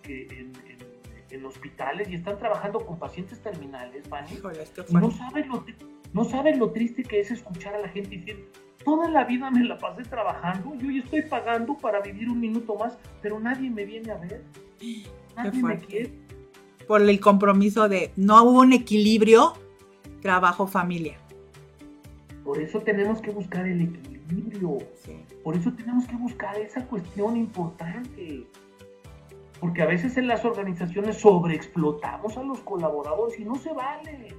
en, 0.05 0.53
hospitales 1.45 2.09
y 2.09 2.15
están 2.15 2.39
trabajando 2.39 2.79
con 2.87 2.99
pacientes 2.99 3.41
terminales, 3.41 4.07
Fanny. 4.09 4.39
no 4.93 5.11
sabes, 5.11 5.47
lo, 5.49 5.65
no 6.13 6.57
lo 6.57 6.71
triste 6.71 7.03
que 7.03 7.21
es 7.21 7.33
escuchar 7.33 7.75
a 7.75 7.81
la 7.81 7.89
gente 7.89 8.17
decir, 8.17 8.49
toda 8.85 9.11
la 9.11 9.25
vida 9.25 9.51
me 9.51 9.65
la 9.65 9.77
pasé 9.77 10.05
trabajando, 10.05 10.75
yo 10.77 10.91
ya 10.91 11.01
estoy 11.01 11.23
pagando 11.23 11.77
para 11.77 12.01
vivir 12.01 12.31
un 12.31 12.39
minuto 12.39 12.77
más, 12.77 12.97
pero 13.21 13.41
nadie 13.41 13.69
me 13.69 13.85
viene 13.85 14.13
a 14.13 14.17
ver. 14.17 14.45
Nadie 15.37 15.65
me 15.65 15.79
quiere. 15.79 16.13
Por 16.87 17.03
el 17.03 17.21
compromiso 17.21 17.89
de 17.89 18.13
no 18.17 18.43
hubo 18.45 18.61
un 18.61 18.73
equilibrio 18.73 19.55
trabajo-familia. 20.21 21.19
Por 22.45 22.61
eso 22.61 22.81
tenemos 22.81 23.21
que 23.21 23.31
buscar 23.31 23.67
el 23.67 23.83
equilibrio. 23.83 24.79
Por 25.43 25.57
eso 25.57 25.73
tenemos 25.73 26.07
que 26.07 26.17
buscar 26.17 26.57
esa 26.59 26.85
cuestión 26.87 27.37
importante. 27.37 28.47
Porque 29.61 29.83
a 29.83 29.87
veces 29.87 30.17
en 30.17 30.29
las 30.29 30.45
organizaciones 30.45 31.19
sobreexplotamos 31.19 32.37
a 32.37 32.43
los 32.43 32.61
colaboradores 32.61 33.39
y 33.39 33.45
no 33.45 33.55
se 33.57 33.73
vale. 33.73 34.35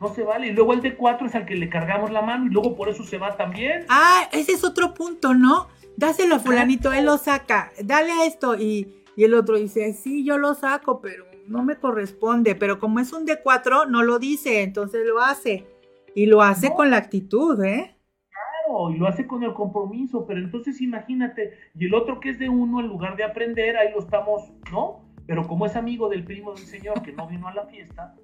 No 0.00 0.14
se 0.14 0.22
vale. 0.22 0.48
Y 0.48 0.52
luego 0.52 0.72
el 0.72 0.80
de 0.80 0.96
cuatro 0.96 1.26
es 1.26 1.34
al 1.34 1.44
que 1.44 1.54
le 1.54 1.68
cargamos 1.68 2.10
la 2.10 2.22
mano 2.22 2.46
y 2.46 2.50
luego 2.50 2.76
por 2.76 2.88
eso 2.88 3.04
se 3.04 3.18
va 3.18 3.36
también. 3.36 3.84
Ah, 3.88 4.28
ese 4.32 4.52
es 4.52 4.64
otro 4.64 4.94
punto, 4.94 5.34
¿no? 5.34 5.68
Dáselo 5.96 6.36
a 6.36 6.38
fulanito, 6.38 6.92
él 6.92 7.06
lo 7.06 7.18
saca. 7.18 7.72
Dale 7.82 8.12
a 8.12 8.26
esto. 8.26 8.56
Y, 8.58 9.04
y 9.16 9.24
el 9.24 9.34
otro 9.34 9.56
dice, 9.56 9.94
sí, 9.94 10.24
yo 10.24 10.36
lo 10.36 10.54
saco, 10.54 11.00
pero 11.00 11.24
no 11.48 11.64
me 11.64 11.76
corresponde. 11.76 12.54
Pero 12.54 12.78
como 12.78 13.00
es 13.00 13.12
un 13.14 13.24
de 13.24 13.40
cuatro, 13.40 13.86
no 13.86 14.02
lo 14.02 14.18
dice, 14.18 14.62
entonces 14.62 15.06
lo 15.06 15.20
hace. 15.20 15.66
Y 16.14 16.26
lo 16.26 16.42
hace 16.42 16.72
con 16.74 16.90
la 16.90 16.98
actitud, 16.98 17.62
¿eh? 17.64 17.96
Claro, 18.30 18.90
y 18.90 18.98
lo 18.98 19.06
hace 19.06 19.26
con 19.26 19.42
el 19.42 19.54
compromiso, 19.54 20.26
pero 20.26 20.40
entonces 20.40 20.80
imagínate, 20.80 21.54
y 21.74 21.86
el 21.86 21.94
otro 21.94 22.20
que 22.20 22.30
es 22.30 22.38
de 22.38 22.48
uno, 22.48 22.80
en 22.80 22.88
lugar 22.88 23.16
de 23.16 23.24
aprender, 23.24 23.76
ahí 23.76 23.90
lo 23.92 24.00
estamos, 24.00 24.52
¿no? 24.70 25.04
Pero 25.26 25.46
como 25.46 25.66
es 25.66 25.76
amigo 25.76 26.08
del 26.08 26.24
primo 26.24 26.54
del 26.54 26.64
señor 26.64 27.02
que 27.02 27.12
no 27.12 27.26
vino 27.26 27.48
a 27.48 27.54
la 27.54 27.66
fiesta, 27.66 28.14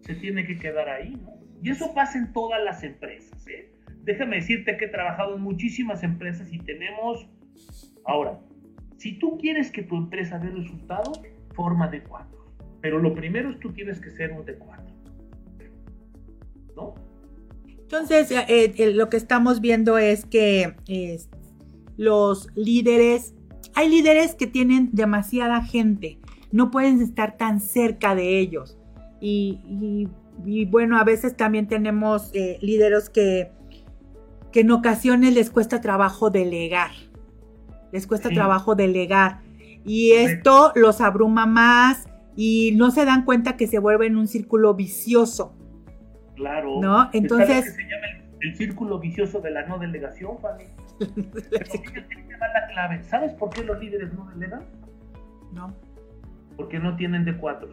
se 0.00 0.14
tiene 0.14 0.46
que 0.46 0.56
quedar 0.56 0.88
ahí, 0.88 1.16
¿no? 1.22 1.32
Y 1.62 1.70
eso 1.70 1.94
pasa 1.94 2.18
en 2.18 2.32
todas 2.32 2.62
las 2.62 2.82
empresas, 2.82 3.46
¿eh? 3.48 3.72
Déjame 4.02 4.36
decirte 4.36 4.76
que 4.76 4.86
he 4.86 4.88
trabajado 4.88 5.36
en 5.36 5.42
muchísimas 5.42 6.02
empresas 6.02 6.52
y 6.52 6.58
tenemos... 6.58 7.28
Ahora, 8.04 8.40
si 9.02 9.18
tú 9.18 9.36
quieres 9.36 9.72
que 9.72 9.82
tu 9.82 9.96
empresa 9.96 10.38
dé 10.38 10.48
resultados, 10.50 11.20
forma 11.54 11.88
de 11.88 12.04
cuatro. 12.04 12.46
Pero 12.80 13.00
lo 13.00 13.12
primero 13.14 13.50
es 13.50 13.58
tú 13.58 13.72
tienes 13.72 14.00
que 14.00 14.10
ser 14.10 14.30
un 14.30 14.46
D4. 14.46 14.78
¿No? 16.76 16.94
Entonces, 17.66 18.30
eh, 18.30 18.44
eh, 18.48 18.92
lo 18.94 19.08
que 19.08 19.16
estamos 19.16 19.60
viendo 19.60 19.98
es 19.98 20.24
que 20.24 20.76
los 21.96 22.46
líderes, 22.54 23.34
hay 23.74 23.88
líderes 23.88 24.36
que 24.36 24.46
tienen 24.46 24.90
demasiada 24.92 25.64
gente, 25.64 26.20
no 26.52 26.70
pueden 26.70 27.02
estar 27.02 27.36
tan 27.36 27.58
cerca 27.58 28.14
de 28.14 28.38
ellos. 28.38 28.78
Y, 29.20 30.06
bueno, 30.70 30.96
a 30.96 31.02
veces 31.02 31.36
también 31.36 31.66
tenemos 31.66 32.30
eh, 32.34 32.56
líderes 32.60 33.10
que, 33.10 33.50
que 34.52 34.60
en 34.60 34.70
ocasiones 34.70 35.34
les 35.34 35.50
cuesta 35.50 35.80
trabajo 35.80 36.30
delegar, 36.30 36.92
les 37.92 38.06
cuesta 38.06 38.30
trabajo 38.30 38.74
delegar. 38.74 39.40
Y 39.84 40.12
esto 40.12 40.72
los 40.74 41.00
abruma 41.00 41.46
más 41.46 42.08
y 42.34 42.72
no 42.76 42.90
se 42.90 43.04
dan 43.04 43.24
cuenta 43.24 43.56
que 43.56 43.66
se 43.66 43.78
vuelve 43.78 44.06
en 44.06 44.16
un 44.16 44.26
círculo 44.26 44.74
vicioso. 44.74 45.54
Claro. 46.34 46.80
¿No? 46.80 47.10
Entonces. 47.12 47.74
se 47.74 47.82
llama 47.82 48.06
el, 48.40 48.56
círculo 48.56 48.98
vicioso 48.98 49.40
de 49.40 49.50
la 49.50 49.66
no 49.66 49.78
delegación, 49.78 50.38
Fanny. 50.38 50.64
la 51.50 52.68
clave. 52.72 53.04
¿Sabes 53.04 53.34
por 53.34 53.50
qué 53.50 53.64
los 53.64 53.78
líderes 53.78 54.12
no 54.14 54.24
delegan? 54.30 54.64
No. 55.52 55.74
Porque 56.56 56.78
no 56.78 56.96
tienen 56.96 57.24
de 57.24 57.36
cuatro. 57.36 57.68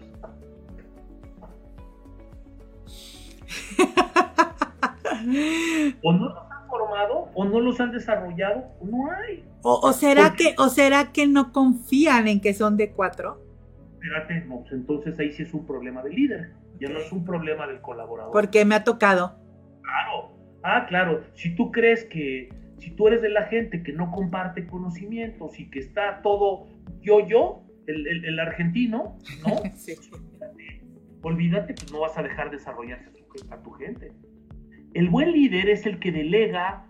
o 6.04 6.14
no 6.14 6.49
formado, 6.70 7.30
o 7.34 7.46
no 7.46 7.60
los 7.60 7.80
han 7.80 7.92
desarrollado, 7.92 8.66
o 8.80 8.86
no 8.86 9.12
hay. 9.12 9.44
O, 9.62 9.92
será 9.94 10.34
que, 10.36 10.56
o 10.58 10.70
será 10.70 11.12
que 11.12 11.28
no 11.28 11.52
confían 11.52 12.28
en 12.28 12.40
que 12.40 12.54
son 12.54 12.78
de 12.78 12.92
cuatro. 12.92 13.42
Espérate, 13.94 14.46
no, 14.46 14.62
pues 14.62 14.74
entonces 14.74 15.20
ahí 15.20 15.32
sí 15.34 15.44
es 15.44 15.54
un 15.54 15.66
problema 15.66 16.02
del 16.02 16.16
líder, 16.16 16.54
ya 16.80 16.90
no 16.90 17.00
es 17.00 17.12
un 17.12 17.26
problema 17.26 17.68
del 17.68 17.82
colaborador. 17.82 18.32
Porque 18.32 18.64
me 18.64 18.76
ha 18.76 18.84
tocado. 18.84 19.38
Claro, 19.82 20.32
ah, 20.64 20.86
claro, 20.88 21.24
si 21.34 21.56
tú 21.56 21.72
crees 21.72 22.06
que, 22.06 22.50
si 22.78 22.92
tú 22.92 23.08
eres 23.08 23.22
de 23.22 23.30
la 23.30 23.44
gente 23.44 23.84
que 23.84 23.92
no 23.92 24.12
comparte 24.12 24.66
conocimientos 24.68 25.60
y 25.60 25.70
que 25.70 25.80
está 25.80 26.22
todo 26.22 26.68
yo, 27.02 27.26
yo, 27.28 27.64
el, 27.88 28.40
argentino, 28.40 29.18
¿no? 29.46 29.70
sí. 29.76 29.96
Olvídate, 31.22 31.76
que 31.76 31.92
no 31.92 32.02
vas 32.02 32.18
a 32.18 32.24
dejar 32.24 32.50
desarrollarse 32.50 33.10
a 33.52 33.58
tu 33.62 33.72
gente. 33.72 34.14
El 34.96 35.10
buen 35.10 35.32
líder 35.32 35.70
es 35.70 35.86
el 35.86 36.00
que 36.00 36.12
delega, 36.12 36.84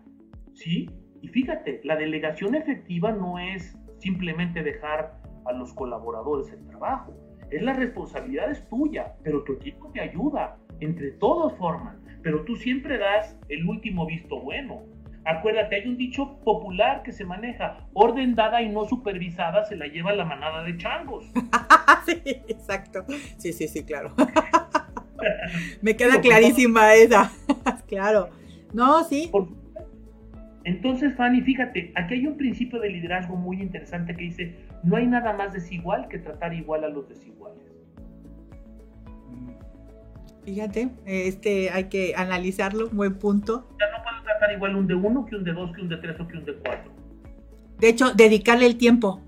¿sí? 0.53 0.89
Y 1.21 1.27
fíjate, 1.27 1.81
la 1.83 1.97
delegación 1.97 2.55
efectiva 2.55 3.11
no 3.11 3.39
es 3.39 3.77
simplemente 3.97 4.63
dejar 4.63 5.19
a 5.45 5.51
los 5.51 5.73
colaboradores 5.73 6.49
el 6.53 6.65
trabajo. 6.67 7.13
Es 7.51 7.61
la 7.61 7.73
responsabilidad 7.73 8.51
es 8.51 8.67
tuya, 8.69 9.15
pero 9.21 9.43
tu 9.43 9.53
equipo 9.53 9.91
te 9.91 9.99
ayuda. 9.99 10.57
Entre 10.79 11.11
todos 11.11 11.53
forman, 11.57 12.01
pero 12.23 12.45
tú 12.45 12.55
siempre 12.55 12.97
das 12.97 13.37
el 13.49 13.67
último 13.67 14.05
visto 14.05 14.39
bueno. 14.39 14.83
Acuérdate, 15.25 15.75
hay 15.75 15.87
un 15.89 15.97
dicho 15.97 16.39
popular 16.45 17.03
que 17.03 17.11
se 17.11 17.25
maneja, 17.25 17.85
orden 17.93 18.33
dada 18.33 18.61
y 18.61 18.69
no 18.69 18.85
supervisada 18.85 19.65
se 19.65 19.75
la 19.75 19.87
lleva 19.87 20.13
la 20.13 20.23
manada 20.23 20.63
de 20.63 20.77
changos. 20.77 21.25
sí, 22.05 22.21
exacto. 22.47 23.03
Sí, 23.37 23.51
sí, 23.51 23.67
sí, 23.67 23.83
claro. 23.83 24.15
Me 25.81 25.95
queda 25.95 26.21
clarísima 26.21 26.93
esa. 26.95 27.31
claro. 27.87 28.29
No, 28.73 29.03
sí. 29.03 29.31
Entonces, 30.63 31.15
Fanny, 31.15 31.41
fíjate, 31.41 31.91
aquí 31.95 32.15
hay 32.15 32.27
un 32.27 32.37
principio 32.37 32.79
de 32.79 32.89
liderazgo 32.89 33.35
muy 33.35 33.61
interesante 33.61 34.15
que 34.15 34.23
dice, 34.23 34.55
no 34.83 34.97
hay 34.97 35.07
nada 35.07 35.33
más 35.33 35.53
desigual 35.53 36.07
que 36.09 36.19
tratar 36.19 36.53
igual 36.53 36.83
a 36.83 36.89
los 36.89 37.07
desiguales. 37.09 37.63
Fíjate, 40.45 40.89
este 41.05 41.69
hay 41.69 41.85
que 41.85 42.13
analizarlo, 42.15 42.89
buen 42.89 43.15
punto. 43.15 43.67
Ya 43.79 43.85
no 43.97 44.03
puedo 44.03 44.23
tratar 44.23 44.51
igual 44.51 44.75
un 44.75 44.87
de 44.87 44.95
uno 44.95 45.25
que 45.25 45.35
un 45.35 45.43
de 45.43 45.53
dos, 45.53 45.71
que 45.75 45.81
un 45.81 45.89
de 45.89 45.97
tres 45.97 46.19
o 46.19 46.27
que 46.27 46.37
un 46.37 46.45
de 46.45 46.53
cuatro. 46.55 46.91
De 47.79 47.89
hecho, 47.89 48.13
dedicarle 48.13 48.65
el 48.65 48.77
tiempo. 48.77 49.21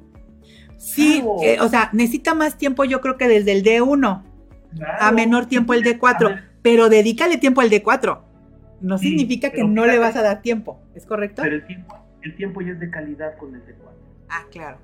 Sí, 0.78 1.24
eh, 1.44 1.58
o 1.62 1.68
sea, 1.70 1.90
necesita 1.94 2.34
más 2.34 2.58
tiempo 2.58 2.84
yo 2.86 3.02
creo 3.02 3.16
que 3.18 3.28
desde 3.28 3.52
el 3.52 3.64
D1 3.64 4.24
a 5.00 5.12
menor 5.12 5.46
tiempo 5.48 5.74
el 5.74 5.84
D4, 5.84 6.42
pero 6.62 6.90
dedícale 6.90 7.38
tiempo 7.38 7.62
al 7.62 7.70
D4. 7.70 8.22
No 8.82 8.98
significa 8.98 9.52
que 9.52 9.64
no 9.64 9.86
le 9.86 10.00
vas 10.00 10.16
a 10.16 10.24
dar 10.24 10.42
tiempo, 10.42 10.82
¿es 10.96 11.06
correcto? 11.06 11.44
Pero 11.44 11.56
el 11.56 11.66
tiempo, 11.66 11.96
el 12.24 12.36
tiempo 12.36 12.62
ya 12.62 12.72
es 12.72 12.80
de 12.80 12.90
calidad 12.90 13.38
con 13.38 13.54
el 13.54 13.62
D4. 13.62 13.92
Ah, 14.30 14.46
claro. 14.52 14.78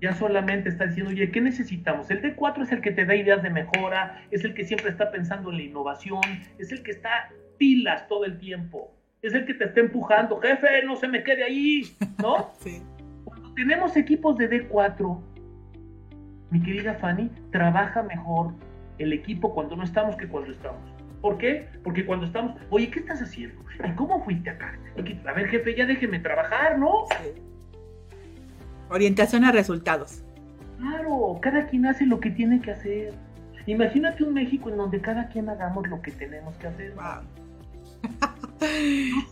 Ya 0.00 0.14
solamente 0.14 0.68
está 0.68 0.86
diciendo, 0.86 1.10
oye, 1.12 1.30
¿qué 1.30 1.40
necesitamos? 1.40 2.10
El 2.10 2.22
D4 2.22 2.62
es 2.62 2.72
el 2.72 2.80
que 2.80 2.90
te 2.90 3.04
da 3.04 3.14
ideas 3.14 3.42
de 3.42 3.50
mejora, 3.50 4.22
es 4.30 4.44
el 4.44 4.54
que 4.54 4.64
siempre 4.64 4.90
está 4.90 5.10
pensando 5.10 5.50
en 5.50 5.56
la 5.56 5.62
innovación, 5.62 6.20
es 6.58 6.72
el 6.72 6.82
que 6.82 6.90
está 6.90 7.30
pilas 7.58 8.06
todo 8.08 8.24
el 8.24 8.38
tiempo, 8.38 8.94
es 9.22 9.34
el 9.34 9.46
que 9.46 9.54
te 9.54 9.64
está 9.64 9.80
empujando, 9.80 10.38
jefe, 10.40 10.84
no 10.84 10.96
se 10.96 11.08
me 11.08 11.22
quede 11.22 11.44
ahí, 11.44 11.82
¿no? 12.20 12.52
sí. 12.60 12.82
Cuando 13.24 13.54
tenemos 13.54 13.96
equipos 13.96 14.36
de 14.36 14.50
D4, 14.50 15.20
mi 16.50 16.62
querida 16.62 16.94
Fanny, 16.94 17.30
trabaja 17.50 18.02
mejor 18.02 18.54
el 18.98 19.12
equipo 19.12 19.54
cuando 19.54 19.76
no 19.76 19.84
estamos 19.84 20.16
que 20.16 20.28
cuando 20.28 20.52
estamos. 20.52 20.80
¿Por 21.20 21.38
qué? 21.38 21.68
Porque 21.82 22.04
cuando 22.04 22.26
estamos, 22.26 22.54
oye, 22.70 22.90
¿qué 22.90 23.00
estás 23.00 23.22
haciendo? 23.22 23.62
¿Y 23.82 23.90
cómo 23.92 24.22
fuiste 24.24 24.50
acá? 24.50 24.78
A 25.26 25.32
ver, 25.32 25.48
jefe, 25.48 25.74
ya 25.74 25.86
déjeme 25.86 26.18
trabajar, 26.18 26.78
¿no? 26.78 27.06
Orientación 28.90 29.44
a 29.44 29.52
resultados. 29.52 30.22
Claro, 30.78 31.38
cada 31.40 31.66
quien 31.66 31.86
hace 31.86 32.04
lo 32.04 32.20
que 32.20 32.30
tiene 32.30 32.60
que 32.60 32.72
hacer. 32.72 33.14
Imagínate 33.66 34.22
un 34.22 34.34
México 34.34 34.68
en 34.68 34.76
donde 34.76 35.00
cada 35.00 35.28
quien 35.28 35.48
hagamos 35.48 35.88
lo 35.88 36.02
que 36.02 36.12
tenemos 36.12 36.54
que 36.56 36.66
hacer. 36.66 36.94
Yo 36.94 37.22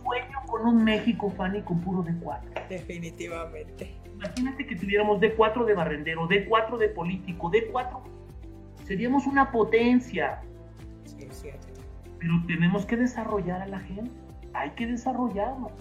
sueño 0.03 0.39
con 0.47 0.67
un 0.67 0.83
México, 0.83 1.29
Fanny, 1.29 1.61
con 1.61 1.79
puro 1.81 2.01
de 2.01 2.15
cuatro. 2.15 2.49
Definitivamente. 2.69 3.93
Imagínate 4.15 4.65
que 4.65 4.75
tuviéramos 4.75 5.19
D4 5.19 5.65
de 5.65 5.75
barrendero, 5.75 6.27
D4 6.27 6.77
de 6.77 6.89
político, 6.89 7.51
D4 7.51 8.01
seríamos 8.85 9.27
una 9.27 9.51
potencia. 9.51 10.41
Sí, 11.05 11.27
es 11.29 11.41
cierto. 11.41 11.67
Pero 12.19 12.33
tenemos 12.47 12.85
que 12.85 12.97
desarrollar 12.97 13.61
a 13.61 13.67
la 13.67 13.79
gente. 13.79 14.11
Hay 14.53 14.71
que 14.71 14.87
desarrollarnos. 14.87 15.71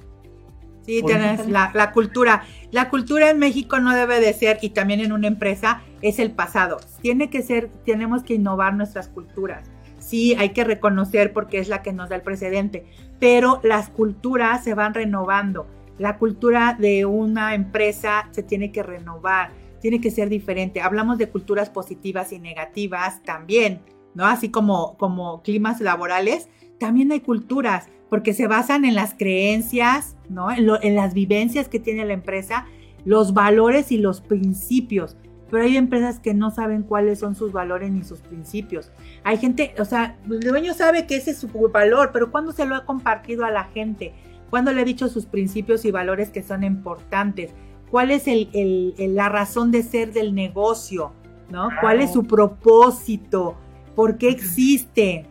Sí, 0.84 1.03
tienes 1.07 1.46
la, 1.46 1.92
cultura. 1.92 2.42
La 2.72 2.88
cultura 2.90 3.30
en 3.30 3.38
México 3.38 3.78
no 3.78 3.94
debe 3.94 4.18
de 4.18 4.32
ser, 4.32 4.59
y 4.62 4.70
también 4.70 5.00
en 5.00 5.12
una 5.12 5.28
empresa, 5.28 5.82
es 6.00 6.18
el 6.18 6.32
pasado. 6.32 6.80
Tiene 7.00 7.30
que 7.30 7.42
ser, 7.42 7.68
tenemos 7.84 8.24
que 8.24 8.34
innovar 8.34 8.74
nuestras 8.74 9.09
culturas. 9.09 9.70
Sí, 10.00 10.34
hay 10.34 10.48
que 10.50 10.64
reconocer 10.64 11.32
porque 11.32 11.59
es 11.59 11.68
la 11.68 11.82
que 11.82 11.92
nos 11.92 12.09
da 12.09 12.16
el 12.16 12.22
precedente, 12.22 12.84
pero 13.20 13.61
las 13.62 13.88
culturas 13.88 14.64
se 14.64 14.74
van 14.74 14.94
renovando. 14.94 15.68
La 15.98 16.16
cultura 16.18 16.76
de 16.76 17.07
una 17.07 17.55
empresa 17.55 18.28
se 18.32 18.42
tiene 18.42 18.72
que 18.72 18.82
renovar 18.82 19.50
tiene 19.83 20.01
que 20.01 20.12
ser 20.12 20.28
diferente. 20.28 20.80
Hablamos 20.80 21.18
de 21.18 21.28
culturas 21.28 21.68
positivas 21.68 22.33
y 22.33 22.39
negativas 22.39 23.22
también, 23.24 23.80
¿no? 24.14 24.24
Así 24.24 24.49
como, 24.49 24.97
como 24.97 25.43
climas 25.43 25.80
laborales, 25.80 26.49
también 26.78 27.11
hay 27.12 27.20
culturas, 27.20 27.89
porque 28.09 28.33
se 28.33 28.47
basan 28.47 28.85
en 28.85 28.95
las 28.95 29.14
creencias, 29.14 30.16
¿no? 30.28 30.51
En, 30.53 30.95
las 30.95 31.14
vivencias 31.14 31.68
que 31.68 31.80
tiene 31.80 32.05
la 32.05 32.12
empresa, 32.12 32.66
los 33.05 33.35
valores 33.35 33.91
y 33.91 33.99
los 33.99 34.20
principios. 34.20 35.16
Pero 35.51 35.64
hay 35.64 35.76
empresas 35.76 36.20
que 36.20 36.33
no 36.33 36.51
saben 36.51 36.85
cuáles 36.85 37.18
son 37.18 37.35
sus 37.35 37.53
valores 37.53 37.91
ni 37.91 38.05
sus 38.05 38.20
principios. 38.20 38.93
Hay 39.24 39.37
gente, 39.39 39.74
o 39.78 39.85
sea, 39.85 40.16
el 40.30 40.41
dueño 40.41 40.74
sabe 40.74 41.07
que 41.07 41.16
ese 41.16 41.33
es 41.33 41.39
su 41.39 41.49
valor, 41.49 42.11
pero 42.12 42.30
¿cuándo 42.30 42.53
se 42.53 42.66
lo 42.66 42.76
ha 42.76 42.87
compartido 42.87 43.45
a 43.45 43.51
la 43.51 43.64
gente? 43.64 44.14
¿Cuándo 44.49 44.72
le 44.72 44.83
ha 44.83 44.85
dicho 44.85 45.09
sus 45.09 45.26
principios 45.26 45.85
y 45.85 45.91
valores 45.91 46.30
que 46.30 46.43
son 46.43 46.62
importantes? 46.62 47.53
Cuál 47.93 48.11
es 48.11 48.26
el, 48.26 48.95
la 48.97 49.28
razón 49.28 49.70
de 49.70 49.82
ser 49.82 50.14
del 50.14 50.34
negocio, 50.34 51.12
¿no? 51.51 51.68
¿Cuál 51.82 52.01
es 52.01 52.14
su 52.14 52.26
propósito? 52.26 53.55
¿Por 53.95 54.16
qué 54.16 54.30
existe? 54.30 55.26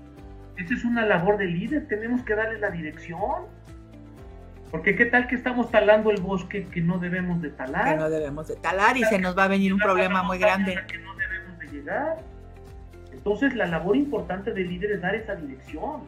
Esa 0.57 0.75
es 0.75 0.85
una 0.85 1.03
labor 1.07 1.39
de 1.39 1.47
líder, 1.47 1.87
tenemos 1.87 2.21
que 2.21 2.35
darle 2.35 2.59
la 2.59 2.69
dirección. 2.69 3.47
Porque 4.69 4.95
qué 4.95 5.05
tal 5.05 5.25
que 5.27 5.35
estamos 5.35 5.71
talando 5.71 6.11
el 6.11 6.21
bosque 6.21 6.67
que 6.67 6.81
no 6.81 6.99
debemos 6.99 7.41
de 7.41 7.49
talar. 7.49 7.95
Que 7.95 7.99
no 7.99 8.09
debemos 8.11 8.47
de 8.47 8.55
talar 8.57 8.95
y 8.95 9.03
se 9.05 9.17
nos 9.17 9.35
va 9.35 9.45
a 9.45 9.47
venir 9.47 9.73
un 9.73 9.79
problema 9.79 10.21
muy 10.21 10.37
grande. 10.37 10.77
Que 10.87 10.99
no 10.99 11.15
debemos 11.15 11.57
de 11.57 11.67
llegar. 11.67 12.17
Entonces 13.11 13.55
la 13.55 13.65
labor 13.65 13.97
importante 13.97 14.53
del 14.53 14.69
líder 14.69 14.91
es 14.91 15.01
dar 15.01 15.15
esa 15.15 15.33
dirección. 15.33 16.03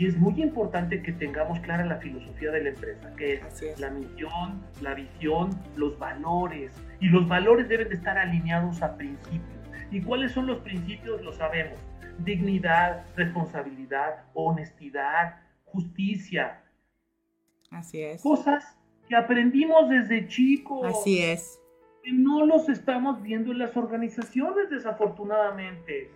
Y 0.00 0.06
es 0.06 0.16
muy 0.16 0.40
importante 0.40 1.02
que 1.02 1.12
tengamos 1.12 1.60
clara 1.60 1.84
la 1.84 1.98
filosofía 1.98 2.50
de 2.52 2.62
la 2.62 2.68
empresa, 2.70 3.14
que 3.16 3.34
es, 3.34 3.78
la 3.78 3.90
misión, 3.90 4.64
la 4.80 4.94
visión, 4.94 5.50
los 5.76 5.98
valores. 5.98 6.72
Y 7.00 7.10
los 7.10 7.28
valores 7.28 7.68
deben 7.68 7.90
de 7.90 7.96
estar 7.96 8.16
alineados 8.16 8.80
a 8.80 8.96
principios. 8.96 9.60
¿Y 9.90 10.00
cuáles 10.00 10.32
son 10.32 10.46
los 10.46 10.60
principios? 10.60 11.22
Lo 11.22 11.34
sabemos. 11.34 11.78
Dignidad, 12.20 13.04
responsabilidad, 13.14 14.24
honestidad, 14.32 15.36
justicia. 15.66 16.62
Así 17.70 18.00
es. 18.00 18.22
Cosas 18.22 18.78
que 19.06 19.14
aprendimos 19.14 19.90
desde 19.90 20.26
chicos. 20.28 20.98
Así 20.98 21.22
es. 21.22 21.60
no 22.10 22.46
los 22.46 22.70
estamos 22.70 23.20
viendo 23.20 23.52
en 23.52 23.58
las 23.58 23.76
organizaciones, 23.76 24.70
desafortunadamente. 24.70 26.10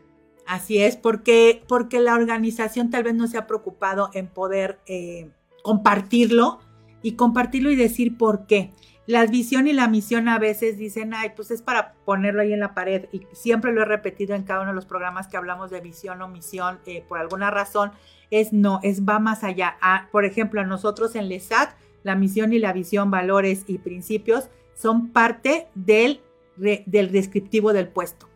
Así 0.47 0.78
es, 0.78 0.97
porque, 0.97 1.62
porque 1.68 2.01
la 2.01 2.14
organización 2.14 2.90
tal 2.90 3.05
vez 3.05 3.14
no 3.14 3.26
se 3.26 3.38
ha 3.38 3.47
preocupado 3.47 4.11
en 4.12 4.26
poder 4.26 4.78
eh, 4.86 5.30
compartirlo 5.62 6.61
y 7.03 7.12
compartirlo 7.12 7.70
y 7.70 7.76
decir 7.76 8.18
por 8.18 8.47
qué. 8.47 8.72
La 9.07 9.26
visión 9.26 9.66
y 9.68 9.74
la 9.74 9.88
misión 9.88 10.28
a 10.28 10.38
veces 10.38 10.78
dicen, 10.78 11.12
ay, 11.12 11.32
pues 11.36 11.51
es 11.51 11.61
para 11.61 11.92
ponerlo 12.07 12.40
ahí 12.40 12.53
en 12.55 12.61
la 12.61 12.74
pared. 12.74 13.07
Y 13.12 13.26
siempre 13.32 13.72
lo 13.72 13.82
he 13.82 13.84
repetido 13.84 14.34
en 14.34 14.45
cada 14.45 14.61
uno 14.61 14.70
de 14.70 14.74
los 14.74 14.86
programas 14.86 15.28
que 15.28 15.36
hablamos 15.36 15.70
de 15.70 15.80
visión 15.80 16.22
o 16.22 16.28
misión, 16.28 16.78
eh, 16.86 17.05
por 17.07 17.18
alguna 17.18 17.51
razón, 17.51 17.92
es 18.30 18.53
no, 18.53 18.80
es 18.82 19.05
va 19.05 19.18
más 19.18 19.45
allá. 19.45 19.76
Ah, 19.80 20.09
por 20.11 20.24
ejemplo, 20.24 20.61
a 20.61 20.64
nosotros 20.64 21.14
en 21.16 21.28
LESAT, 21.28 21.74
la 22.03 22.14
misión 22.16 22.53
y 22.53 22.59
la 22.59 22.72
visión, 22.72 23.11
valores 23.11 23.64
y 23.66 23.78
principios 23.78 24.49
son 24.74 25.09
parte 25.11 25.68
del, 25.74 26.20
del 26.57 27.12
descriptivo 27.12 27.72
del 27.72 27.88
puesto. 27.88 28.28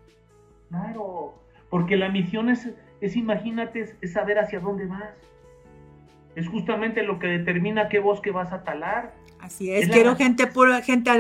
Claro, 0.69 1.35
porque 1.71 1.97
la 1.97 2.09
misión 2.09 2.49
es, 2.49 2.69
es 3.01 3.17
imagínate, 3.17 3.97
es 4.01 4.13
saber 4.13 4.39
hacia 4.39 4.61
dónde 4.61 4.87
vas 4.87 5.15
es 6.39 6.47
justamente 6.47 7.03
lo 7.03 7.19
que 7.19 7.27
determina 7.27 7.89
qué 7.89 7.99
bosque 7.99 8.31
vas 8.31 8.53
a 8.53 8.63
talar. 8.63 9.13
Así 9.41 9.73
es, 9.73 9.89
quiero 9.89 10.15
gente 10.15 10.47
pura, 10.47 10.83
gente 10.83 11.11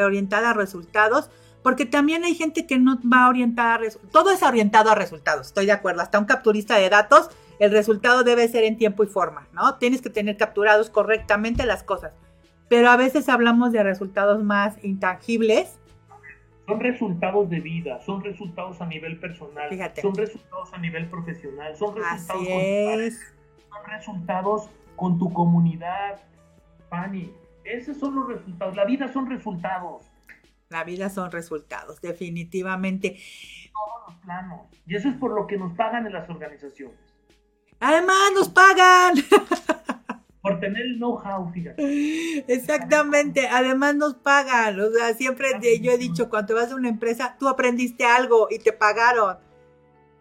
orientada 0.00 0.50
a 0.50 0.52
resultados, 0.52 1.30
porque 1.62 1.86
también 1.86 2.24
hay 2.24 2.34
gente 2.34 2.66
que 2.66 2.76
no 2.78 2.98
va 3.10 3.28
orientada 3.28 3.74
a 3.74 3.78
resultados. 3.78 4.12
Todo 4.12 4.30
es 4.32 4.42
orientado 4.42 4.90
a 4.90 4.96
resultados, 4.96 5.48
estoy 5.48 5.66
de 5.66 5.72
acuerdo. 5.72 6.02
Hasta 6.02 6.18
un 6.18 6.24
capturista 6.24 6.76
de 6.76 6.90
datos, 6.90 7.30
el 7.60 7.70
resultado 7.70 8.24
debe 8.24 8.48
ser 8.48 8.64
en 8.64 8.76
tiempo 8.76 9.04
y 9.04 9.06
forma, 9.06 9.46
¿no? 9.52 9.76
Tienes 9.76 10.02
que 10.02 10.10
tener 10.10 10.36
capturados 10.36 10.90
correctamente 10.90 11.64
las 11.66 11.84
cosas. 11.84 12.12
Pero 12.68 12.90
a 12.90 12.96
veces 12.96 13.28
hablamos 13.28 13.70
de 13.70 13.82
resultados 13.84 14.42
más 14.42 14.82
intangibles. 14.82 15.78
Son 16.66 16.80
resultados 16.80 17.50
de 17.50 17.60
vida, 17.60 18.00
son 18.00 18.24
resultados 18.24 18.80
a 18.80 18.86
nivel 18.86 19.20
personal, 19.20 19.68
son 20.00 20.14
resultados 20.14 20.72
a 20.72 20.78
nivel 20.78 21.08
profesional, 21.10 21.76
son 21.76 21.94
resultados 21.94 22.42
Así 22.42 22.48
es 22.50 23.34
resultados 23.86 24.70
con 24.96 25.18
tu 25.18 25.32
comunidad, 25.32 26.20
Fanny. 26.88 27.32
Esos 27.64 27.98
son 27.98 28.14
los 28.14 28.28
resultados. 28.28 28.76
La 28.76 28.84
vida 28.84 29.12
son 29.12 29.28
resultados. 29.28 30.10
La 30.68 30.84
vida 30.84 31.08
son 31.08 31.30
resultados, 31.30 32.00
definitivamente. 32.00 33.18
Todos 33.72 34.14
los 34.14 34.24
planos. 34.24 34.60
Y 34.86 34.96
eso 34.96 35.08
es 35.08 35.16
por 35.16 35.32
lo 35.32 35.46
que 35.46 35.56
nos 35.56 35.72
pagan 35.74 36.06
en 36.06 36.12
las 36.12 36.28
organizaciones. 36.28 36.98
Además, 37.80 38.32
nos 38.34 38.48
pagan. 38.48 39.14
Por 40.44 40.60
tener 40.60 40.82
el 40.82 40.98
know-how, 40.98 41.50
fíjate. 41.54 42.44
Exactamente, 42.52 43.48
además 43.48 43.94
nos 43.94 44.14
pagan. 44.16 44.78
O 44.78 44.90
sea, 44.90 45.14
siempre 45.14 45.48
yo 45.80 45.90
he 45.90 45.96
dicho, 45.96 46.28
cuando 46.28 46.54
vas 46.54 46.70
a 46.70 46.76
una 46.76 46.90
empresa, 46.90 47.36
tú 47.40 47.48
aprendiste 47.48 48.04
algo 48.04 48.48
y 48.50 48.58
te 48.58 48.72
pagaron. 48.72 49.38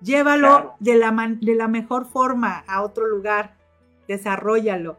Llévalo 0.01 0.75
de, 0.79 0.95
la 0.95 1.11
de 1.41 1.55
la 1.55 1.67
mejor 1.67 2.05
forma 2.05 2.63
a 2.67 2.83
otro 2.83 3.05
lugar, 3.05 3.57
desarrollalo. 4.07 4.97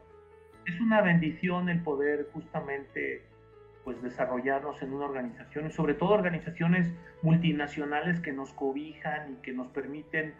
Es 0.66 0.78
una 0.78 1.00
bendición 1.00 1.70
el 1.70 1.82
poder 1.82 2.28
justamente 2.34 3.24
pues 3.82 4.02
desarrollarnos 4.02 4.82
en 4.82 4.92
una 4.92 5.06
organización, 5.06 5.68
y 5.68 5.70
sobre 5.70 5.94
todo 5.94 6.10
organizaciones 6.10 6.92
multinacionales 7.22 8.20
que 8.20 8.32
nos 8.32 8.52
cobijan 8.52 9.32
y 9.32 9.36
que 9.42 9.52
nos 9.52 9.68
permiten 9.68 10.34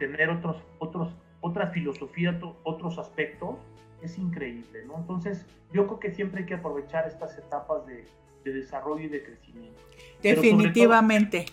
tener 0.00 0.30
otros, 0.30 0.60
otros, 0.80 1.14
otra 1.40 1.68
filosofía, 1.68 2.36
otros 2.64 2.98
aspectos, 2.98 3.58
es 4.04 4.18
increíble, 4.18 4.84
¿no? 4.86 4.98
Entonces, 4.98 5.46
yo 5.72 5.86
creo 5.86 6.00
que 6.00 6.12
siempre 6.12 6.40
hay 6.40 6.46
que 6.46 6.54
aprovechar 6.54 7.06
estas 7.06 7.36
etapas 7.38 7.86
de, 7.86 8.04
de 8.44 8.52
desarrollo 8.52 9.04
y 9.04 9.08
de 9.08 9.22
crecimiento. 9.22 9.80
Definitivamente 10.22 11.46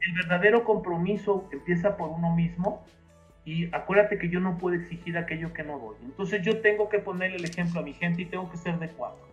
el 0.00 0.14
verdadero 0.14 0.64
compromiso 0.64 1.48
empieza 1.52 1.96
por 1.96 2.10
uno 2.10 2.34
mismo 2.34 2.82
y 3.44 3.66
acuérdate 3.74 4.18
que 4.18 4.28
yo 4.28 4.40
no 4.40 4.58
puedo 4.58 4.76
exigir 4.76 5.16
aquello 5.16 5.52
que 5.52 5.62
no 5.62 5.78
doy. 5.78 5.96
Entonces 6.02 6.42
yo 6.42 6.60
tengo 6.60 6.88
que 6.88 6.98
ponerle 6.98 7.36
el 7.36 7.44
ejemplo 7.44 7.80
a 7.80 7.82
mi 7.82 7.94
gente 7.94 8.22
y 8.22 8.26
tengo 8.26 8.50
que 8.50 8.56
ser 8.56 8.78
de 8.78 8.88
cuatro. 8.88 9.28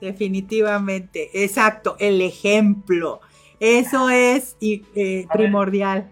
Definitivamente, 0.00 1.30
exacto, 1.44 1.96
el 1.98 2.20
ejemplo. 2.20 3.20
Eso 3.60 4.10
es 4.10 4.56
eh, 4.60 5.26
primordial. 5.32 6.10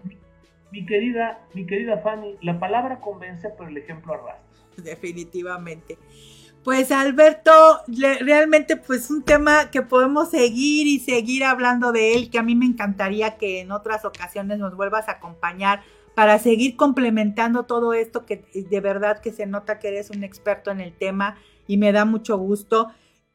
mi, 0.71 0.85
querida, 0.85 1.39
mi 1.53 1.65
querida 1.67 1.99
Fanny, 1.99 2.35
la 2.41 2.59
palabra 2.59 2.99
convence, 2.99 3.49
pero 3.49 3.69
el 3.69 3.77
ejemplo 3.77 4.13
arrastra. 4.13 4.44
Definitivamente. 4.83 5.97
Pues 6.63 6.91
Alberto, 6.91 7.51
realmente 8.21 8.75
pues 8.75 9.11
un 9.11 9.21
tema 9.21 9.69
que 9.69 9.83
podemos 9.83 10.31
seguir 10.31 10.87
y 10.87 10.99
seguir 10.99 11.43
hablando 11.43 11.91
de 11.91 12.15
él, 12.15 12.31
que 12.31 12.39
a 12.39 12.43
mí 12.43 12.55
me 12.55 12.65
encantaría 12.65 13.37
que 13.37 13.59
en 13.59 13.71
otras 13.71 14.03
ocasiones 14.03 14.57
nos 14.57 14.75
vuelvas 14.75 15.07
a 15.07 15.13
acompañar 15.13 15.83
para 16.15 16.39
seguir 16.39 16.75
complementando 16.75 17.63
todo 17.63 17.93
esto 17.93 18.25
que 18.25 18.45
de 18.55 18.79
verdad 18.79 19.19
que 19.19 19.31
se 19.31 19.45
nota 19.45 19.77
que 19.77 19.89
eres 19.89 20.09
un 20.09 20.23
experto 20.23 20.71
en 20.71 20.81
el 20.81 20.93
tema 20.93 21.37
y 21.67 21.77
me 21.77 21.91
da 21.91 22.03
mucho 22.03 22.37
gusto. 22.37 22.87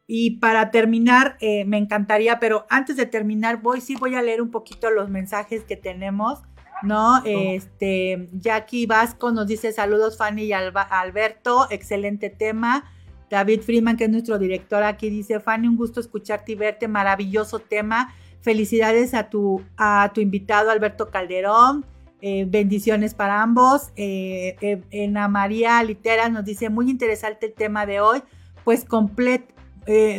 Y 0.09 0.39
para 0.39 0.73
terminar, 0.73 1.37
eh, 1.39 1.65
me 1.67 1.79
encantaría, 1.79 2.41
pero 2.41 2.67
antes 2.69 2.97
de 2.97 3.07
terminar, 3.07 3.63
voy, 3.63 3.81
sí 3.81 3.95
voy 3.95 4.17
a 4.17 4.23
leer 4.23 4.43
un 4.43 4.51
poquito 4.51 4.91
los 4.91 5.09
mensajes 5.09 5.63
que 5.63 5.77
tenemos, 5.77 6.41
¿no? 6.83 7.23
Este, 7.25 8.29
Jackie 8.33 8.87
Vasco 8.87 9.33
nos 9.33 9.47
dice 9.47 9.73
saludos 9.73 10.17
Fanny 10.17 10.45
y 10.45 10.53
Alberto, 10.53 11.67
excelente 11.71 12.31
tema. 12.31 12.85
David 13.31 13.63
Freeman, 13.63 13.97
que 13.97 14.05
es 14.05 14.11
nuestro 14.11 14.39
director 14.39 14.83
aquí, 14.83 15.09
dice, 15.09 15.39
Fanny, 15.39 15.69
un 15.69 15.77
gusto 15.77 16.01
escucharte 16.01 16.53
y 16.53 16.55
verte, 16.57 16.89
maravilloso 16.89 17.61
tema. 17.61 18.13
Felicidades 18.41 19.15
a 19.15 19.31
tu, 19.31 19.63
a 19.77 20.11
tu 20.13 20.21
invitado 20.21 20.71
Alberto 20.71 21.11
Calderón. 21.11 21.87
Eh, 22.23 22.45
bendiciones 22.47 23.15
para 23.15 23.41
ambos. 23.41 23.93
Eh, 23.97 24.57
eh, 24.61 25.07
Ana 25.07 25.29
María 25.29 25.83
Literas 25.83 26.31
nos 26.31 26.45
dice, 26.45 26.69
muy 26.69 26.91
interesante 26.91 27.47
el 27.47 27.53
tema 27.53 27.87
de 27.87 28.01
hoy, 28.01 28.23
pues, 28.65 28.85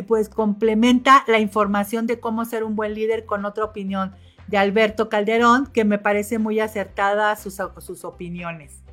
pues 0.08 0.30
complementa 0.30 1.24
la 1.28 1.40
información 1.40 2.08
de 2.08 2.20
cómo 2.20 2.46
ser 2.46 2.64
un 2.64 2.76
buen 2.76 2.94
líder 2.94 3.26
con 3.26 3.46
otra 3.46 3.66
opinión 3.66 4.14
de 4.52 4.58
Alberto 4.58 5.10
Calderón, 5.10 5.68
que 5.68 5.86
me 5.86 5.98
parece 5.98 6.38
muy 6.38 6.60
acertada 6.60 7.36
sus, 7.36 7.58
sus 7.80 8.06
opiniones. 8.06 8.84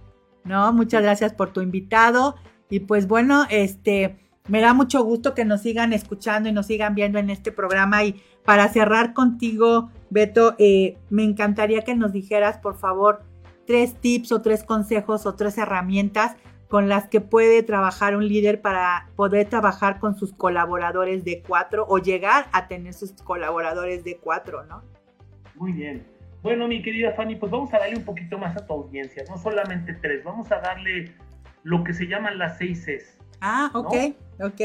¿No? 0.44 0.72
Muchas 0.72 1.02
gracias 1.02 1.34
por 1.34 1.52
tu 1.52 1.60
invitado. 1.60 2.36
Y 2.70 2.80
pues 2.80 3.06
bueno, 3.06 3.44
este, 3.50 4.16
me 4.48 4.60
da 4.60 4.72
mucho 4.72 5.02
gusto 5.02 5.34
que 5.34 5.44
nos 5.44 5.62
sigan 5.62 5.92
escuchando 5.92 6.48
y 6.48 6.52
nos 6.52 6.66
sigan 6.66 6.94
viendo 6.94 7.18
en 7.18 7.28
este 7.28 7.52
programa. 7.52 8.04
Y 8.04 8.22
para 8.44 8.68
cerrar 8.68 9.12
contigo, 9.12 9.90
Beto, 10.10 10.54
eh, 10.58 10.96
me 11.10 11.24
encantaría 11.24 11.82
que 11.82 11.94
nos 11.94 12.12
dijeras, 12.12 12.58
por 12.58 12.78
favor, 12.78 13.22
tres 13.66 13.94
tips 14.00 14.32
o 14.32 14.40
tres 14.40 14.62
consejos 14.62 15.26
o 15.26 15.34
tres 15.34 15.58
herramientas 15.58 16.36
con 16.68 16.88
las 16.88 17.08
que 17.08 17.20
puede 17.20 17.62
trabajar 17.62 18.14
un 18.14 18.28
líder 18.28 18.60
para 18.60 19.08
poder 19.16 19.48
trabajar 19.48 19.98
con 19.98 20.16
sus 20.16 20.32
colaboradores 20.32 21.24
de 21.24 21.42
cuatro 21.46 21.84
o 21.88 21.98
llegar 21.98 22.48
a 22.52 22.68
tener 22.68 22.94
sus 22.94 23.12
colaboradores 23.12 24.04
de 24.04 24.18
cuatro, 24.18 24.64
¿no? 24.64 24.82
Muy 25.58 25.72
bien. 25.72 26.06
Bueno, 26.42 26.68
mi 26.68 26.82
querida 26.82 27.12
Fanny, 27.12 27.36
pues 27.36 27.50
vamos 27.50 27.74
a 27.74 27.78
darle 27.78 27.96
un 27.96 28.04
poquito 28.04 28.38
más 28.38 28.56
a 28.56 28.64
tu 28.64 28.72
audiencia, 28.72 29.24
no 29.28 29.36
solamente 29.38 29.92
tres, 29.94 30.22
vamos 30.22 30.52
a 30.52 30.60
darle 30.60 31.12
lo 31.64 31.82
que 31.82 31.92
se 31.92 32.06
llaman 32.06 32.38
las 32.38 32.58
seis 32.58 32.84
Cs. 32.84 33.18
Ah, 33.40 33.70
ok, 33.74 33.94
ok. 34.40 34.60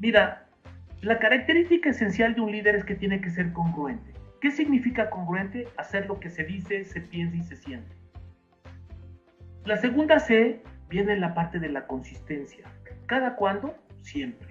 Mira, 0.00 0.46
la 1.00 1.18
característica 1.18 1.90
esencial 1.90 2.34
de 2.34 2.40
un 2.40 2.50
líder 2.50 2.74
es 2.74 2.84
que 2.84 2.96
tiene 2.96 3.20
que 3.20 3.30
ser 3.30 3.52
congruente. 3.52 4.12
¿Qué 4.40 4.50
significa 4.50 5.10
congruente? 5.10 5.68
Hacer 5.76 6.06
lo 6.06 6.18
que 6.18 6.30
se 6.30 6.44
dice, 6.44 6.84
se 6.84 7.00
piensa 7.00 7.36
y 7.36 7.42
se 7.42 7.56
siente. 7.56 7.94
La 9.64 9.76
segunda 9.76 10.18
C 10.18 10.62
viene 10.88 11.12
en 11.12 11.20
la 11.20 11.34
parte 11.34 11.58
de 11.58 11.68
la 11.68 11.86
consistencia. 11.86 12.64
¿Cada 13.06 13.36
cuándo? 13.36 13.74
Siempre. 14.00 14.47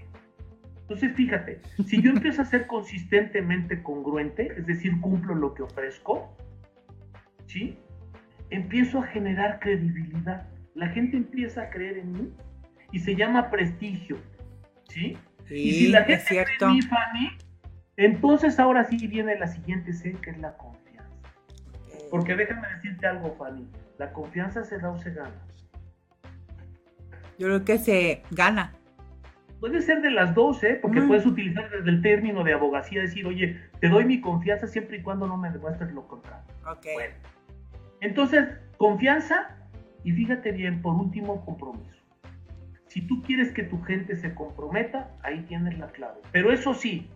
Entonces, 0.89 1.13
fíjate, 1.15 1.59
si 1.85 2.01
yo 2.01 2.11
empiezo 2.11 2.41
a 2.41 2.45
ser 2.45 2.65
consistentemente 2.65 3.83
congruente, 3.83 4.53
es 4.57 4.65
decir, 4.65 4.99
cumplo 5.01 5.35
lo 5.35 5.53
que 5.53 5.63
ofrezco, 5.63 6.35
¿sí? 7.45 7.77
Empiezo 8.49 8.99
a 8.99 9.07
generar 9.07 9.59
credibilidad 9.59 10.47
la 10.77 10.89
gente 10.89 11.17
empieza 11.17 11.63
a 11.63 11.69
creer 11.71 11.97
en 11.97 12.11
mí 12.11 12.33
y 12.91 12.99
se 12.99 13.15
llama 13.15 13.49
prestigio, 13.49 14.17
¿sí? 14.89 15.17
y 15.49 15.71
si 15.71 15.87
la 15.87 16.03
gente 16.03 16.23
cree 16.27 16.45
en 16.61 16.75
mí, 16.75 16.81
Fanny, 16.83 17.29
entonces 17.97 18.59
ahora 18.59 18.83
sí 18.83 19.07
viene 19.07 19.37
la 19.39 19.47
siguiente 19.47 19.91
C, 19.91 20.13
que 20.21 20.29
es 20.29 20.37
la 20.37 20.55
confianza. 20.55 21.09
Porque 22.11 22.35
déjame 22.35 22.67
decirte 22.75 23.07
algo, 23.07 23.35
Fanny, 23.37 23.67
la 23.97 24.13
confianza 24.13 24.63
se 24.63 24.77
da 24.77 24.91
o 24.91 24.97
se 24.99 25.11
gana. 25.11 25.41
Yo 27.39 27.47
creo 27.47 27.65
que 27.65 27.79
se 27.79 28.21
gana. 28.29 28.73
Puede 29.59 29.81
ser 29.81 30.01
de 30.01 30.11
las 30.11 30.35
dos, 30.35 30.63
¿eh? 30.63 30.77
Porque 30.81 31.01
puedes 31.01 31.25
utilizar 31.25 31.69
desde 31.69 31.89
el 31.89 32.01
término 32.01 32.43
de 32.43 32.53
abogacía, 32.53 33.01
decir, 33.01 33.25
oye, 33.25 33.59
te 33.79 33.89
doy 33.89 34.05
mi 34.05 34.21
confianza 34.21 34.67
siempre 34.67 34.97
y 34.97 35.01
cuando 35.01 35.27
no 35.27 35.35
me 35.37 35.49
demuestres 35.49 35.91
lo 35.93 36.07
contrario. 36.07 36.45
Ok. 36.69 36.85
Bueno. 36.93 37.15
Entonces, 38.01 38.49
confianza 38.77 39.57
y 40.03 40.11
fíjate 40.11 40.51
bien, 40.51 40.81
por 40.81 40.95
último, 40.95 41.43
compromiso. 41.43 41.97
Si 42.87 43.01
tú 43.01 43.21
quieres 43.23 43.51
que 43.51 43.63
tu 43.63 43.81
gente 43.81 44.15
se 44.15 44.33
comprometa, 44.33 45.11
ahí 45.23 45.41
tienes 45.41 45.77
la 45.77 45.87
clave. 45.87 46.19
Pero 46.31 46.51
eso 46.51 46.73
sí, 46.73 47.09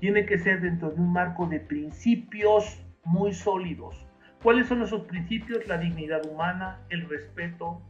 tiene 0.00 0.26
que 0.26 0.38
ser 0.38 0.60
dentro 0.60 0.90
de 0.90 1.00
un 1.00 1.12
marco 1.12 1.46
de 1.46 1.60
principios 1.60 2.84
muy 3.04 3.32
sólidos. 3.32 4.06
¿Cuáles 4.42 4.68
son 4.68 4.82
esos 4.82 5.02
principios? 5.02 5.66
La 5.66 5.78
dignidad 5.78 6.24
humana, 6.26 6.80
el 6.88 7.08
respeto, 7.08 7.82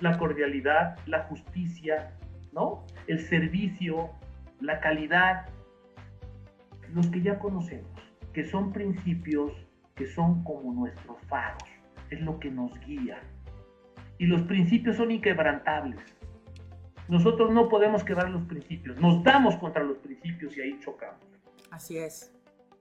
la 0.00 0.18
cordialidad, 0.18 0.98
la 1.06 1.24
justicia, 1.24 2.12
¿no? 2.52 2.84
El 3.06 3.20
servicio, 3.20 4.10
la 4.60 4.80
calidad, 4.80 5.46
los 6.92 7.06
que 7.08 7.22
ya 7.22 7.38
conocemos, 7.38 7.90
que 8.32 8.44
son 8.44 8.72
principios 8.72 9.52
que 9.94 10.06
son 10.06 10.42
como 10.44 10.72
nuestros 10.72 11.18
faros, 11.28 11.62
es 12.08 12.20
lo 12.22 12.40
que 12.40 12.50
nos 12.50 12.72
guía. 12.86 13.20
Y 14.16 14.26
los 14.26 14.42
principios 14.42 14.96
son 14.96 15.10
inquebrantables. 15.10 16.00
Nosotros 17.08 17.52
no 17.52 17.68
podemos 17.68 18.04
quebrar 18.04 18.30
los 18.30 18.42
principios, 18.44 18.98
nos 18.98 19.22
damos 19.24 19.56
contra 19.56 19.82
los 19.82 19.98
principios 19.98 20.56
y 20.56 20.62
ahí 20.62 20.80
chocamos. 20.80 21.20
Así 21.70 21.98
es. 21.98 22.32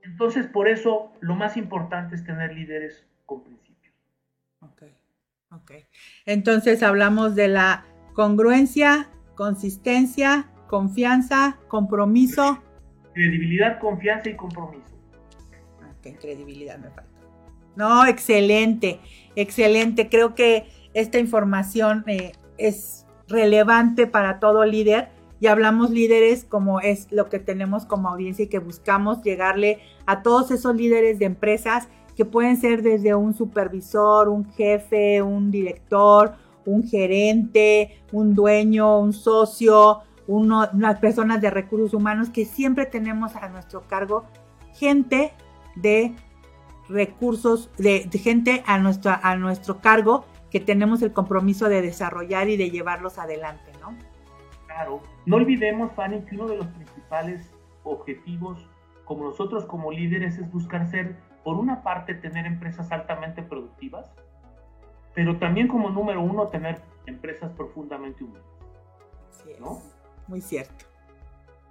Entonces, 0.04 0.48
por 0.48 0.68
eso, 0.68 1.12
lo 1.20 1.36
más 1.36 1.58
importante 1.58 2.16
es 2.16 2.24
tener 2.24 2.54
líderes 2.54 3.06
con 3.26 3.44
principios. 3.44 3.96
Ok, 4.62 4.84
ok. 5.52 5.72
Entonces, 6.26 6.84
hablamos 6.84 7.36
de 7.36 7.50
la 7.50 7.86
congruencia, 8.14 9.10
consistencia, 9.40 10.50
confianza, 10.68 11.60
compromiso. 11.70 12.62
Credibilidad, 13.14 13.80
confianza 13.80 14.30
y 14.30 14.36
compromiso. 14.36 14.94
Ok, 15.80 16.20
credibilidad 16.20 16.78
me 16.78 16.90
falta. 16.90 17.10
No, 17.78 18.06
excelente, 18.06 19.00
excelente. 19.38 20.10
Creo 20.10 20.36
que 20.36 20.68
esta 20.94 21.20
información 21.20 22.04
eh, 22.08 22.34
es 22.58 23.06
relevante 23.30 24.08
para 24.08 24.42
todo 24.42 24.66
líder 24.66 25.08
y 25.40 25.48
hablamos 25.48 25.90
líderes 25.90 26.44
como 26.44 26.82
es 26.82 27.10
lo 27.10 27.30
que 27.30 27.40
tenemos 27.40 27.86
como 27.86 28.10
audiencia 28.10 28.44
y 28.44 28.50
que 28.50 28.60
buscamos 28.60 29.24
llegarle 29.24 29.80
a 30.06 30.22
todos 30.22 30.52
esos 30.52 30.76
líderes 30.76 31.18
de 31.18 31.24
empresas 31.24 31.88
que 32.18 32.26
pueden 32.26 32.58
ser 32.58 32.82
desde 32.82 33.16
un 33.16 33.34
supervisor, 33.34 34.28
un 34.28 34.52
jefe, 34.52 35.22
un 35.22 35.50
director, 35.50 36.36
un 36.70 36.88
gerente, 36.88 38.02
un 38.12 38.36
dueño, 38.36 39.00
un 39.00 39.14
socio, 39.14 40.00
unas 40.28 41.00
personas 41.00 41.42
de 41.42 41.50
recursos 41.50 41.94
humanos 41.94 42.30
que 42.30 42.46
siempre 42.46 42.86
tenemos 42.86 43.36
a 43.36 43.50
nuestro 43.50 43.82
cargo 43.88 44.26
gente 44.76 45.34
de 45.76 46.14
recursos, 46.88 47.70
de, 47.78 48.08
gente 48.22 48.64
a, 48.66 48.76
a 48.76 49.36
nuestro 49.38 49.80
cargo 49.80 50.26
que 50.52 50.60
tenemos 50.60 51.02
el 51.02 51.14
compromiso 51.14 51.70
de 51.70 51.82
desarrollar 51.82 52.50
y 52.50 52.58
de 52.58 52.70
llevarlos 52.70 53.18
adelante, 53.18 53.72
¿no? 53.82 53.96
Claro. 54.66 55.02
No 55.26 55.38
olvidemos, 55.38 55.92
Fanny, 55.94 56.22
que 56.22 56.36
uno 56.36 56.48
de 56.48 56.58
los 56.58 56.68
principales 56.68 57.52
objetivos 57.84 58.68
como 59.06 59.26
nosotros 59.26 59.66
como 59.66 59.92
líderes 59.92 60.38
es 60.38 60.52
buscar 60.52 60.88
ser, 60.88 61.18
por 61.44 61.58
una 61.58 61.82
parte, 61.82 62.14
tener 62.14 62.46
empresas 62.46 62.92
altamente 62.92 63.42
productivas, 63.42 64.06
pero 65.14 65.38
también 65.38 65.68
como 65.68 65.90
número 65.90 66.22
uno, 66.22 66.48
tener 66.48 66.82
empresas 67.06 67.52
profundamente 67.52 68.24
humanas. 68.24 68.50
¿no? 69.60 69.82
Muy 70.28 70.42
cierto. 70.42 70.86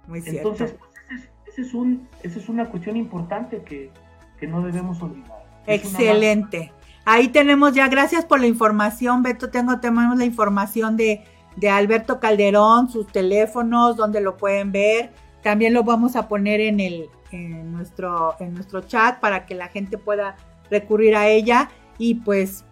Muy 0.07 0.21
cierto. 0.21 0.49
Entonces, 0.49 0.75
pues, 0.77 1.29
esa 1.47 1.61
es, 1.61 1.73
un, 1.73 2.07
es 2.23 2.49
una 2.49 2.65
cuestión 2.69 2.97
importante 2.97 3.63
que, 3.63 3.91
que 4.39 4.47
no 4.47 4.61
debemos 4.61 5.01
olvidar. 5.01 5.45
Excelente. 5.65 6.71
Ahí 7.05 7.29
tenemos 7.29 7.73
ya, 7.73 7.87
gracias 7.87 8.25
por 8.25 8.39
la 8.39 8.47
información, 8.47 9.23
Beto. 9.23 9.49
Tengo, 9.49 9.79
tenemos 9.79 10.17
la 10.17 10.25
información 10.25 10.97
de, 10.97 11.23
de 11.55 11.69
Alberto 11.69 12.19
Calderón, 12.19 12.89
sus 12.89 13.07
teléfonos, 13.07 13.95
donde 13.95 14.21
lo 14.21 14.37
pueden 14.37 14.71
ver. 14.71 15.11
También 15.41 15.73
lo 15.73 15.83
vamos 15.83 16.15
a 16.15 16.27
poner 16.27 16.59
en, 16.59 16.79
el, 16.79 17.09
en, 17.31 17.71
nuestro, 17.71 18.35
en 18.39 18.53
nuestro 18.53 18.81
chat 18.81 19.19
para 19.19 19.45
que 19.45 19.55
la 19.55 19.69
gente 19.69 19.97
pueda 19.97 20.35
recurrir 20.69 21.15
a 21.15 21.27
ella. 21.27 21.69
Y 21.97 22.15
pues 22.15 22.65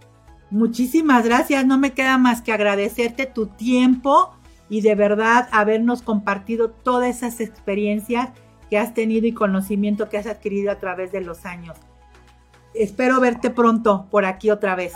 muchísimas 0.50 1.26
gracias. 1.26 1.66
No 1.66 1.78
me 1.78 1.92
queda 1.92 2.18
más 2.18 2.42
que 2.42 2.52
agradecerte 2.52 3.26
tu 3.26 3.48
tiempo 3.48 4.34
y 4.70 4.82
de 4.82 4.96
verdad 4.96 5.48
habernos 5.52 6.02
compartido 6.02 6.70
todas 6.70 7.18
esas 7.18 7.40
experiencias 7.40 8.30
que 8.70 8.78
has 8.78 8.94
tenido 8.94 9.28
y 9.28 9.34
conocimiento 9.34 10.10
que 10.10 10.18
has 10.18 10.28
adquirido 10.28 10.72
a 10.72 10.80
través 10.80 11.12
de 11.12 11.22
los 11.22 11.46
años. 11.46 11.78
Espero 12.74 13.20
verte 13.20 13.50
pronto 13.50 14.08
por 14.12 14.26
aquí 14.26 14.50
otra 14.50 14.76
vez. 14.76 14.94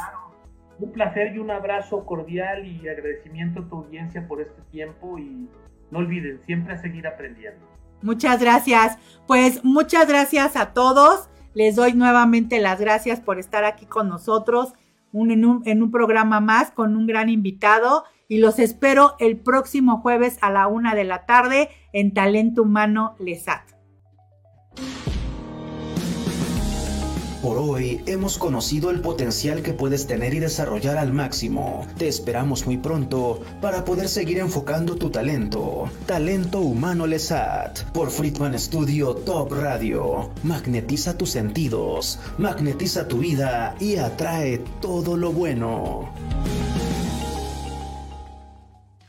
Un 0.79 0.91
placer 0.91 1.35
y 1.35 1.39
un 1.39 1.51
abrazo 1.51 2.05
cordial 2.05 2.65
y 2.65 2.87
agradecimiento 2.87 3.61
a 3.61 3.69
tu 3.69 3.77
audiencia 3.77 4.27
por 4.27 4.41
este 4.41 4.61
tiempo 4.71 5.17
y 5.17 5.47
no 5.89 5.99
olviden 5.99 6.41
siempre 6.43 6.73
a 6.73 6.77
seguir 6.77 7.07
aprendiendo. 7.07 7.65
Muchas 8.01 8.41
gracias. 8.41 8.97
Pues 9.27 9.63
muchas 9.63 10.07
gracias 10.07 10.55
a 10.55 10.73
todos. 10.73 11.29
Les 11.53 11.75
doy 11.75 11.93
nuevamente 11.93 12.59
las 12.59 12.79
gracias 12.79 13.19
por 13.19 13.39
estar 13.39 13.63
aquí 13.63 13.85
con 13.85 14.09
nosotros 14.09 14.73
en, 15.13 15.45
un, 15.45 15.61
en 15.65 15.83
un 15.83 15.91
programa 15.91 16.39
más 16.39 16.71
con 16.71 16.95
un 16.95 17.05
gran 17.05 17.29
invitado 17.29 18.05
y 18.27 18.37
los 18.37 18.59
espero 18.59 19.15
el 19.19 19.37
próximo 19.37 19.97
jueves 19.97 20.37
a 20.41 20.49
la 20.49 20.67
una 20.67 20.95
de 20.95 21.03
la 21.03 21.25
tarde 21.25 21.69
en 21.91 22.13
Talento 22.13 22.63
Humano 22.63 23.15
Lesat. 23.19 23.71
Por 27.41 27.57
hoy 27.57 28.03
hemos 28.05 28.37
conocido 28.37 28.91
el 28.91 29.01
potencial 29.01 29.63
que 29.63 29.73
puedes 29.73 30.05
tener 30.05 30.35
y 30.35 30.39
desarrollar 30.39 30.97
al 30.97 31.11
máximo. 31.11 31.87
Te 31.97 32.07
esperamos 32.07 32.67
muy 32.67 32.77
pronto 32.77 33.41
para 33.59 33.83
poder 33.83 34.09
seguir 34.09 34.37
enfocando 34.37 34.95
tu 34.95 35.09
talento. 35.09 35.89
Talento 36.05 36.59
Humano 36.59 37.07
Lesat 37.07 37.81
por 37.93 38.11
Friedman 38.11 38.59
Studio 38.59 39.15
Top 39.15 39.51
Radio. 39.53 40.29
Magnetiza 40.43 41.17
tus 41.17 41.31
sentidos, 41.31 42.19
magnetiza 42.37 43.07
tu 43.07 43.17
vida 43.17 43.75
y 43.79 43.95
atrae 43.95 44.59
todo 44.79 45.17
lo 45.17 45.31
bueno. 45.31 46.13